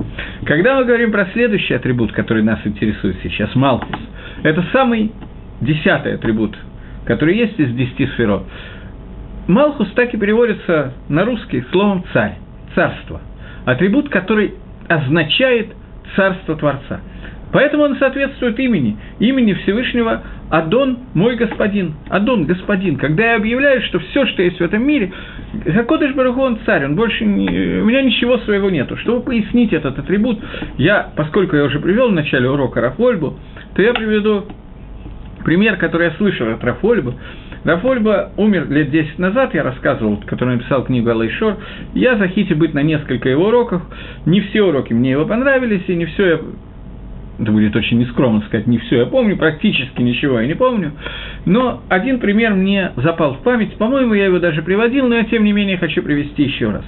Когда 0.47 0.77
мы 0.77 0.87
говорим 0.87 1.13
про 1.13 1.27
следующий 1.35 1.75
атрибут, 1.75 2.13
который 2.13 2.43
нас 2.43 2.61
интересует 2.65 3.17
сейчас, 3.23 3.55
Малхус, 3.55 4.01
это 4.43 4.65
самый 4.73 5.13
десятый 5.61 6.15
атрибут, 6.15 6.57
который 7.05 7.37
есть 7.37 7.61
из 7.61 7.75
десяти 7.75 8.07
сферот. 8.15 8.47
Малхус 9.49 9.91
так 9.95 10.15
и 10.15 10.17
переводится 10.17 10.93
на 11.09 11.25
русский 11.25 11.65
словом 11.73 12.05
«царь», 12.13 12.37
«царство», 12.75 13.21
атрибут, 13.65 14.09
который 14.09 14.55
означает 14.89 15.69
«царство 16.15 16.57
Творца». 16.57 17.01
Поэтому 17.53 17.85
он 17.85 17.97
соответствует 17.99 18.59
имени, 18.59 18.97
имени 19.19 19.53
Всевышнего 19.53 20.23
Адон– 20.51 21.01
мой 21.15 21.37
господин, 21.37 21.95
Адон– 22.09 22.45
господин. 22.47 22.97
Когда 22.97 23.33
я 23.33 23.37
объявляю, 23.37 23.83
что 23.83 23.99
все, 23.99 24.27
что 24.27 24.43
есть 24.43 24.59
в 24.59 24.63
этом 24.63 24.83
мире, 24.83 25.13
Хакодыш 25.67 26.15
Бараху, 26.15 26.41
он 26.41 26.59
царь, 26.65 26.87
он 26.87 26.97
больше 26.97 27.25
не, 27.27 27.81
у 27.81 27.85
меня 27.85 28.01
ничего 28.03 28.39
своего 28.39 28.71
нету. 28.71 28.97
Чтобы 28.97 29.23
пояснить 29.23 29.75
этот 29.75 29.99
атрибут, 29.99 30.41
я, 30.79 31.11
поскольку 31.15 31.57
я 31.57 31.65
уже 31.65 31.79
привел 31.79 32.09
в 32.09 32.13
начале 32.13 32.49
урока 32.49 32.81
Рафольбу, 32.81 33.39
то 33.75 33.83
я 33.83 33.93
приведу 33.93 34.47
пример, 35.45 35.77
который 35.77 36.09
я 36.09 36.13
слышал 36.13 36.49
от 36.49 36.65
Рафольбы, 36.65 37.15
Рафольба 37.65 38.33
умер 38.37 38.69
лет 38.71 38.91
10 38.91 39.19
назад, 39.19 39.55
я 39.55 39.63
рассказывал, 39.63 40.17
который 40.27 40.57
написал 40.57 40.85
книгу 40.85 41.11
Алайшор. 41.11 41.57
Я 41.95 42.17
захотел 42.17 42.57
быть 42.57 42.75
на 42.75 42.83
несколько 42.83 43.29
его 43.29 43.47
уроков. 43.47 43.83
Не 44.27 44.41
все 44.41 44.63
уроки 44.63 44.93
мне 44.93 45.13
его 45.13 45.27
понравились, 45.27 45.83
и 45.87 45.95
не 45.95 46.07
все 46.07 46.27
я 46.27 46.41
это 47.39 47.51
будет 47.51 47.75
очень 47.75 47.99
нескромно 47.99 48.43
сказать, 48.43 48.67
не 48.67 48.79
все 48.79 48.99
я 48.99 49.07
помню, 49.07 49.37
практически 49.37 50.01
ничего 50.03 50.39
я 50.41 50.47
не 50.47 50.55
помню, 50.55 50.93
но 51.47 51.83
один 51.89 52.21
пример 52.21 52.55
мне 52.55 52.93
запал 52.97 53.35
в 53.35 53.39
память, 53.39 53.75
по-моему, 53.79 54.15
я 54.15 54.27
его 54.27 54.39
даже 54.39 54.63
приводил, 54.63 55.09
но 55.09 55.17
я, 55.17 55.25
тем 55.25 55.43
не 55.43 55.53
менее, 55.53 55.79
хочу 55.79 56.03
привести 56.03 56.45
еще 56.45 56.71
раз. 56.71 56.85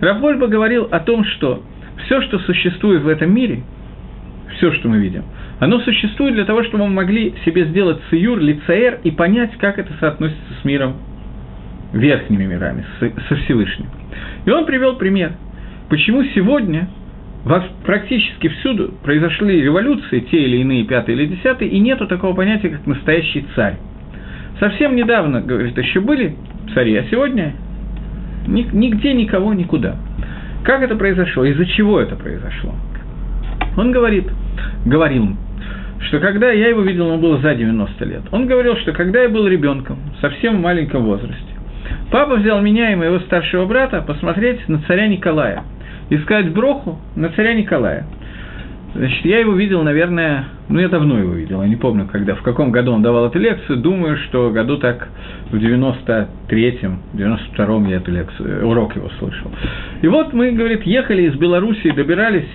Рафольба 0.00 0.46
говорил 0.46 0.86
о 0.90 1.00
том, 1.00 1.24
что 1.24 1.62
все, 2.04 2.20
что 2.20 2.38
существует 2.40 3.02
в 3.02 3.08
этом 3.08 3.34
мире, 3.34 3.62
все, 4.56 4.72
что 4.72 4.88
мы 4.88 4.98
видим– 4.98 5.24
оно 5.60 5.80
существует 5.80 6.34
для 6.34 6.44
того, 6.44 6.62
чтобы 6.64 6.86
мы 6.86 6.94
могли 6.94 7.34
себе 7.44 7.64
сделать 7.66 7.98
циюр, 8.10 8.38
лицеэр 8.38 9.00
и 9.02 9.10
понять, 9.10 9.56
как 9.58 9.78
это 9.78 9.92
соотносится 9.98 10.54
с 10.60 10.64
миром 10.64 10.96
верхними 11.92 12.44
мирами, 12.44 12.84
со 13.00 13.36
Всевышним. 13.36 13.86
И 14.44 14.50
он 14.50 14.66
привел 14.66 14.96
пример, 14.96 15.32
почему 15.88 16.22
сегодня 16.34 16.88
практически 17.84 18.48
всюду 18.48 18.94
произошли 19.02 19.62
революции, 19.62 20.20
те 20.30 20.42
или 20.42 20.58
иные, 20.58 20.84
пятые 20.84 21.16
или 21.16 21.26
десятые, 21.34 21.70
и 21.70 21.78
нету 21.78 22.06
такого 22.06 22.34
понятия, 22.34 22.68
как 22.68 22.86
настоящий 22.86 23.44
царь. 23.54 23.78
Совсем 24.60 24.96
недавно, 24.96 25.40
говорит, 25.40 25.78
еще 25.78 26.00
были 26.00 26.36
цари, 26.74 26.96
а 26.96 27.04
сегодня 27.10 27.54
нигде 28.46 29.14
никого 29.14 29.54
никуда. 29.54 29.96
Как 30.64 30.82
это 30.82 30.96
произошло? 30.96 31.44
Из-за 31.44 31.64
чего 31.66 32.00
это 32.00 32.16
произошло? 32.16 32.74
Он 33.76 33.92
говорит, 33.92 34.26
говорил, 34.84 35.36
что 36.00 36.20
когда 36.20 36.50
я 36.50 36.68
его 36.68 36.82
видел, 36.82 37.08
ему 37.08 37.18
было 37.18 37.38
за 37.38 37.54
90 37.54 38.04
лет. 38.04 38.22
Он 38.30 38.46
говорил, 38.46 38.76
что 38.76 38.92
когда 38.92 39.22
я 39.22 39.28
был 39.28 39.46
ребенком, 39.46 39.98
совсем 40.20 40.58
в 40.58 40.60
маленьком 40.60 41.04
возрасте, 41.04 41.44
папа 42.10 42.36
взял 42.36 42.60
меня 42.60 42.92
и 42.92 42.96
моего 42.96 43.18
старшего 43.20 43.66
брата 43.66 44.02
посмотреть 44.06 44.68
на 44.68 44.80
царя 44.82 45.08
Николая, 45.08 45.64
искать 46.10 46.52
броху 46.52 46.98
на 47.16 47.30
царя 47.30 47.54
Николая. 47.54 48.06
Значит, 48.94 49.24
я 49.26 49.40
его 49.40 49.52
видел, 49.52 49.82
наверное, 49.82 50.46
ну, 50.68 50.80
я 50.80 50.88
давно 50.88 51.18
его 51.18 51.34
видел, 51.34 51.62
я 51.62 51.68
не 51.68 51.76
помню, 51.76 52.08
когда, 52.10 52.34
в 52.34 52.42
каком 52.42 52.72
году 52.72 52.92
он 52.92 53.02
давал 53.02 53.26
эту 53.26 53.38
лекцию, 53.38 53.78
думаю, 53.78 54.16
что 54.16 54.50
году 54.50 54.78
так 54.78 55.08
в 55.50 55.56
93-м, 55.56 56.98
92-м 57.14 57.86
я 57.86 57.96
эту 57.96 58.10
лекцию, 58.10 58.66
урок 58.66 58.96
его 58.96 59.10
слышал. 59.18 59.50
И 60.00 60.08
вот 60.08 60.32
мы, 60.32 60.52
говорит, 60.52 60.84
ехали 60.84 61.22
из 61.22 61.34
Белоруссии, 61.34 61.90
добирались 61.90 62.48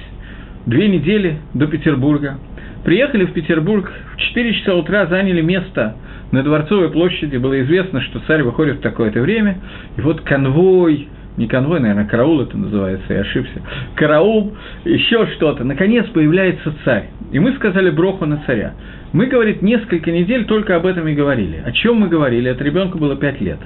две 0.65 0.87
недели 0.87 1.37
до 1.53 1.67
Петербурга. 1.67 2.37
Приехали 2.83 3.25
в 3.25 3.33
Петербург, 3.33 3.91
в 4.15 4.17
4 4.17 4.53
часа 4.53 4.75
утра 4.75 5.05
заняли 5.05 5.41
место 5.41 5.95
на 6.31 6.43
Дворцовой 6.43 6.89
площади. 6.89 7.37
Было 7.37 7.61
известно, 7.61 8.01
что 8.01 8.19
царь 8.27 8.43
выходит 8.43 8.77
в 8.77 8.81
такое-то 8.81 9.21
время. 9.21 9.57
И 9.97 10.01
вот 10.01 10.21
конвой, 10.21 11.07
не 11.37 11.47
конвой, 11.47 11.79
наверное, 11.79 12.05
караул 12.05 12.41
это 12.41 12.57
называется, 12.57 13.13
я 13.13 13.21
ошибся. 13.21 13.61
Караул, 13.95 14.53
еще 14.83 15.27
что-то. 15.35 15.63
Наконец 15.63 16.05
появляется 16.07 16.73
царь. 16.83 17.09
И 17.31 17.39
мы 17.39 17.53
сказали 17.53 17.89
броху 17.89 18.25
на 18.25 18.43
царя. 18.45 18.73
Мы, 19.13 19.27
говорит, 19.27 19.61
несколько 19.61 20.11
недель 20.11 20.45
только 20.45 20.75
об 20.75 20.85
этом 20.85 21.07
и 21.07 21.13
говорили. 21.13 21.61
О 21.63 21.71
чем 21.71 21.97
мы 21.97 22.07
говорили? 22.07 22.49
Это 22.49 22.63
ребенку 22.63 22.97
было 22.97 23.15
5 23.15 23.41
лет. 23.41 23.59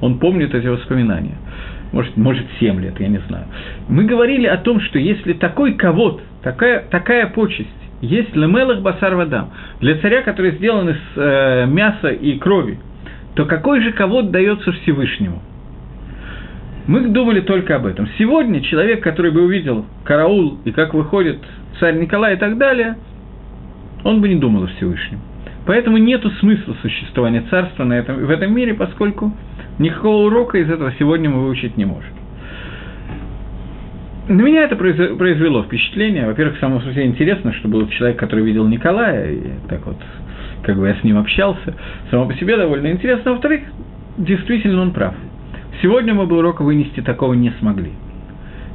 Он 0.00 0.18
помнит 0.18 0.54
эти 0.54 0.66
воспоминания 0.66 1.36
может, 1.92 2.16
может 2.16 2.46
7 2.58 2.80
лет, 2.80 2.98
я 2.98 3.08
не 3.08 3.18
знаю. 3.28 3.44
Мы 3.88 4.04
говорили 4.04 4.46
о 4.46 4.56
том, 4.56 4.80
что 4.80 4.98
если 4.98 5.34
такой 5.34 5.74
ковод, 5.74 6.22
такая, 6.42 6.84
такая 6.90 7.26
почесть, 7.28 7.68
есть 8.02 8.34
лемелах 8.34 8.80
басар 8.80 9.14
вадам, 9.14 9.50
для 9.80 9.96
царя, 9.98 10.22
который 10.22 10.52
сделан 10.56 10.90
из 10.90 10.96
э, 11.16 11.66
мяса 11.66 12.08
и 12.08 12.36
крови, 12.38 12.78
то 13.34 13.46
какой 13.46 13.80
же 13.80 13.92
ковод 13.92 14.30
дается 14.30 14.72
Всевышнему? 14.72 15.40
Мы 16.86 17.08
думали 17.08 17.40
только 17.40 17.76
об 17.76 17.86
этом. 17.86 18.08
Сегодня 18.18 18.60
человек, 18.60 19.02
который 19.02 19.30
бы 19.30 19.42
увидел 19.42 19.86
караул 20.04 20.58
и 20.64 20.72
как 20.72 20.94
выходит 20.94 21.38
царь 21.78 21.96
Николай 21.96 22.34
и 22.34 22.38
так 22.38 22.58
далее, 22.58 22.96
он 24.02 24.20
бы 24.20 24.28
не 24.28 24.34
думал 24.34 24.64
о 24.64 24.66
Всевышнем. 24.66 25.20
Поэтому 25.64 25.96
нет 25.96 26.22
смысла 26.40 26.74
существования 26.82 27.44
царства 27.48 27.84
на 27.84 27.92
этом, 27.92 28.16
в 28.26 28.30
этом 28.30 28.52
мире, 28.52 28.74
поскольку 28.74 29.32
никакого 29.78 30.26
урока 30.26 30.58
из 30.58 30.68
этого 30.68 30.92
сегодня 30.98 31.30
мы 31.30 31.44
выучить 31.44 31.76
не 31.76 31.84
можем. 31.84 32.21
На 34.32 34.40
меня 34.40 34.62
это 34.64 34.76
произвело 34.76 35.62
впечатление. 35.62 36.26
Во-первых, 36.26 36.58
само 36.58 36.80
по 36.80 36.90
себе 36.90 37.04
интересно, 37.04 37.52
что 37.52 37.68
был 37.68 37.86
человек, 37.88 38.18
который 38.18 38.44
видел 38.44 38.66
Николая, 38.66 39.30
и 39.30 39.40
так 39.68 39.84
вот, 39.86 39.96
как 40.62 40.78
бы 40.78 40.88
я 40.88 40.94
с 40.94 41.04
ним 41.04 41.18
общался. 41.18 41.74
Само 42.10 42.26
по 42.26 42.34
себе 42.34 42.56
довольно 42.56 42.90
интересно. 42.90 43.32
Во-вторых, 43.32 43.60
действительно 44.16 44.80
он 44.80 44.92
прав. 44.92 45.14
Сегодня 45.82 46.14
мы 46.14 46.26
бы 46.26 46.38
урока 46.38 46.62
вынести 46.62 47.00
такого 47.00 47.34
не 47.34 47.50
смогли. 47.60 47.90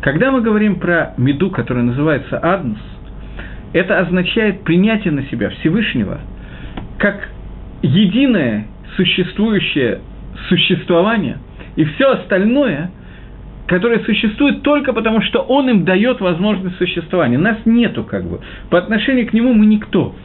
Когда 0.02 0.32
мы 0.32 0.42
говорим 0.42 0.76
про 0.76 1.16
меду, 1.18 1.50
которая 1.50 1.84
называется 1.84 2.40
аднус, 2.42 2.80
это 3.74 4.00
означает 4.00 4.64
принятие 4.64 5.12
на 5.12 5.24
себя 5.24 5.50
Всевышнего– 5.50 6.20
как 6.98 7.30
единое 7.82 8.68
существующее 8.96 10.02
существование, 10.50 11.38
и 11.76 11.84
все 11.84 12.12
остальное, 12.12 12.92
которое 13.68 14.00
существует 14.00 14.62
только 14.64 14.94
потому, 14.94 15.22
что 15.22 15.40
он 15.42 15.70
им 15.70 15.86
дает 15.86 16.22
возможность 16.22 16.78
существования. 16.78 17.38
Нас 17.38 17.58
нету 17.66 18.04
как 18.04 18.26
бы. 18.26 18.40
По 18.70 18.78
отношению 18.78 19.28
к 19.28 19.34
нему 19.34 19.54
мы 19.54 19.66
никто. 19.66 20.16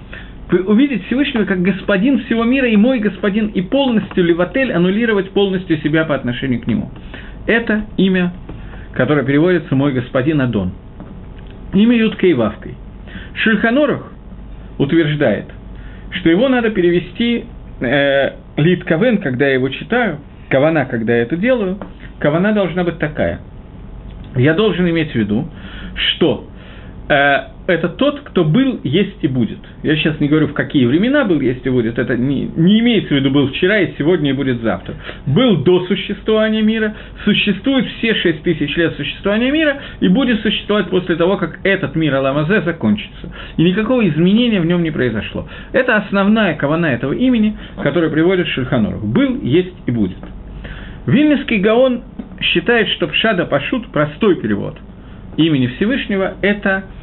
Увидеть 0.67 1.07
Всевышнего 1.07 1.45
как 1.45 1.63
господин 1.63 2.25
всего 2.25 2.45
мира 2.45 2.69
и 2.69 2.77
мой 2.77 2.99
господин, 2.99 3.49
и 3.49 3.63
полностью 3.63 4.25
левотель 4.25 4.73
аннулировать 4.73 5.31
полностью 5.31 5.79
себя 5.79 6.05
по 6.05 6.15
отношению 6.15 6.61
к 6.61 6.67
нему. 6.67 6.91
Это 7.47 7.87
имя, 7.97 8.33
которое 8.93 9.25
переводится 9.25 9.75
«мой 9.75 9.93
господин 9.93 10.41
Адон». 10.41 10.73
Имя 11.73 11.97
Юткой 11.97 12.31
и 12.31 12.35
Вавкой. 12.35 12.75
Шульханорух 13.35 14.13
утверждает– 14.79 15.47
что 16.13 16.31
его 16.31 16.49
надо 16.49 16.71
перевести 16.71 17.45
э, 17.81 18.31
лид 18.57 18.85
кавен, 18.85 19.19
когда 19.19 19.47
я 19.47 19.55
его 19.55 19.69
читаю, 19.69 20.19
кавана, 20.49 20.85
когда 20.85 21.17
я 21.17 21.23
это 21.23 21.37
делаю, 21.37 21.79
кавана 22.23 22.53
должна 22.53 22.85
быть 22.85 22.99
такая. 22.99 23.41
Я 24.37 24.55
должен 24.55 24.89
иметь 24.89 25.11
в 25.11 25.15
виду, 25.17 25.49
что 25.95 26.47
э, 27.09 27.37
это 27.67 27.89
тот, 27.89 28.21
кто 28.21 28.45
был, 28.45 28.81
есть 28.85 29.19
и 29.23 29.29
будет. 29.29 29.59
Я 29.83 29.97
сейчас 29.97 30.19
не 30.21 30.29
говорю, 30.29 30.47
в 30.47 30.55
какие 30.55 30.87
времена 30.87 31.25
был, 31.25 31.41
есть 31.41 31.67
и 31.67 31.69
будет. 31.69 31.99
Это 31.99 32.17
не, 32.17 32.51
не 32.57 32.79
имеется 32.81 33.13
в 33.13 33.17
виду 33.17 33.31
был 33.31 33.49
вчера 33.49 33.81
и 33.81 33.93
сегодня 33.99 34.31
и 34.31 34.33
будет 34.33 34.63
завтра. 34.63 34.95
Был 35.27 35.59
до 35.59 35.85
существования 35.87 36.63
мира, 36.63 36.95
существует 37.25 37.87
все 37.99 38.15
шесть 38.15 38.43
тысяч 38.45 38.75
лет 38.77 38.95
существования 38.97 39.51
мира 39.51 39.81
и 40.01 40.09
будет 40.09 40.41
существовать 40.41 40.89
после 40.91 41.17
того, 41.17 41.37
как 41.37 41.59
этот 41.65 41.97
мир 41.97 42.15
Аламазе 42.15 42.63
закончится. 42.63 43.33
И 43.57 43.65
никакого 43.65 44.09
изменения 44.09 44.61
в 44.61 44.67
нем 44.67 44.83
не 44.83 44.93
произошло. 44.93 45.49
Это 45.73 45.97
основная 45.97 46.55
кавана 46.55 46.87
этого 46.87 47.13
имени, 47.13 47.57
которая 47.83 48.11
приводит 48.11 48.47
Шульханорух. 48.47 49.03
Был, 49.03 49.41
есть 49.43 49.75
и 49.87 49.91
будет. 49.91 50.19
Вильнюсский 51.07 51.59
Гаон 51.59 52.03
считает, 52.41 52.89
что 52.91 53.09
Пшада 53.09 53.47
Пашут, 53.47 53.89
простой 53.89 54.37
перевод 54.37 54.79
имени 55.37 55.67
Всевышнего, 55.69 56.35
это– 56.43 56.85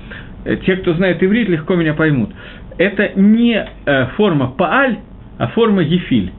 Э, 0.45 0.55
те, 0.57 0.77
кто 0.77 0.93
знает 0.93 1.21
иврит, 1.23 1.49
легко 1.49 1.75
меня 1.75 1.93
поймут. 1.93 2.31
Это 2.77 3.11
не 3.15 3.65
э, 3.85 4.05
форма 4.15 4.47
пааль, 4.57 4.99
а 5.37 5.47
форма 5.47 5.81
ефиль. 5.81 6.31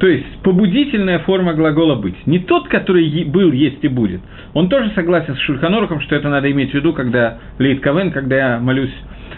То 0.00 0.08
есть 0.08 0.26
побудительная 0.42 1.20
форма 1.20 1.54
глагола 1.54 1.94
быть. 1.94 2.26
Не 2.26 2.40
тот, 2.40 2.68
который 2.68 3.24
был, 3.24 3.52
есть 3.52 3.82
и 3.82 3.88
будет. 3.88 4.20
Он 4.52 4.68
тоже 4.68 4.90
согласен 4.94 5.36
с 5.36 5.38
Шульханорухом, 5.40 6.00
что 6.00 6.16
это 6.16 6.28
надо 6.28 6.50
иметь 6.50 6.72
в 6.72 6.74
виду, 6.74 6.92
когда 6.92 7.38
Лейт 7.58 7.80
Кавен, 7.80 8.10
когда 8.10 8.36
я 8.36 8.58
молюсь. 8.58 8.94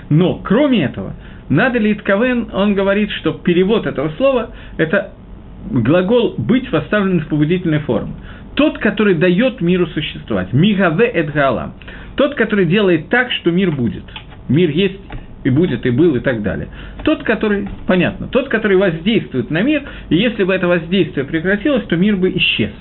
Но, 0.08 0.40
кроме 0.42 0.84
этого, 0.84 1.14
надо 1.50 1.78
Лейт 1.78 2.02
Кавен, 2.02 2.48
он 2.52 2.74
говорит, 2.74 3.10
что 3.10 3.32
перевод 3.32 3.86
этого 3.86 4.10
слова– 4.16 4.50
это 4.78 5.12
глагол 5.70 6.34
«быть» 6.38 6.70
поставлен 6.70 7.20
в 7.20 7.28
побудительной 7.28 7.80
форме. 7.80 8.12
Тот, 8.54 8.78
который 8.78 9.14
дает 9.14 9.60
миру 9.60 9.86
существовать. 9.88 10.52
Мигаве 10.52 11.06
эд 11.06 11.32
тот, 12.16 12.34
который 12.34 12.64
делает 12.64 13.08
так, 13.10 13.30
что 13.32 13.50
мир 13.50 13.70
будет. 13.70 14.04
Мир 14.48 14.70
есть 14.70 14.98
и 15.44 15.50
будет, 15.50 15.86
и 15.86 15.90
был, 15.90 16.16
и 16.16 16.20
так 16.20 16.42
далее. 16.42 16.68
Тот, 17.04 17.22
который, 17.22 17.68
понятно, 17.86 18.26
тот, 18.26 18.48
который 18.48 18.76
воздействует 18.76 19.50
на 19.50 19.62
мир, 19.62 19.84
и 20.08 20.16
если 20.16 20.42
бы 20.42 20.52
это 20.52 20.66
воздействие 20.66 21.24
прекратилось, 21.24 21.84
то 21.84 21.96
мир 21.96 22.16
бы 22.16 22.30
исчез. 22.30 22.72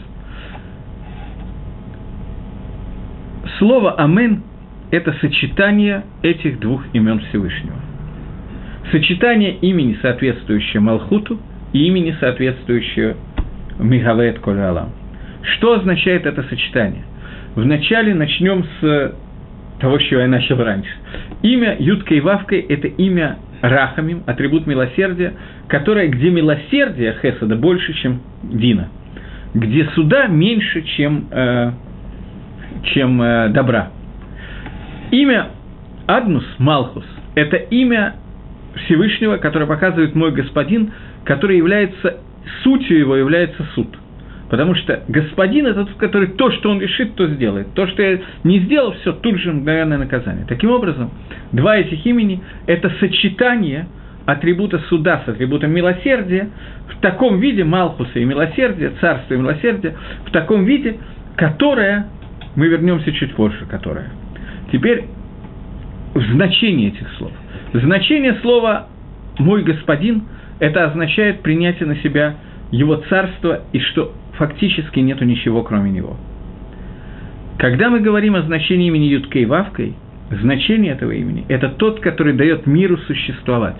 Слово 3.59 3.93
«Амен»– 3.93 4.43
это 4.91 5.13
сочетание 5.21 6.03
этих 6.23 6.59
двух 6.59 6.83
имен 6.93 7.19
Всевышнего. 7.29 7.77
Сочетание 8.91 9.55
имени, 9.57 9.97
соответствующее 10.01 10.79
Малхуту, 10.81 11.39
и 11.75 11.87
имени, 11.87 12.15
соответствующее 12.21 13.17
Мигавет 13.79 14.39
Коль 14.39 14.57
Что 15.41 15.73
означает 15.73 16.25
это 16.25 16.43
сочетание? 16.43 17.03
Вначале 17.55 18.13
начнем 18.13 18.65
с 18.79 19.13
того, 19.81 19.99
что 19.99 20.21
я 20.21 20.27
начал 20.27 20.55
раньше. 20.55 20.89
Имя 21.41 21.75
Юткой 21.77 22.19
и 22.19 22.21
Вавкой– 22.21 22.59
это 22.69 22.87
имя 22.87 23.39
Рахамим, 23.61 24.23
атрибут 24.25 24.67
милосердия, 24.67 25.33
которое, 25.67 26.07
где 26.07 26.29
милосердие 26.29 27.13
Хесада 27.21 27.57
больше, 27.57 27.93
чем 27.95 28.21
Дина, 28.43 28.87
где 29.53 29.83
суда 29.95 30.27
меньше, 30.27 30.81
чем, 30.95 31.27
э, 31.29 31.71
чем 32.93 33.21
э, 33.21 33.49
добра. 33.49 33.89
Имя 35.11 35.47
Аднус, 36.07 36.45
Малхус, 36.57 37.05
это 37.35 37.57
имя 37.57 38.15
Всевышнего, 38.85 39.37
которое 39.37 39.65
показывает 39.65 40.15
мой 40.15 40.31
господин, 40.31 40.91
который 41.25 41.57
является, 41.57 42.19
сутью 42.63 42.99
его 42.99 43.15
является 43.15 43.65
суд– 43.75 43.87
Потому 44.49 44.75
что 44.75 45.01
господин– 45.07 45.65
это 45.67 45.85
тот, 45.85 45.95
который 45.95 46.29
то, 46.29 46.51
что 46.51 46.69
он 46.69 46.79
решит, 46.79 47.15
то 47.15 47.27
сделает. 47.27 47.73
То, 47.73 47.87
что 47.87 48.01
я 48.01 48.19
не 48.43 48.59
сделал, 48.59 48.93
все, 49.01 49.11
тут 49.13 49.37
же 49.37 49.51
мгновенное 49.51 49.97
наказание. 49.97 50.45
Таким 50.47 50.71
образом, 50.71 51.11
два 51.51 51.77
этих 51.77 52.05
имени– 52.05 52.41
это 52.67 52.91
сочетание 52.99 53.87
атрибута 54.25 54.79
суда 54.87 55.23
с 55.25 55.29
атрибутом 55.29 55.71
милосердия 55.71 56.49
в 56.89 57.01
таком 57.01 57.39
виде, 57.39 57.63
Малхуса 57.63 58.19
и 58.19 58.23
милосердия, 58.23 58.91
царства 59.01 59.33
и 59.33 59.37
милосердия, 59.37 59.95
в 60.25 60.31
таком 60.31 60.65
виде, 60.65 60.97
которое, 61.35 62.07
мы 62.55 62.67
вернемся 62.67 63.11
чуть 63.13 63.33
позже, 63.35 63.65
которое. 63.65 64.09
Теперь 64.71 65.05
в 66.13 66.21
значении 66.33 66.89
этих 66.89 67.11
слов. 67.17 67.31
Значение 67.73 68.35
слова 68.41 68.87
«мой 69.39 69.63
господин»– 69.63 70.23
это 70.59 70.85
означает 70.85 71.41
принятие 71.41 71.87
на 71.87 71.95
себя 71.97 72.35
его 72.71 72.95
царства 73.09 73.61
и 73.71 73.79
что 73.79 74.13
фактически 74.33 74.99
нету 74.99 75.25
ничего, 75.25 75.63
кроме 75.63 75.91
него. 75.91 76.17
Когда 77.57 77.89
мы 77.89 77.99
говорим 77.99 78.35
о 78.35 78.41
значении 78.41 78.87
имени 78.87 79.05
Юткей 79.05 79.45
Вавкой, 79.45 79.93
значение 80.29 80.93
этого 80.93 81.11
имени– 81.11 81.45
это 81.49 81.69
тот, 81.69 81.99
который 81.99 82.33
дает 82.33 82.65
миру 82.67 82.97
существовать. 82.97 83.79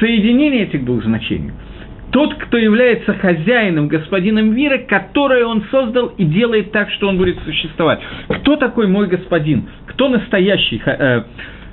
Соединение 0.00 0.64
этих 0.64 0.84
двух 0.84 1.04
значений– 1.04 1.52
тот, 2.10 2.34
кто 2.34 2.56
является 2.56 3.12
хозяином, 3.14 3.88
господином 3.88 4.54
мира, 4.54 4.78
которое 4.78 5.44
он 5.44 5.64
создал 5.70 6.06
и 6.16 6.24
делает 6.24 6.72
так, 6.72 6.90
что 6.92 7.08
он 7.08 7.18
будет 7.18 7.38
существовать. 7.44 8.00
Кто 8.28 8.56
такой 8.56 8.86
мой 8.86 9.08
господин? 9.08 9.68
Кто 9.88 10.08
настоящий, 10.08 10.80
э, 10.84 11.24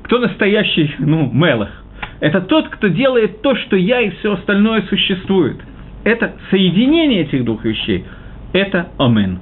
кто 0.04 0.20
настоящий, 0.20 0.94
ну, 1.00 1.32
Мелах? 1.32 1.85
Это 2.20 2.42
тот, 2.42 2.70
кто 2.70 2.88
делает 2.88 3.42
то, 3.42 3.56
что 3.56 3.76
я 3.76 4.02
и 4.02 4.10
все 4.12 4.34
остальное 4.34 4.84
существует. 4.84 5.58
Это 6.04 6.34
соединение 6.50 7.22
этих 7.22 7.44
двух 7.46 7.64
вещей. 7.66 8.06
Это 8.54 8.88
Омен 8.98 9.40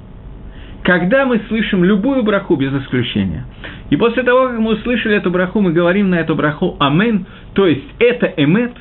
когда 0.82 1.24
мы 1.24 1.40
слышим 1.48 1.82
любую 1.82 2.22
браху 2.24 2.56
без 2.56 2.70
исключения. 2.74 3.46
И 3.88 3.96
после 3.96 4.22
того, 4.22 4.48
как 4.48 4.58
мы 4.58 4.74
услышали 4.74 5.16
эту 5.16 5.30
браху, 5.30 5.62
мы 5.62 5.72
говорим 5.72 6.10
на 6.10 6.16
эту 6.16 6.34
браху 6.34 6.76
«Амен», 6.78 7.24
то 7.54 7.66
есть 7.66 7.86
это 7.98 8.30
«эмет», 8.36 8.72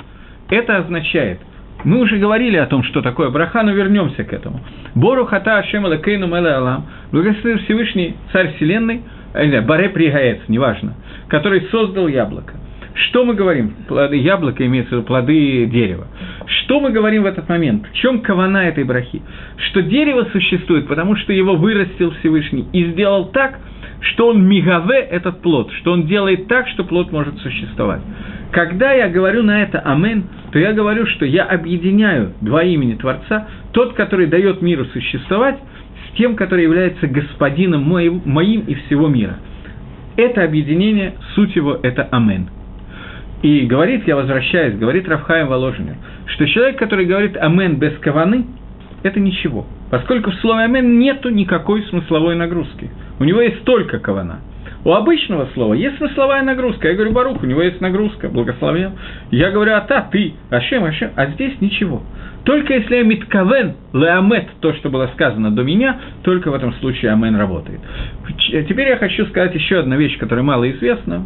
это 0.50 0.80
означает– 0.80 1.40
мы 1.84 2.00
уже 2.00 2.18
говорили 2.18 2.56
о 2.56 2.66
том, 2.66 2.84
что 2.84 3.02
такое 3.02 3.30
браха, 3.30 3.62
но 3.64 3.72
вернемся 3.74 4.24
к 4.24 4.32
этому. 4.32 4.62
Бору 4.96 5.26
хата 5.26 5.58
Ашем 5.58 5.86
Алакейну 5.86 6.28
Мэлэ 6.28 6.52
Алам, 6.54 6.86
благословен 7.12 7.60
Всевышний 7.60 8.16
Царь 8.32 8.54
Вселенной, 8.56 9.02
Баре 9.34 9.90
Пригаец, 9.90 10.40
неважно, 10.48 10.94
который 11.28 11.68
создал 11.72 12.08
яблоко. 12.08 12.54
Что 12.94 13.26
мы 13.26 13.34
говорим? 13.34 13.74
Плоды 13.88 14.18
яблока 14.18 14.66
имеется 14.66 14.90
в 14.90 14.98
виду 14.98 15.04
плоды 15.08 15.66
дерева. 15.66 16.08
Что 16.46 16.80
мы 16.80 16.92
говорим 16.92 17.24
в 17.24 17.26
этот 17.26 17.50
момент? 17.50 17.88
В 17.88 17.94
чем 17.94 18.22
кавана 18.22 18.68
этой 18.68 18.84
брахи? 18.84 19.22
Что 19.70 19.82
дерево 19.82 20.28
существует, 20.32 20.88
потому 20.88 21.16
что 21.16 21.34
его 21.34 21.56
вырастил 21.56 22.12
Всевышний 22.20 22.68
и 22.72 22.86
сделал 22.92 23.26
так, 23.26 23.60
что 24.02 24.28
он 24.28 24.46
мигаве 24.46 25.00
этот 25.00 25.42
плод, 25.42 25.72
что 25.80 25.94
он 25.94 26.06
делает 26.06 26.48
так, 26.48 26.68
что 26.68 26.84
плод 26.84 27.12
может 27.12 27.38
существовать. 27.40 28.02
Когда 28.52 28.92
я 28.92 29.10
говорю 29.10 29.42
на 29.44 29.64
это 29.64 29.80
«Амен», 29.80 30.26
то 30.52 30.60
я 30.60 30.74
говорю, 30.74 31.08
что 31.08 31.26
я 31.26 31.44
объединяю 31.44 32.34
два 32.42 32.64
имени 32.64 32.94
Творца, 32.94 33.48
тот, 33.72 33.94
который 33.94 34.28
дает 34.28 34.62
миру 34.62 34.86
существовать, 34.86 35.58
с 36.08 36.18
тем, 36.18 36.36
который 36.36 36.64
является 36.64 37.08
господином 37.08 37.84
моим 37.84 38.60
и 38.62 38.76
всего 38.76 39.08
мира. 39.08 39.38
Это 40.16 40.44
объединение, 40.44 41.16
суть 41.34 41.56
его– 41.56 41.80
это 41.82 42.08
«Амен». 42.12 42.50
И 43.44 43.66
говорит, 43.66 44.08
я 44.08 44.16
возвращаюсь, 44.16 44.76
говорит 44.78 45.08
Рафхаем 45.08 45.48
Воложенер, 45.48 45.98
что 46.28 46.48
человек, 46.48 46.80
который 46.80 47.06
говорит 47.06 47.36
«Амен» 47.38 47.76
без 47.76 47.96
каваны, 48.00 48.46
это 49.04 49.20
ничего. 49.20 49.68
Поскольку 49.92 50.32
в 50.32 50.36
слове 50.36 50.64
«Амен» 50.64 50.98
нету 50.98 51.30
никакой 51.30 51.84
смысловой 51.84 52.36
нагрузки. 52.36 52.90
У 53.20 53.26
него 53.26 53.42
есть 53.42 53.66
только 53.66 54.00
кавана. 54.00 54.40
У 54.86 54.94
обычного 54.94 55.50
слова 55.54 55.74
есть 55.74 55.98
смысловая 55.98 56.42
нагрузка. 56.42 56.88
Я 56.88 56.96
говорю, 56.96 57.12
Барух, 57.12 57.44
у 57.44 57.46
него 57.46 57.62
есть 57.62 57.80
нагрузка, 57.80 58.30
благословен. 58.30 58.94
Я 59.30 59.52
говорю, 59.52 59.76
а 59.76 59.82
та, 59.82 60.02
ты, 60.10 60.34
Ашем, 60.50 60.86
Ашем, 60.86 61.12
а 61.16 61.28
здесь 61.28 61.60
ничего. 61.60 62.02
Только 62.44 62.74
если 62.74 62.96
я 62.96 63.04
миткавен, 63.04 63.76
леамет, 63.94 64.48
то, 64.60 64.74
что 64.74 64.90
было 64.90 65.10
сказано 65.14 65.52
до 65.52 65.64
меня, 65.64 66.00
только 66.24 66.52
в 66.52 66.54
этом 66.54 66.74
случае 66.76 67.12
амен 67.12 67.36
работает. 67.38 67.80
Теперь 68.68 68.90
я 68.90 68.98
хочу 68.98 69.26
сказать 69.28 69.56
еще 69.56 69.80
одну 69.80 69.96
вещь, 69.96 70.18
которая 70.18 70.44
мало 70.44 70.70
известна, 70.72 71.26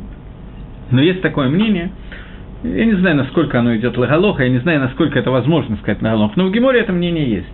но 0.92 1.02
есть 1.02 1.22
такое 1.22 1.50
мнение– 1.50 1.92
я 2.64 2.86
не 2.86 2.94
знаю, 2.94 3.18
насколько 3.18 3.60
оно 3.60 3.76
идет 3.76 3.98
лагалоха, 3.98 4.44
я 4.44 4.50
не 4.50 4.60
знаю, 4.60 4.80
насколько 4.80 5.20
это 5.20 5.30
возможно 5.30 5.78
сказать 5.78 6.02
лагалох, 6.02 6.36
но 6.36 6.48
в 6.48 6.52
Геморе 6.52 6.80
это 6.80 6.92
мнение 6.92 7.30
есть, 7.30 7.48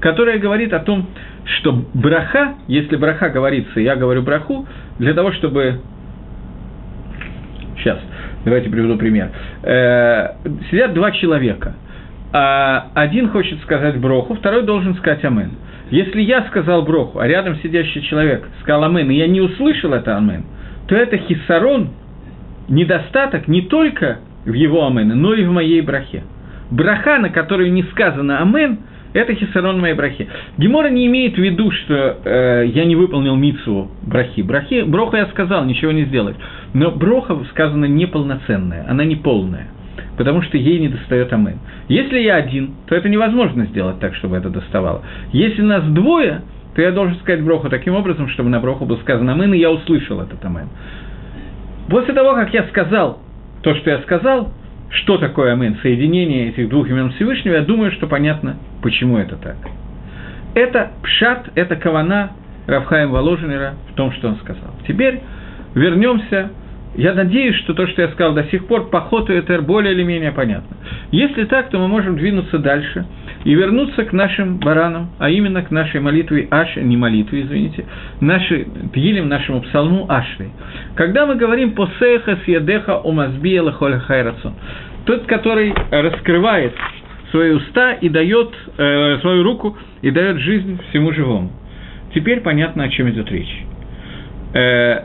которое 0.00 0.38
говорит 0.38 0.72
о 0.72 0.80
том, 0.80 1.06
что 1.44 1.84
браха, 1.94 2.54
если 2.66 2.96
браха 2.96 3.30
говорится, 3.30 3.80
я 3.80 3.94
говорю 3.94 4.22
браху, 4.22 4.66
для 4.98 5.14
того, 5.14 5.32
чтобы... 5.32 5.80
Сейчас, 7.76 8.00
давайте 8.44 8.68
приведу 8.68 8.96
пример. 8.96 9.30
Э, 9.62 10.30
сидят 10.70 10.92
два 10.94 11.12
человека, 11.12 11.74
а 12.32 12.88
один 12.94 13.30
хочет 13.30 13.60
сказать 13.62 13.98
броху, 13.98 14.34
второй 14.34 14.64
должен 14.64 14.96
сказать 14.96 15.24
амен. 15.24 15.52
Если 15.90 16.20
я 16.20 16.42
сказал 16.48 16.82
броху, 16.82 17.20
а 17.20 17.28
рядом 17.28 17.56
сидящий 17.62 18.02
человек 18.02 18.46
сказал 18.62 18.84
амен, 18.84 19.08
и 19.10 19.14
я 19.14 19.28
не 19.28 19.40
услышал 19.40 19.92
это 19.94 20.16
амен, 20.16 20.44
то 20.88 20.96
это 20.96 21.16
хисарон, 21.16 21.90
недостаток 22.68 23.48
не 23.48 23.62
только 23.62 24.18
в 24.44 24.52
его 24.52 24.86
амен, 24.86 25.08
но 25.08 25.34
и 25.34 25.44
в 25.44 25.50
моей 25.50 25.80
брахе. 25.80 26.22
Браха, 26.70 27.18
на 27.18 27.30
которую 27.30 27.72
не 27.72 27.82
сказано 27.84 28.40
амен, 28.40 28.80
это 29.14 29.34
хисарон 29.34 29.80
моей 29.80 29.94
брахи. 29.94 30.28
Гемора 30.58 30.88
не 30.90 31.06
имеет 31.06 31.34
в 31.34 31.38
виду, 31.38 31.70
что 31.70 32.18
э, 32.24 32.66
я 32.66 32.84
не 32.84 32.94
выполнил 32.94 33.36
мицу 33.36 33.90
брахи. 34.02 34.42
брахи. 34.42 34.82
Броха 34.82 35.16
я 35.16 35.26
сказал, 35.26 35.64
ничего 35.64 35.92
не 35.92 36.04
сделать. 36.04 36.36
Но 36.74 36.90
броха 36.90 37.38
сказано 37.50 37.86
неполноценная, 37.86 38.84
она 38.88 39.04
не 39.04 39.16
полная, 39.16 39.68
потому 40.18 40.42
что 40.42 40.58
ей 40.58 40.78
не 40.78 40.88
достает 40.88 41.32
амен. 41.32 41.58
Если 41.88 42.18
я 42.18 42.36
один, 42.36 42.74
то 42.86 42.94
это 42.94 43.08
невозможно 43.08 43.64
сделать 43.66 43.98
так, 43.98 44.14
чтобы 44.14 44.36
это 44.36 44.50
доставало. 44.50 45.02
Если 45.32 45.62
нас 45.62 45.84
двое, 45.84 46.42
то 46.74 46.82
я 46.82 46.92
должен 46.92 47.16
сказать 47.16 47.42
броху 47.42 47.70
таким 47.70 47.94
образом, 47.94 48.28
чтобы 48.28 48.50
на 48.50 48.60
броху 48.60 48.84
был 48.84 48.98
сказан 48.98 49.28
амен, 49.28 49.54
и 49.54 49.58
я 49.58 49.70
услышал 49.70 50.20
этот 50.20 50.44
амен. 50.44 50.68
После 51.88 52.14
того, 52.14 52.34
как 52.34 52.52
я 52.52 52.64
сказал 52.64 53.20
то, 53.62 53.74
что 53.74 53.90
я 53.90 54.00
сказал, 54.02 54.52
что 54.90 55.18
такое 55.18 55.52
Амин, 55.52 55.78
соединение 55.82 56.48
этих 56.48 56.68
двух 56.68 56.88
имен 56.88 57.10
Всевышнего, 57.12 57.54
я 57.54 57.62
думаю, 57.62 57.92
что 57.92 58.06
понятно, 58.06 58.56
почему 58.82 59.18
это 59.18 59.36
так. 59.36 59.56
Это 60.54 60.92
пшат, 61.02 61.50
это 61.54 61.76
кавана 61.76 62.30
Равхаем 62.66 63.10
Воложенера 63.10 63.74
в 63.90 63.94
том, 63.94 64.12
что 64.12 64.28
он 64.28 64.36
сказал. 64.36 64.74
Теперь 64.86 65.20
вернемся. 65.74 66.50
Я 66.96 67.14
надеюсь, 67.14 67.56
что 67.56 67.74
то, 67.74 67.86
что 67.86 68.02
я 68.02 68.08
сказал 68.08 68.34
до 68.34 68.44
сих 68.44 68.66
пор, 68.66 68.90
по 68.90 69.00
ходу 69.02 69.32
это 69.32 69.60
более 69.62 69.92
или 69.92 70.02
менее 70.02 70.32
понятно. 70.32 70.76
Если 71.10 71.44
так, 71.44 71.68
то 71.70 71.78
мы 71.78 71.86
можем 71.86 72.16
двинуться 72.16 72.58
дальше– 72.58 73.06
и 73.48 73.54
вернуться 73.54 74.04
к 74.04 74.12
нашим 74.12 74.58
баранам, 74.58 75.08
а 75.18 75.30
именно 75.30 75.62
к 75.62 75.70
нашей 75.70 76.02
молитве 76.02 76.46
Аши, 76.50 76.82
не 76.82 76.98
молитве, 76.98 77.40
извините, 77.40 77.86
нашей, 78.20 78.66
пилим 78.92 79.26
нашему 79.30 79.62
псалму 79.62 80.04
Ашри. 80.06 80.50
Когда 80.96 81.24
мы 81.24 81.36
говорим 81.36 81.72
по 81.72 81.86
«посеха 81.86 82.36
съедеха 82.44 83.00
омазбиела 83.02 83.72
холь 83.72 83.98
хайрацон», 84.00 84.52
тот, 85.06 85.24
который 85.24 85.72
раскрывает 85.90 86.74
свои 87.30 87.52
уста 87.52 87.94
и 87.94 88.10
дает 88.10 88.50
э, 88.76 89.16
свою 89.22 89.42
руку 89.42 89.78
и 90.02 90.10
дает 90.10 90.36
жизнь 90.40 90.78
всему 90.90 91.14
живому. 91.14 91.50
Теперь 92.14 92.42
понятно, 92.42 92.84
о 92.84 92.90
чем 92.90 93.08
идет 93.08 93.32
речь. 93.32 93.64
Э, 94.52 95.04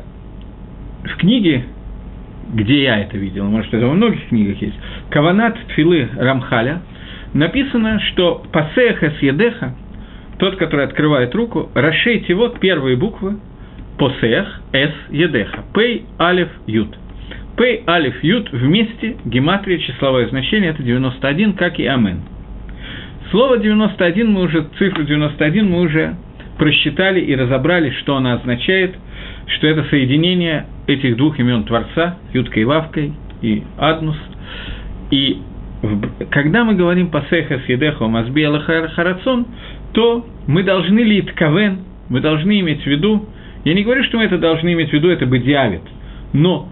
в 1.05 1.15
книге, 1.15 1.63
где 2.53 2.83
я 2.83 2.99
это 2.99 3.17
видел, 3.17 3.45
может, 3.45 3.73
это 3.73 3.87
во 3.87 3.93
многих 3.93 4.27
книгах 4.27 4.61
есть, 4.61 4.75
Каванат 5.11 5.57
Тфилы 5.69 6.09
Рамхаля– 6.17 6.81
написано, 7.33 7.99
что 8.11 8.43
пасеха 8.51 9.13
с 9.19 9.21
тот, 10.39 10.57
который 10.57 10.85
открывает 10.85 11.33
руку, 11.35 11.69
расшейте 11.73 12.27
его 12.29 12.49
первые 12.49 12.97
буквы 12.97 13.37
посех, 13.97 14.61
с, 14.71 14.93
едеха, 15.11 15.63
пей, 15.73 16.05
алиф, 16.19 16.49
ют. 16.65 16.89
Пей, 17.57 17.83
алиф, 17.87 18.23
ют 18.23 18.51
вместе, 18.51 19.15
гематрия, 19.25 19.77
числовое 19.77 20.27
значение, 20.27 20.71
это 20.71 20.81
91, 20.81 21.53
как 21.53 21.79
и 21.79 21.85
амен. 21.85 22.21
Слово 23.31 23.57
91 23.57 24.31
мы 24.31 24.41
уже, 24.41 24.67
цифру 24.77 25.03
91 25.03 25.69
мы 25.69 25.81
уже 25.81 26.15
просчитали 26.57 27.19
и 27.19 27.35
разобрали, 27.35 27.91
что 28.01 28.15
она 28.15 28.33
означает, 28.33 28.95
что 29.47 29.67
это 29.67 29.83
соединение 29.85 30.65
этих 30.87 31.17
двух 31.17 31.39
имен 31.39 31.63
Творца, 31.63 32.17
Юткой 32.33 32.63
и 32.63 32.65
Вавкой 32.65 33.13
и 33.41 33.63
Аднус. 33.77 34.17
И 35.11 35.39
когда 36.29 36.63
мы 36.63 36.75
говорим 36.75 37.09
по 37.09 37.23
сеха 37.29 37.59
с 37.59 37.69
едехо 37.69 38.07
мазбиела 38.07 38.61
харацон, 38.61 39.45
то 39.91 40.25
мы 40.47 40.63
должны 40.63 40.99
ли 40.99 41.21
ткавен, 41.21 41.79
мы 42.09 42.21
должны 42.21 42.59
иметь 42.61 42.83
в 42.83 42.87
виду, 42.87 43.27
я 43.65 43.73
не 43.73 43.83
говорю, 43.83 44.03
что 44.03 44.17
мы 44.17 44.23
это 44.23 44.37
должны 44.37 44.73
иметь 44.73 44.89
в 44.89 44.93
виду, 44.93 45.09
это 45.09 45.25
бедиавит, 45.25 45.81
но 46.31 46.69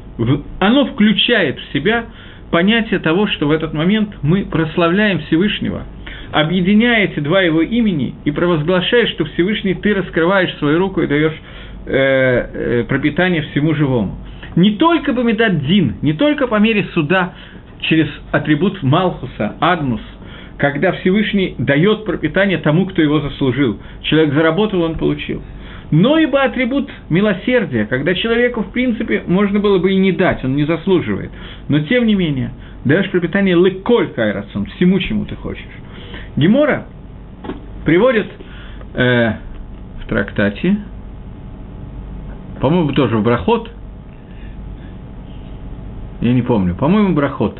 оно 0.59 0.85
включает 0.85 1.59
в 1.59 1.73
себя 1.73 2.05
понятие 2.51 2.99
того, 2.99 3.27
что 3.27 3.47
в 3.47 3.51
этот 3.51 3.73
момент 3.73 4.15
мы 4.21 4.45
прославляем 4.45 5.19
Всевышнего, 5.19 5.83
объединяя 6.31 7.05
эти 7.05 7.19
два 7.19 7.41
его 7.41 7.61
имени 7.61 8.15
и 8.23 8.31
провозглашая, 8.31 9.07
что 9.07 9.25
Всевышний 9.25 9.73
ты 9.73 9.93
раскрываешь 9.93 10.53
свою 10.57 10.79
руку 10.79 11.01
и 11.01 11.07
даешь 11.07 11.35
э, 11.85 11.91
э, 11.91 12.83
пропитание 12.87 13.41
всему 13.51 13.73
живому. 13.73 14.17
Не 14.55 14.71
только 14.71 15.13
по 15.13 15.23
Дин, 15.23 15.95
не 16.01 16.13
только 16.13 16.47
по 16.47 16.59
мере 16.59 16.85
суда, 16.93 17.33
через 17.81 18.07
атрибут 18.31 18.81
Малхуса, 18.83 19.55
Адмус, 19.59 20.01
когда 20.57 20.91
Всевышний 20.93 21.55
дает 21.57 22.05
пропитание 22.05 22.57
тому, 22.59 22.85
кто 22.85 23.01
его 23.01 23.19
заслужил. 23.19 23.79
Человек 24.03 24.33
заработал, 24.33 24.83
он 24.83 24.95
получил. 24.95 25.41
Но 25.89 26.17
ибо 26.17 26.43
атрибут 26.43 26.89
милосердия, 27.09 27.85
когда 27.85 28.13
человеку, 28.13 28.61
в 28.61 28.71
принципе, 28.71 29.23
можно 29.27 29.59
было 29.59 29.79
бы 29.79 29.91
и 29.91 29.97
не 29.97 30.13
дать, 30.13 30.43
он 30.45 30.55
не 30.55 30.63
заслуживает. 30.63 31.31
Но, 31.67 31.79
тем 31.81 32.05
не 32.05 32.15
менее, 32.15 32.51
даешь 32.85 33.09
пропитание 33.09 33.55
леколь 33.55 34.07
кайрацон, 34.09 34.67
всему, 34.67 34.99
чему 34.99 35.25
ты 35.25 35.35
хочешь. 35.35 35.65
Гемора 36.37 36.85
приводит 37.85 38.27
э, 38.93 39.31
в 40.03 40.07
трактате, 40.07 40.77
по-моему, 42.61 42.93
тоже 42.93 43.17
в 43.17 43.23
Брахот, 43.23 43.69
я 46.21 46.33
не 46.33 46.43
помню, 46.43 46.75
по-моему, 46.75 47.15
Брахот, 47.15 47.59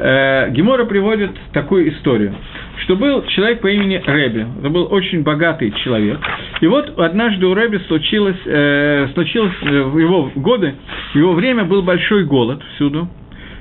э, 0.00 0.50
Гемора 0.50 0.84
приводит 0.84 1.30
такую 1.52 1.90
историю, 1.92 2.34
что 2.78 2.96
был 2.96 3.24
человек 3.26 3.60
по 3.60 3.68
имени 3.68 4.02
Рэби, 4.04 4.46
это 4.60 4.70
был 4.70 4.88
очень 4.90 5.22
богатый 5.22 5.70
человек, 5.84 6.18
и 6.60 6.66
вот 6.66 6.98
однажды 6.98 7.46
у 7.46 7.54
Рэби 7.54 7.78
случилось, 7.86 8.38
э, 8.46 9.08
случилось 9.14 9.52
э, 9.62 9.82
в 9.82 9.98
его 9.98 10.30
годы, 10.34 10.74
в 11.12 11.16
его 11.16 11.34
время 11.34 11.64
был 11.64 11.82
большой 11.82 12.24
голод 12.24 12.62
всюду, 12.74 13.08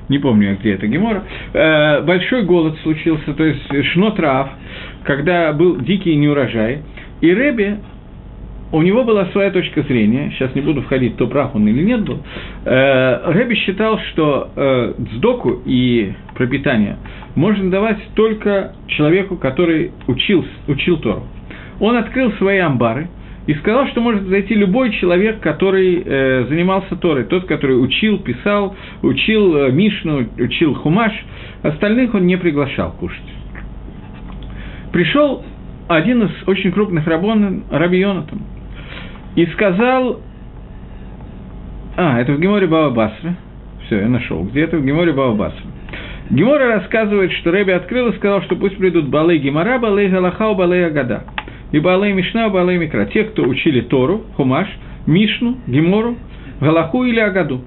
не 0.07 0.17
помню, 0.17 0.57
где 0.59 0.73
это 0.73 0.87
Гемора, 0.87 1.23
э, 1.53 2.01
большой 2.01 2.43
голод 2.43 2.77
случился, 2.83 3.33
то 3.33 3.43
есть 3.43 3.91
шнотрав, 3.91 4.49
когда 5.03 5.53
был 5.53 5.77
дикий 5.77 6.15
неурожай, 6.15 6.83
и 7.21 7.33
Рэби 7.33 7.77
у 8.71 8.81
него 8.81 9.03
была 9.03 9.25
своя 9.27 9.51
точка 9.51 9.81
зрения, 9.83 10.31
сейчас 10.31 10.53
не 10.55 10.61
буду 10.61 10.81
входить, 10.81 11.17
то 11.17 11.27
прав 11.27 11.55
он 11.55 11.67
или 11.67 11.83
нет 11.83 12.03
был, 12.03 12.19
э, 12.65 13.31
Рэби 13.31 13.55
считал, 13.55 13.99
что 14.11 14.49
э, 14.55 14.93
сдоку 15.15 15.61
и 15.65 16.13
пропитание 16.35 16.97
можно 17.35 17.69
давать 17.71 17.99
только 18.15 18.73
человеку, 18.87 19.37
который 19.37 19.91
учил, 20.07 20.45
учил 20.67 20.97
Тору. 20.97 21.23
Он 21.79 21.95
открыл 21.95 22.31
свои 22.33 22.57
амбары– 22.59 23.07
и 23.49 23.55
сказал, 23.55 23.87
что 23.87 23.99
может 24.01 24.27
зайти 24.27 24.53
любой 24.53 24.91
человек, 24.91 25.39
который 25.39 26.03
э, 26.05 26.45
занимался 26.49 26.95
Торой, 26.97 27.23
тот, 27.23 27.45
который 27.45 27.83
учил, 27.83 28.19
писал, 28.19 28.75
учил 29.01 29.55
э, 29.57 29.71
Мишну, 29.71 30.27
учил 30.37 30.75
Хумаш, 30.75 31.11
остальных 31.63 32.13
он 32.13 32.27
не 32.27 32.37
приглашал 32.37 32.91
кушать. 32.91 33.23
Пришел 34.91 35.43
один 35.87 36.25
из 36.25 36.47
очень 36.47 36.71
крупных 36.71 37.07
рабон, 37.07 37.63
Раби 37.71 37.97
Йонатан, 37.97 38.39
и 39.43 39.51
сказал, 39.53 40.19
а, 41.97 42.19
это 42.19 42.33
в 42.33 42.39
Геморе 42.39 42.67
Баба 42.67 42.89
Басра, 42.93 43.35
все, 43.85 44.01
я 44.01 44.07
нашел, 44.07 44.43
где 44.43 44.61
это 44.61 44.77
в 44.77 44.85
Геморе 44.85 45.13
Баба 45.13 45.35
Басра. 45.35 45.65
Гемора 46.29 46.75
рассказывает, 46.75 47.31
что 47.33 47.51
Рэби 47.51 47.71
открыл 47.71 48.09
и 48.09 48.15
сказал, 48.17 48.43
что 48.43 48.55
пусть 48.55 48.77
придут 48.77 49.07
Балей 49.07 49.39
Гемора, 49.39 49.79
Балей 49.79 50.09
Галахау, 50.09 50.55
Балей 50.55 50.85
Агада– 50.85 51.23
и 51.71 51.79
Балей 51.79 52.13
Мишна, 52.13 52.49
Балей 52.49 52.77
Микра. 52.77 53.05
Те, 53.05 53.25
кто 53.25 53.43
учили 53.43 53.81
Тору, 53.81 54.23
Хумаш, 54.35 54.67
Мишну, 55.05 55.57
Гемору, 55.67 56.17
Галаху 56.59 57.03
или 57.03 57.19
Агаду. 57.19 57.61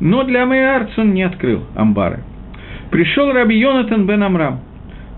Но 0.00 0.24
для 0.24 0.46
Мэйарц 0.46 0.90
он 0.96 1.14
не 1.14 1.22
открыл 1.22 1.62
амбары. 1.76 2.20
Пришел 2.90 3.32
Раби 3.32 3.56
Йонатан 3.56 4.06
бен 4.06 4.22
Амрам. 4.22 4.60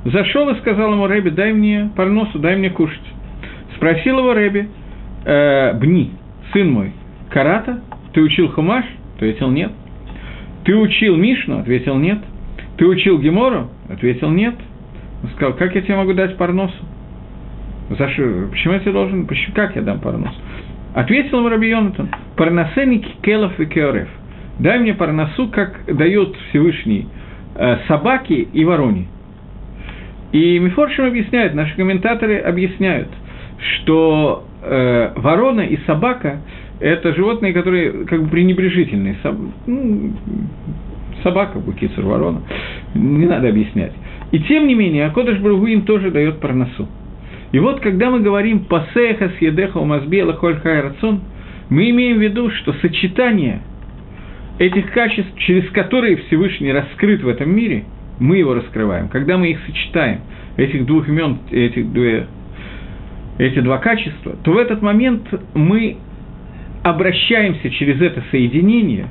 Зашел 0.05 0.51
и 0.51 0.59
сказал 0.59 0.93
ему 0.93 1.07
Рэби, 1.07 1.31
дай 1.31 1.53
мне 1.53 1.91
парносу, 1.97 2.39
дай 2.39 2.57
мне 2.57 2.71
кушать. 2.71 3.01
Спросил 3.77 4.19
его 4.19 4.35
Рэби, 4.35 4.69
э, 5.25 5.75
Бни, 5.75 6.11
сын 6.53 6.71
мой, 6.71 6.93
Карата, 7.31 7.81
ты 8.13 8.21
учил 8.21 8.49
Хумаш? 8.49 8.85
Ответил 9.17 9.51
нет. 9.51 9.73
Ты 10.65 10.75
учил 10.77 11.17
Мишну? 11.17 11.61
Ответил 11.61 11.97
нет. 11.97 12.19
Ты 12.77 12.87
учил 12.87 13.19
Гемору? 13.19 13.69
Ответил 13.89 14.31
нет. 14.31 14.55
Он 15.23 15.31
сказал, 15.31 15.55
как 15.55 15.75
я 15.75 15.83
тебе 15.83 15.97
могу 15.97 16.13
дать 16.15 16.37
парносу? 16.37 16.75
За 17.91 18.09
что? 18.11 18.49
Почему 18.51 18.75
я 18.75 18.81
тебе 18.81 18.93
должен, 18.93 19.27
почему, 19.27 19.55
как 19.55 19.77
я 19.77 19.83
дам 19.83 20.01
парнос? 20.01 20.35
Ответил 20.95 21.39
ему 21.39 21.49
Раби 21.49 21.69
Йонатан, 21.69 22.09
парносеник 22.37 23.05
келов 23.23 23.59
и 23.59 23.67
кеорев. 23.67 24.09
Дай 24.59 24.79
мне 24.79 24.95
парносу, 24.95 25.49
как 25.49 25.81
дает 25.87 26.37
Всевышний 26.49 27.09
э, 27.57 27.79
собаке 27.89 28.43
и 28.43 28.65
вороне. 28.65 29.09
И 30.33 30.59
Мифоршим 30.59 31.07
объясняет, 31.07 31.55
наши 31.55 31.75
комментаторы 31.77 32.39
объясняют, 32.39 33.09
что 33.59 34.45
э, 34.65 35.13
ворона 35.17 35.63
и 35.63 35.79
собака– 35.87 36.41
это 36.81 37.15
животные, 37.15 37.53
которые 37.53 38.05
как 38.05 38.23
бы 38.23 38.29
пренебрежительные. 38.29 39.17
Соб, 39.23 39.37
ну, 39.67 40.13
собака, 41.23 41.59
букицер, 41.59 42.05
ворона. 42.05 42.43
Не 42.95 43.27
надо 43.27 43.49
объяснять. 43.49 43.93
И 44.33 44.41
тем 44.41 44.67
не 44.67 44.75
менее, 44.75 45.07
Акодыш 45.07 45.39
Бругу 45.39 45.67
им 45.67 45.83
тоже 45.83 46.11
дает 46.11 46.41
парносу. 46.41 46.89
И 47.53 47.59
вот, 47.59 47.81
когда 47.81 48.11
мы 48.11 48.21
говорим 48.21 48.65
«пасеха 48.65 49.31
с 49.39 49.41
едеха 49.41 49.79
умазбела 49.79 50.35
холь 50.35 50.57
хайрацон», 50.57 51.21
мы 51.71 51.89
имеем 51.91 52.19
в 52.19 52.21
виду, 52.21 52.51
что 52.51 52.73
сочетание 52.75 53.61
этих 54.59 54.93
качеств, 54.93 55.33
через 55.39 55.69
которые 55.71 56.17
Всевышний 56.17 56.73
раскрыт 56.73 57.23
в 57.23 57.29
этом 57.29 57.55
мире, 57.55 57.85
мы 58.19 58.39
его 58.39 58.55
раскрываем. 58.55 59.09
Когда 59.09 59.39
мы 59.39 59.51
их 59.51 59.59
сочетаем, 59.67 60.21
этих 60.57 60.85
двух 60.87 61.09
имен, 61.09 61.39
этих 61.51 61.93
две, 61.93 62.27
эти 63.39 63.61
два 63.61 63.79
качества, 63.79 64.37
то 64.43 64.53
в 64.53 64.57
этот 64.57 64.83
момент 64.83 65.23
мы 65.55 65.97
обращаемся 66.83 67.71
через 67.71 68.01
это 68.01 68.23
соединение 68.31 69.07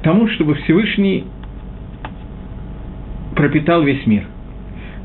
к 0.00 0.04
тому, 0.04 0.28
чтобы 0.28 0.54
Всевышний 0.54 1.24
пропитал 3.34 3.82
весь 3.82 4.06
мир. 4.06 4.24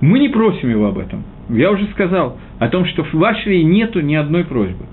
Мы 0.02 0.20
не 0.20 0.30
просим 0.30 0.70
его 0.70 0.88
об 0.88 0.98
этом. 0.98 1.24
Я 1.50 1.72
уже 1.72 1.86
сказал 1.88 2.38
о 2.60 2.68
том, 2.70 2.86
что 2.86 3.04
в 3.04 3.24
Ашри 3.24 3.64
нету 3.64 4.02
ни 4.02 4.16
одной 4.16 4.46
просьбы. 4.46 4.86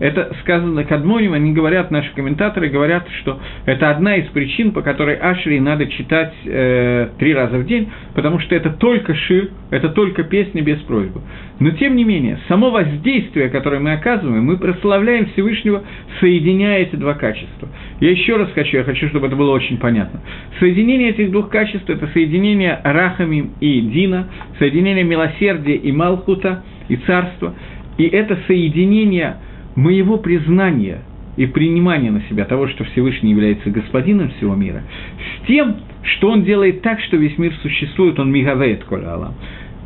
Это 0.00 0.34
сказано 0.40 0.84
Кадмоним, 0.84 1.34
они 1.34 1.52
говорят, 1.52 1.90
наши 1.90 2.12
комментаторы 2.14 2.68
говорят, 2.68 3.06
что 3.20 3.38
это 3.64 3.90
одна 3.90 4.16
из 4.16 4.26
причин, 4.30 4.72
по 4.72 4.82
которой 4.82 5.14
Ашри 5.16 5.60
надо 5.60 5.86
читать 5.86 6.34
э, 6.44 7.10
три 7.18 7.32
раза 7.32 7.58
в 7.58 7.66
день, 7.66 7.90
потому 8.14 8.40
что 8.40 8.56
это 8.56 8.70
только 8.70 9.14
шир, 9.14 9.50
это 9.70 9.90
только 9.90 10.24
песня 10.24 10.62
без 10.62 10.78
просьбы. 10.80 11.20
Но 11.60 11.70
тем 11.70 11.94
не 11.94 12.02
менее, 12.02 12.40
само 12.48 12.70
воздействие, 12.70 13.48
которое 13.50 13.78
мы 13.78 13.92
оказываем, 13.92 14.44
мы 14.44 14.56
прославляем 14.56 15.26
Всевышнего, 15.26 15.84
соединяя 16.18 16.80
эти 16.80 16.96
два 16.96 17.14
качества. 17.14 17.68
Я 18.00 18.10
еще 18.10 18.36
раз 18.36 18.50
хочу, 18.52 18.76
я 18.78 18.84
хочу, 18.84 19.08
чтобы 19.08 19.28
это 19.28 19.36
было 19.36 19.52
очень 19.52 19.78
понятно. 19.78 20.20
Соединение 20.58 21.10
этих 21.10 21.30
двух 21.30 21.50
качеств– 21.50 21.84
это 21.88 22.08
соединение 22.08 22.80
Рахами 22.82 23.50
и 23.60 23.80
Дина, 23.80 24.28
соединение 24.58 25.04
милосердия 25.04 25.76
и 25.76 25.92
Малхута, 25.92 26.64
и 26.88 26.96
Царства, 26.96 27.54
и 27.96 28.06
это 28.06 28.36
соединение– 28.48 29.36
моего 29.74 30.18
признания 30.18 31.00
и 31.36 31.46
принимания 31.46 32.10
на 32.10 32.22
себя 32.22 32.44
того, 32.44 32.68
что 32.68 32.84
Всевышний 32.84 33.30
является 33.30 33.70
господином 33.70 34.30
всего 34.30 34.54
мира, 34.54 34.82
с 35.18 35.46
тем, 35.46 35.76
что 36.02 36.30
он 36.30 36.44
делает 36.44 36.82
так, 36.82 37.00
что 37.00 37.16
весь 37.16 37.36
мир 37.38 37.52
существует, 37.62 38.18
он 38.18 38.30
мигавеет 38.30 38.84
коля. 38.84 39.32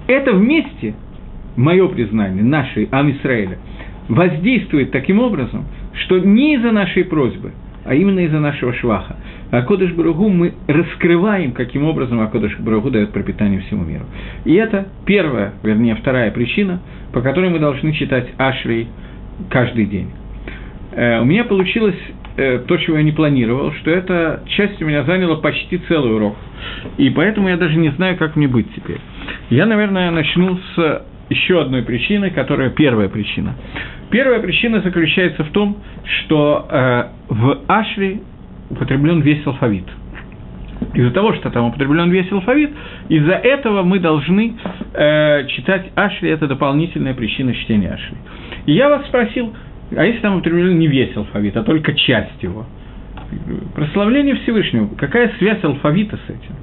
Это 0.07 0.32
вместе, 0.32 0.95
мое 1.57 1.89
признание, 1.89 2.43
нашей 2.43 2.89
Ам 2.91 3.11
Исраэля, 3.12 3.59
воздействует 4.09 4.91
таким 4.91 5.20
образом, 5.20 5.64
что 5.95 6.18
не 6.18 6.55
из-за 6.55 6.72
нашей 6.72 7.05
просьбы, 7.05 7.53
а 7.84 7.95
именно 7.95 8.20
из-за 8.20 8.41
нашего 8.41 8.74
шваха. 8.74 9.16
А 9.51 9.62
Кодыш 9.62 9.93
Барагу 9.93 10.28
мы 10.28 10.53
раскрываем, 10.66 11.53
каким 11.53 11.84
образом 11.84 12.20
Акодыш 12.20 12.59
Барагу 12.59 12.91
дает 12.91 13.12
пропитание 13.12 13.61
всему 13.61 13.84
миру. 13.84 14.05
И 14.45 14.55
это 14.55 14.89
первая, 15.07 15.55
вернее, 15.62 15.95
вторая 15.95 16.30
причина, 16.30 16.80
по 17.12 17.22
которой 17.22 17.49
мы 17.49 17.59
должны 17.59 17.93
читать 17.93 18.28
Ашрей 18.36 18.89
каждый 19.51 19.86
день. 19.86 20.11
Э, 20.93 21.20
у 21.20 21.24
меня 21.24 21.45
получилось 21.45 21.97
э, 22.36 22.59
то, 22.66 22.76
чего 22.78 22.97
я 22.97 23.03
не 23.03 23.12
планировал, 23.12 23.72
что 23.74 23.91
эта 23.91 24.43
часть 24.47 24.80
у 24.82 24.86
меня 24.86 25.05
заняла 25.05 25.36
почти 25.36 25.78
целый 25.89 26.14
урок. 26.14 26.36
И 26.97 27.11
поэтому 27.11 27.49
я 27.49 27.57
даже 27.57 27.76
не 27.76 27.91
знаю, 27.91 28.16
как 28.16 28.36
мне 28.36 28.49
быть 28.49 28.66
теперь. 28.74 29.01
Я, 29.51 29.66
наверное, 29.66 30.11
начну 30.11 30.59
с 30.74 31.03
еще 31.30 31.61
одной 31.61 31.82
причины, 31.82 32.30
которая 32.30 32.70
первая 32.70 33.09
причина. 33.09 33.55
Первая 34.11 34.41
причина 34.41 34.80
заключается 34.80 35.45
в 35.45 35.51
том, 35.51 35.76
что 36.05 36.66
э, 36.70 37.05
в 37.28 37.59
Ашри 37.68 38.22
употреблен 38.70 39.20
весь 39.20 39.47
алфавит. 39.47 39.84
Из-за 40.94 41.10
того, 41.10 41.34
что 41.34 41.50
там 41.50 41.66
употреблен 41.66 42.10
весь 42.10 42.30
алфавит, 42.30 42.70
из-за 43.08 43.34
этого 43.34 43.82
мы 43.82 43.98
должны 43.98 44.54
э, 44.94 45.46
читать 45.48 45.90
Ашри, 45.96 46.30
это 46.30 46.46
дополнительная 46.46 47.14
причина 47.14 47.54
чтения 47.54 47.90
Ашри. 47.90 48.16
И 48.66 48.72
я 48.72 48.88
вас 48.88 49.06
спросил, 49.06 49.54
а 49.96 50.04
если 50.04 50.20
там 50.20 50.36
употреблен 50.36 50.78
не 50.78 50.86
весь 50.86 51.16
алфавит, 51.16 51.56
а 51.56 51.62
только 51.64 51.94
часть 51.94 52.42
его? 52.42 52.66
Прославление 53.74 54.36
Всевышнего, 54.36 54.88
какая 54.96 55.32
связь 55.38 55.62
алфавита 55.62 56.16
с 56.16 56.30
этим? 56.30 56.54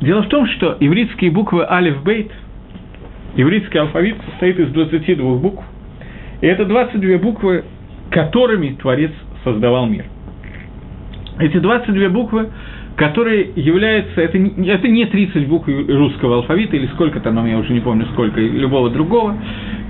Дело 0.00 0.22
в 0.22 0.28
том, 0.28 0.46
что 0.46 0.76
ивритские 0.78 1.30
буквы 1.30 1.64
Алиф 1.68 2.02
Бейт, 2.02 2.30
ивритский 3.36 3.80
алфавит 3.80 4.16
состоит 4.30 4.58
из 4.58 4.68
22 4.68 5.36
букв, 5.36 5.64
и 6.40 6.46
это 6.46 6.64
22 6.64 7.18
буквы, 7.18 7.64
которыми 8.10 8.76
Творец 8.80 9.12
создавал 9.44 9.86
мир. 9.86 10.04
Эти 11.38 11.58
22 11.58 12.08
буквы 12.08 12.48
который 12.96 13.52
является, 13.56 14.20
это, 14.20 14.38
не- 14.38 14.68
это 14.68 14.88
не 14.88 15.04
30 15.04 15.46
букв 15.48 15.68
русского 15.68 16.36
алфавита, 16.36 16.76
или 16.76 16.86
сколько 16.94 17.20
там, 17.20 17.44
я 17.46 17.58
уже 17.58 17.72
не 17.72 17.80
помню 17.80 18.06
сколько, 18.12 18.40
любого 18.40 18.90
другого, 18.90 19.36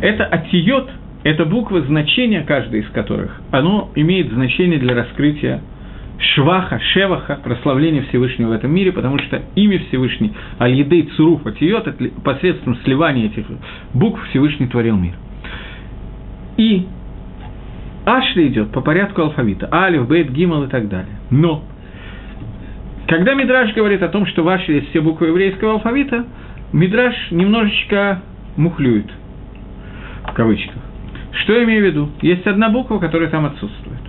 это 0.00 0.24
отиот, 0.24 0.90
это 1.22 1.44
буквы, 1.44 1.82
значения 1.82 2.42
каждой 2.42 2.80
из 2.80 2.88
которых, 2.88 3.40
оно 3.52 3.90
имеет 3.94 4.32
значение 4.32 4.78
для 4.78 4.94
раскрытия 4.94 5.60
Шваха, 6.18 6.80
Шеваха, 6.80 7.38
прославления 7.44 8.02
Всевышнего 8.08 8.48
в 8.48 8.52
этом 8.52 8.74
мире, 8.74 8.90
потому 8.90 9.18
что 9.18 9.42
имя 9.54 9.78
Всевышний, 9.88 10.32
Аль-Едей 10.58 11.10
Цуруф 11.16 11.46
Атиот, 11.46 11.88
посредством 12.24 12.76
сливания 12.84 13.26
этих 13.26 13.44
букв 13.92 14.20
Всевышний 14.30 14.66
творил 14.66 14.96
мир. 14.96 15.12
И 16.56 16.86
Ашли 18.06 18.46
идет 18.46 18.70
по 18.70 18.80
порядку 18.80 19.22
алфавита. 19.22 19.68
Алиф, 19.70 20.06
Бейт, 20.06 20.30
Гимал 20.30 20.64
и 20.64 20.68
так 20.68 20.88
далее. 20.88 21.16
Но, 21.30 21.62
когда 23.08 23.34
Мидраш 23.34 23.74
говорит 23.74 24.02
о 24.02 24.08
том, 24.08 24.26
что 24.26 24.42
в 24.42 24.48
Ашли 24.48 24.74
есть 24.74 24.90
все 24.90 25.00
буквы 25.00 25.26
еврейского 25.26 25.72
алфавита, 25.72 26.24
Мидраш 26.72 27.14
немножечко 27.32 28.22
мухлюет, 28.56 29.10
в 30.30 30.32
кавычках. 30.34 30.82
Что 31.32 31.54
я 31.54 31.64
имею 31.64 31.82
в 31.82 31.86
виду? 31.86 32.08
Есть 32.22 32.46
одна 32.46 32.70
буква, 32.70 32.98
которая 32.98 33.28
там 33.28 33.44
отсутствует. 33.44 34.00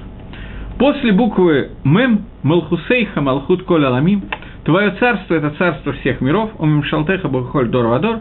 После 0.77 1.11
буквы 1.11 1.71
Мем, 1.83 2.25
Малхусейха, 2.43 3.19
Малхут 3.19 3.63
Коль 3.63 3.83
Аламим, 3.83 4.23
Твое 4.67 4.91
царство– 4.99 5.33
это 5.35 5.51
царство 5.51 5.93
всех 5.93 6.19
миров, 6.19 6.51
у 6.59 6.65
Мимшалтеха 6.65 7.29
Бахоль 7.29 7.69
Дор 7.69 7.85
Вадор, 7.85 8.19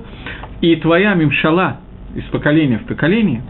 и 0.60 0.76
твоя 0.76 1.14
Мимшала 1.14 1.78
из 2.14 2.22
поколения 2.30 2.78
в 2.78 2.86
поколение. 2.86 3.42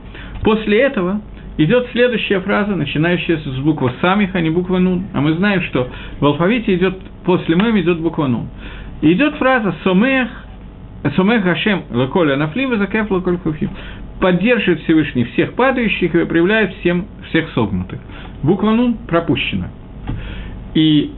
После 0.42 0.80
этого 0.80 1.20
идет 1.58 1.88
следующая 1.92 2.40
фраза, 2.40 2.74
начинающаяся 2.74 3.50
с 3.50 3.58
буквы 3.58 3.92
Самих, 4.00 4.34
а 4.34 4.40
не 4.40 4.50
буквы 4.50 4.78
Нун. 4.78 5.06
А 5.12 5.20
мы 5.20 5.34
знаем, 5.34 5.62
что 5.62 5.88
в 6.20 6.26
алфавите 6.26 6.74
идет, 6.74 6.98
после 7.24 7.54
Мем 7.56 7.78
идет 7.78 8.00
буква 8.00 8.26
Нун. 8.26 8.48
И 9.00 9.12
идет 9.12 9.34
фраза 9.36 9.74
Сомех, 9.84 10.28
Сомех 11.14 11.44
Гашем 11.44 11.82
Лаколя 11.90 12.36
Нафлива 12.36 12.76
Закеф 12.76 13.10
Лаколь 13.10 13.38
Хуфим. 13.38 13.70
Поддерживает 14.20 14.80
Всевышний 14.82 15.24
всех 15.24 15.54
падающих 15.54 16.14
и 16.14 16.24
проявляет 16.24 16.74
всем, 16.76 17.06
всех 17.28 17.50
согнутых. 17.50 18.00
Буква 18.42 18.70
Нун 18.70 18.94
пропущена. 19.06 19.68
И 20.74 21.12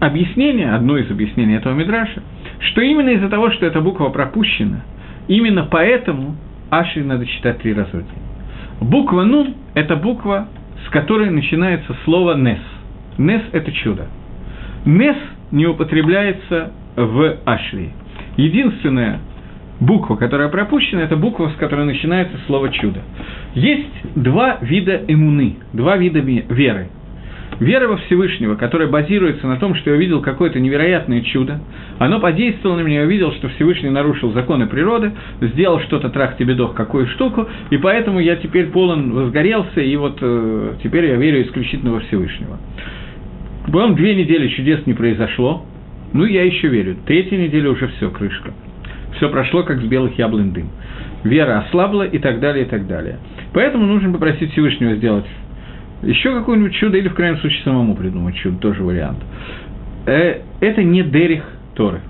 объяснение, 0.00 0.72
одно 0.72 0.96
из 0.96 1.10
объяснений 1.10 1.54
этого 1.54 1.74
Мидраша, 1.74 2.22
что 2.60 2.80
именно 2.80 3.10
из-за 3.10 3.28
того, 3.28 3.50
что 3.50 3.66
эта 3.66 3.80
буква 3.80 4.08
пропущена, 4.08 4.82
именно 5.28 5.66
поэтому 5.70 6.36
Ашри 6.70 7.02
надо 7.02 7.26
читать 7.26 7.58
три 7.58 7.74
раза 7.74 7.90
в 7.90 7.92
день. 7.92 8.23
Буква 8.84 9.22
Нун– 9.24 9.54
это 9.74 9.96
буква, 9.96 10.46
с 10.86 10.90
которой 10.90 11.30
начинается 11.30 11.96
слово 12.04 12.34
«нес». 12.34 12.58
«Нес»– 13.16 13.40
это 13.52 13.72
чудо. 13.72 14.08
«Нес» 14.84 15.16
не 15.52 15.66
употребляется 15.66 16.70
в 16.94 17.36
Ашри. 17.46 17.92
Единственная 18.36 19.20
буква, 19.80 20.16
которая 20.16 20.48
пропущена, 20.48 21.00
это 21.00 21.16
буква, 21.16 21.48
с 21.48 21.54
которой 21.54 21.86
начинается 21.86 22.36
слово 22.46 22.68
«чудо». 22.68 23.00
Есть 23.54 23.88
два 24.16 24.58
вида 24.60 25.00
эмуны, 25.08 25.56
два 25.72 25.96
вида 25.96 26.18
веры. 26.18 26.88
Вера 27.60 27.86
во 27.86 27.96
Всевышнего, 27.98 28.56
которая 28.56 28.88
базируется 28.88 29.46
на 29.46 29.56
том, 29.56 29.74
что 29.76 29.90
я 29.90 29.96
увидел 29.96 30.20
какое-то 30.20 30.58
невероятное 30.58 31.20
чудо, 31.20 31.60
оно 31.98 32.18
подействовало 32.18 32.78
на 32.78 32.80
меня, 32.80 33.00
я 33.00 33.06
увидел, 33.06 33.32
что 33.32 33.48
Всевышний 33.50 33.90
нарушил 33.90 34.32
законы 34.32 34.66
природы, 34.66 35.12
сделал 35.40 35.80
что-то 35.80 36.08
трах 36.08 36.36
тебе 36.36 36.54
дох, 36.54 36.74
какую 36.74 37.06
штуку, 37.08 37.48
и 37.70 37.76
поэтому 37.76 38.18
я 38.18 38.36
теперь 38.36 38.66
полон 38.66 39.12
возгорелся, 39.12 39.80
и 39.80 39.94
вот 39.96 40.18
э, 40.20 40.74
теперь 40.82 41.06
я 41.06 41.16
верю 41.16 41.42
исключительно 41.42 41.92
во 41.92 42.00
Всевышнего. 42.00 42.58
Потом 43.66 43.94
две 43.94 44.14
недели 44.14 44.48
чудес 44.48 44.84
не 44.86 44.94
произошло, 44.94 45.64
ну 46.12 46.24
я 46.24 46.44
еще 46.44 46.68
верю. 46.68 46.96
Третья 47.06 47.36
неделя 47.36 47.70
уже 47.70 47.88
все, 47.88 48.10
крышка. 48.10 48.52
Все 49.16 49.28
прошло, 49.28 49.62
как 49.62 49.80
с 49.80 49.84
белых 49.84 50.18
яблонь 50.18 50.52
дым. 50.52 50.70
Вера 51.22 51.60
ослабла 51.60 52.02
и 52.02 52.18
так 52.18 52.40
далее, 52.40 52.66
и 52.66 52.68
так 52.68 52.86
далее. 52.86 53.18
Поэтому 53.52 53.86
нужно 53.86 54.12
попросить 54.12 54.52
Всевышнего 54.52 54.96
сделать 54.96 55.24
еще 56.06 56.32
какое-нибудь 56.34 56.74
чудо, 56.74 56.96
или 56.96 57.08
в 57.08 57.14
крайнем 57.14 57.38
случае 57.38 57.62
самому 57.64 57.94
придумать 57.94 58.36
чудо, 58.36 58.58
тоже 58.58 58.82
вариант. 58.82 59.18
Это 60.06 60.82
не 60.82 61.02
дерих 61.02 61.44
Торы. 61.74 62.00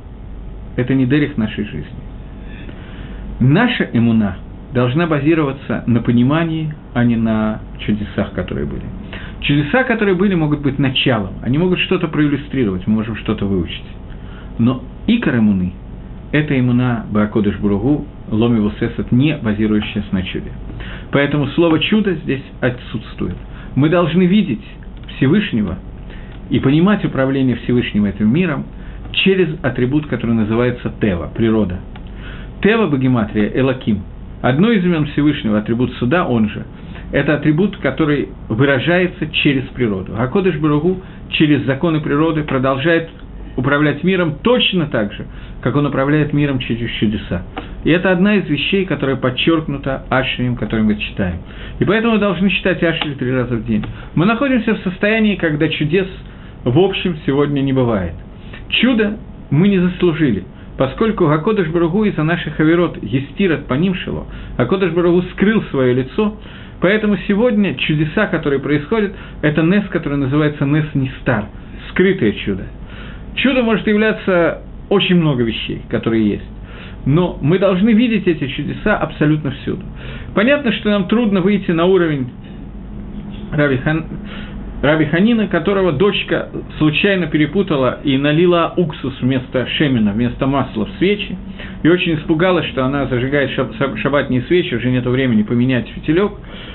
Это 0.77 0.95
не 0.95 1.07
дерих 1.07 1.37
нашей 1.37 1.65
жизни. 1.65 1.87
Наша 3.41 3.89
иммуна 3.93 4.37
должна 4.73 5.07
базироваться 5.07 5.85
на 5.87 6.01
понимании, 6.01 6.75
а 6.95 7.05
не 7.05 7.17
на 7.17 7.61
чудесах, 7.79 8.33
которые 8.33 8.67
были. 8.67 8.83
Чудеса, 9.41 9.85
которые 9.85 10.17
были, 10.17 10.35
могут 10.35 10.61
быть 10.61 10.79
началом. 10.79 11.35
Они 11.43 11.59
могут 11.59 11.79
что-то 11.81 12.09
проиллюстрировать, 12.09 12.87
мы 12.87 12.95
можем 12.95 13.17
что-то 13.17 13.47
выучить. 13.47 13.85
Но 14.59 14.83
икор 15.07 15.37
иммуны– 15.37 15.73
это 16.33 16.59
иммуна 16.59 17.07
Баакодыш 17.11 17.57
Буругу, 17.59 18.07
Ломи 18.31 18.59
Вусесет, 18.59 19.13
не 19.13 19.37
базирующаяся 19.37 20.09
на 20.13 20.23
чуде. 20.23 20.51
Поэтому 21.13 21.47
слово 21.49 21.79
«чудо» 21.79 22.15
здесь 22.15 22.43
отсутствует– 22.61 23.37
мы 23.75 23.89
должны 23.89 24.25
видеть 24.25 24.65
Всевышнего 25.17 25.79
и 26.51 26.59
понимать 26.61 27.05
управление 27.05 27.57
Всевышним 27.57 28.05
этим 28.05 28.33
миром 28.33 28.65
через 29.13 29.49
атрибут, 29.63 30.07
который 30.07 30.35
называется 30.35 30.93
Тева, 31.01 31.31
природа. 31.35 31.81
Тева 32.63 32.87
Багематрия, 32.87 33.51
Элаким. 33.55 34.03
Одно 34.43 34.71
из 34.71 34.85
имен 34.85 35.07
Всевышнего, 35.07 35.59
атрибут 35.59 35.93
суда, 35.95 36.27
он 36.27 36.51
же, 36.51 36.65
это 37.13 37.35
атрибут, 37.35 37.77
который 37.79 38.29
выражается 38.49 39.29
через 39.29 39.65
природу. 39.69 40.13
А 40.19 40.27
Кодыш 40.27 40.57
Баругу 40.57 41.01
через 41.31 41.65
законы 41.65 42.01
природы 42.01 42.43
продолжает 42.43 43.09
управлять 43.57 44.03
миром 44.05 44.39
точно 44.43 44.87
так 44.87 45.13
же, 45.13 45.27
как 45.63 45.77
он 45.77 45.87
управляет 45.87 46.33
миром 46.33 46.59
через 46.59 46.91
чудеса. 46.93 47.43
И 47.85 47.91
это 47.91 48.11
одна 48.11 48.37
из 48.37 48.49
вещей, 48.49 48.85
которая 48.85 49.17
подчеркнута 49.17 50.05
Ашрием, 50.09 50.57
который 50.57 50.83
мы 50.83 50.97
читаем. 50.97 51.39
И 51.79 51.85
поэтому 51.85 52.15
мы 52.15 52.19
должны 52.19 52.51
читать 52.51 52.83
Ашри 52.83 53.15
три 53.15 53.33
раза 53.33 53.57
в 53.57 53.67
день. 53.67 53.85
Мы 54.15 54.27
находимся 54.27 54.75
в 54.75 54.79
состоянии, 54.79 55.37
когда 55.37 55.69
чудес 55.69 56.07
в 56.65 56.79
общем 56.79 57.19
сегодня 57.27 57.61
не 57.61 57.73
бывает. 57.73 58.15
Чудо 58.69 59.19
мы 59.51 59.69
не 59.69 59.79
заслужили, 59.79 60.45
поскольку 60.79 61.29
Акодыш 61.29 61.69
Баругу 61.69 62.05
из-за 62.05 62.23
наших 62.23 62.59
аверот 62.59 62.99
Естират 63.03 63.67
Панимшило, 63.67 64.27
Акодыш 64.57 64.93
Баругу 64.93 65.23
скрыл 65.33 65.63
свое 65.65 65.93
лицо, 65.93 66.39
поэтому 66.81 67.19
сегодня 67.29 67.75
чудеса, 67.75 68.27
которые 68.27 68.61
происходят, 68.61 69.13
это 69.43 69.63
Нес, 69.63 69.85
который 69.91 70.17
называется 70.17 70.65
Нес 70.65 70.87
Нистар, 70.95 71.47
скрытое 71.91 72.33
чудо. 72.33 72.65
Чудо 73.37 73.63
может 73.63 73.87
являться 73.87 74.63
очень 74.89 75.17
много 75.17 75.43
вещей, 75.43 75.83
которые 75.91 76.29
есть. 76.29 76.45
Но 77.07 77.39
мы 77.43 77.59
должны 77.59 77.91
видеть 77.91 78.27
эти 78.27 78.47
чудеса 78.49 78.97
абсолютно 78.97 79.51
всюду. 79.51 79.83
Понятно, 80.35 80.73
что 80.73 80.91
нам 80.91 81.09
трудно 81.09 81.41
выйти 81.41 81.71
на 81.71 81.85
уровень 81.85 82.29
Раби, 83.53 83.77
Хан, 83.77 84.05
Ханина, 85.11 85.49
которого 85.49 85.93
дочка 85.93 86.49
случайно 86.79 87.27
перепутала 87.27 88.01
и 88.05 88.17
налила 88.17 88.73
уксус 88.77 89.21
вместо 89.21 89.67
шемина, 89.67 90.13
вместо 90.13 90.47
масла 90.47 90.87
в 90.87 90.91
свечи, 90.99 91.37
и 91.83 91.89
очень 91.89 92.15
испугалась, 92.15 92.67
что 92.67 92.85
она 92.85 93.07
зажигает 93.07 93.51
шаб, 93.51 93.73
шабатные 93.99 94.43
свечи, 94.43 94.75
уже 94.75 94.91
нет 94.91 95.05
времени 95.05 95.43
поменять 95.43 95.89
фитилек, 95.89 96.33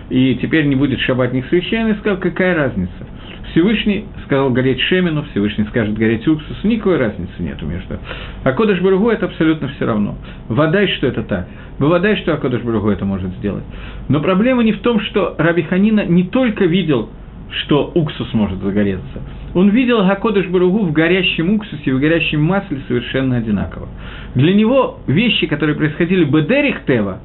и 0.10 0.38
теперь 0.42 0.66
не 0.66 0.76
будет 0.76 1.00
шабатных 1.00 1.48
свечей, 1.48 1.82
она 1.82 1.96
сказала, 1.96 2.20
какая 2.20 2.56
разница– 2.56 3.08
Всевышний 3.52 4.06
сказал 4.30 4.52
гореть 4.52 4.80
Шемину, 4.82 5.24
Всевышний 5.32 5.66
скажет 5.66 5.98
гореть 5.98 6.28
уксусу, 6.28 6.68
никакой 6.68 6.98
разницы 6.98 7.32
нету 7.40 7.66
между. 7.66 7.98
А 8.44 8.52
Кодыш 8.52 8.80
Баругу 8.80 9.10
это 9.10 9.26
абсолютно 9.26 9.70
все 9.70 9.86
равно. 9.86 10.18
Водай, 10.48 10.88
что 10.88 11.08
это 11.08 11.24
так. 11.24 11.48
Выводай, 11.80 12.16
что 12.18 12.36
Акодыш 12.36 12.62
Баругу 12.62 12.90
это 12.90 13.06
может 13.06 13.32
сделать. 13.38 13.64
Но 14.08 14.22
проблема 14.22 14.62
не 14.64 14.74
в 14.74 14.82
том, 14.82 15.00
что 15.00 15.34
Раби 15.40 15.64
Ханина 15.64 16.06
не 16.06 16.26
только 16.26 16.66
видел, 16.66 17.10
что 17.50 17.92
уксус 17.96 18.32
может 18.34 18.60
загореться. 18.60 19.20
Он 19.56 19.70
видел 19.70 20.06
Гакодыш 20.06 20.46
Баругу 20.46 20.86
в 20.86 20.92
горящем 20.92 21.56
уксусе, 21.56 21.92
в 21.92 22.00
горящем 22.00 22.44
масле 22.44 22.82
совершенно 22.88 23.38
одинаково. 23.38 23.88
Для 24.36 24.54
него 24.54 25.00
вещи, 25.08 25.48
которые 25.48 25.76
происходили 25.76 26.26
в 26.26 26.32
Бедерих 26.32 26.86
Тева, 26.86 27.18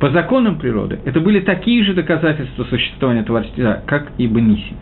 по 0.00 0.10
законам 0.10 0.58
природы, 0.58 0.98
это 1.04 1.20
были 1.20 1.38
такие 1.38 1.84
же 1.84 1.94
доказательства 1.94 2.64
существования 2.64 3.22
Творца, 3.22 3.84
как 3.86 4.10
и 4.18 4.26
Бенисим. 4.26 4.76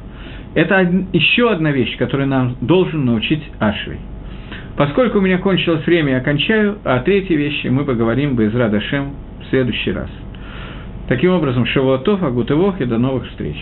Это 0.55 0.81
еще 1.13 1.51
одна 1.51 1.71
вещь, 1.71 1.97
которую 1.97 2.29
нам 2.29 2.57
должен 2.61 3.05
научить 3.05 3.43
Ашри. 3.59 3.97
Поскольку 4.77 5.19
у 5.19 5.21
меня 5.21 5.39
кончилось 5.39 5.87
время, 5.87 6.15
я 6.15 6.21
кончаю, 6.21 6.79
а 6.85 6.97
о 6.97 7.01
третьей 7.01 7.37
вещи 7.37 7.69
мы 7.69 7.85
поговорим 7.85 8.37
без 8.37 8.55
Радашем 8.55 9.13
в 9.43 9.51
следующий 9.51 9.93
раз. 9.93 10.11
Таким 11.09 11.33
образом, 11.33 11.67
Шавуатов, 11.67 12.23
Агутывох 12.23 12.81
и 12.81 12.85
до 12.85 12.99
новых 12.99 13.29
встреч. 13.29 13.57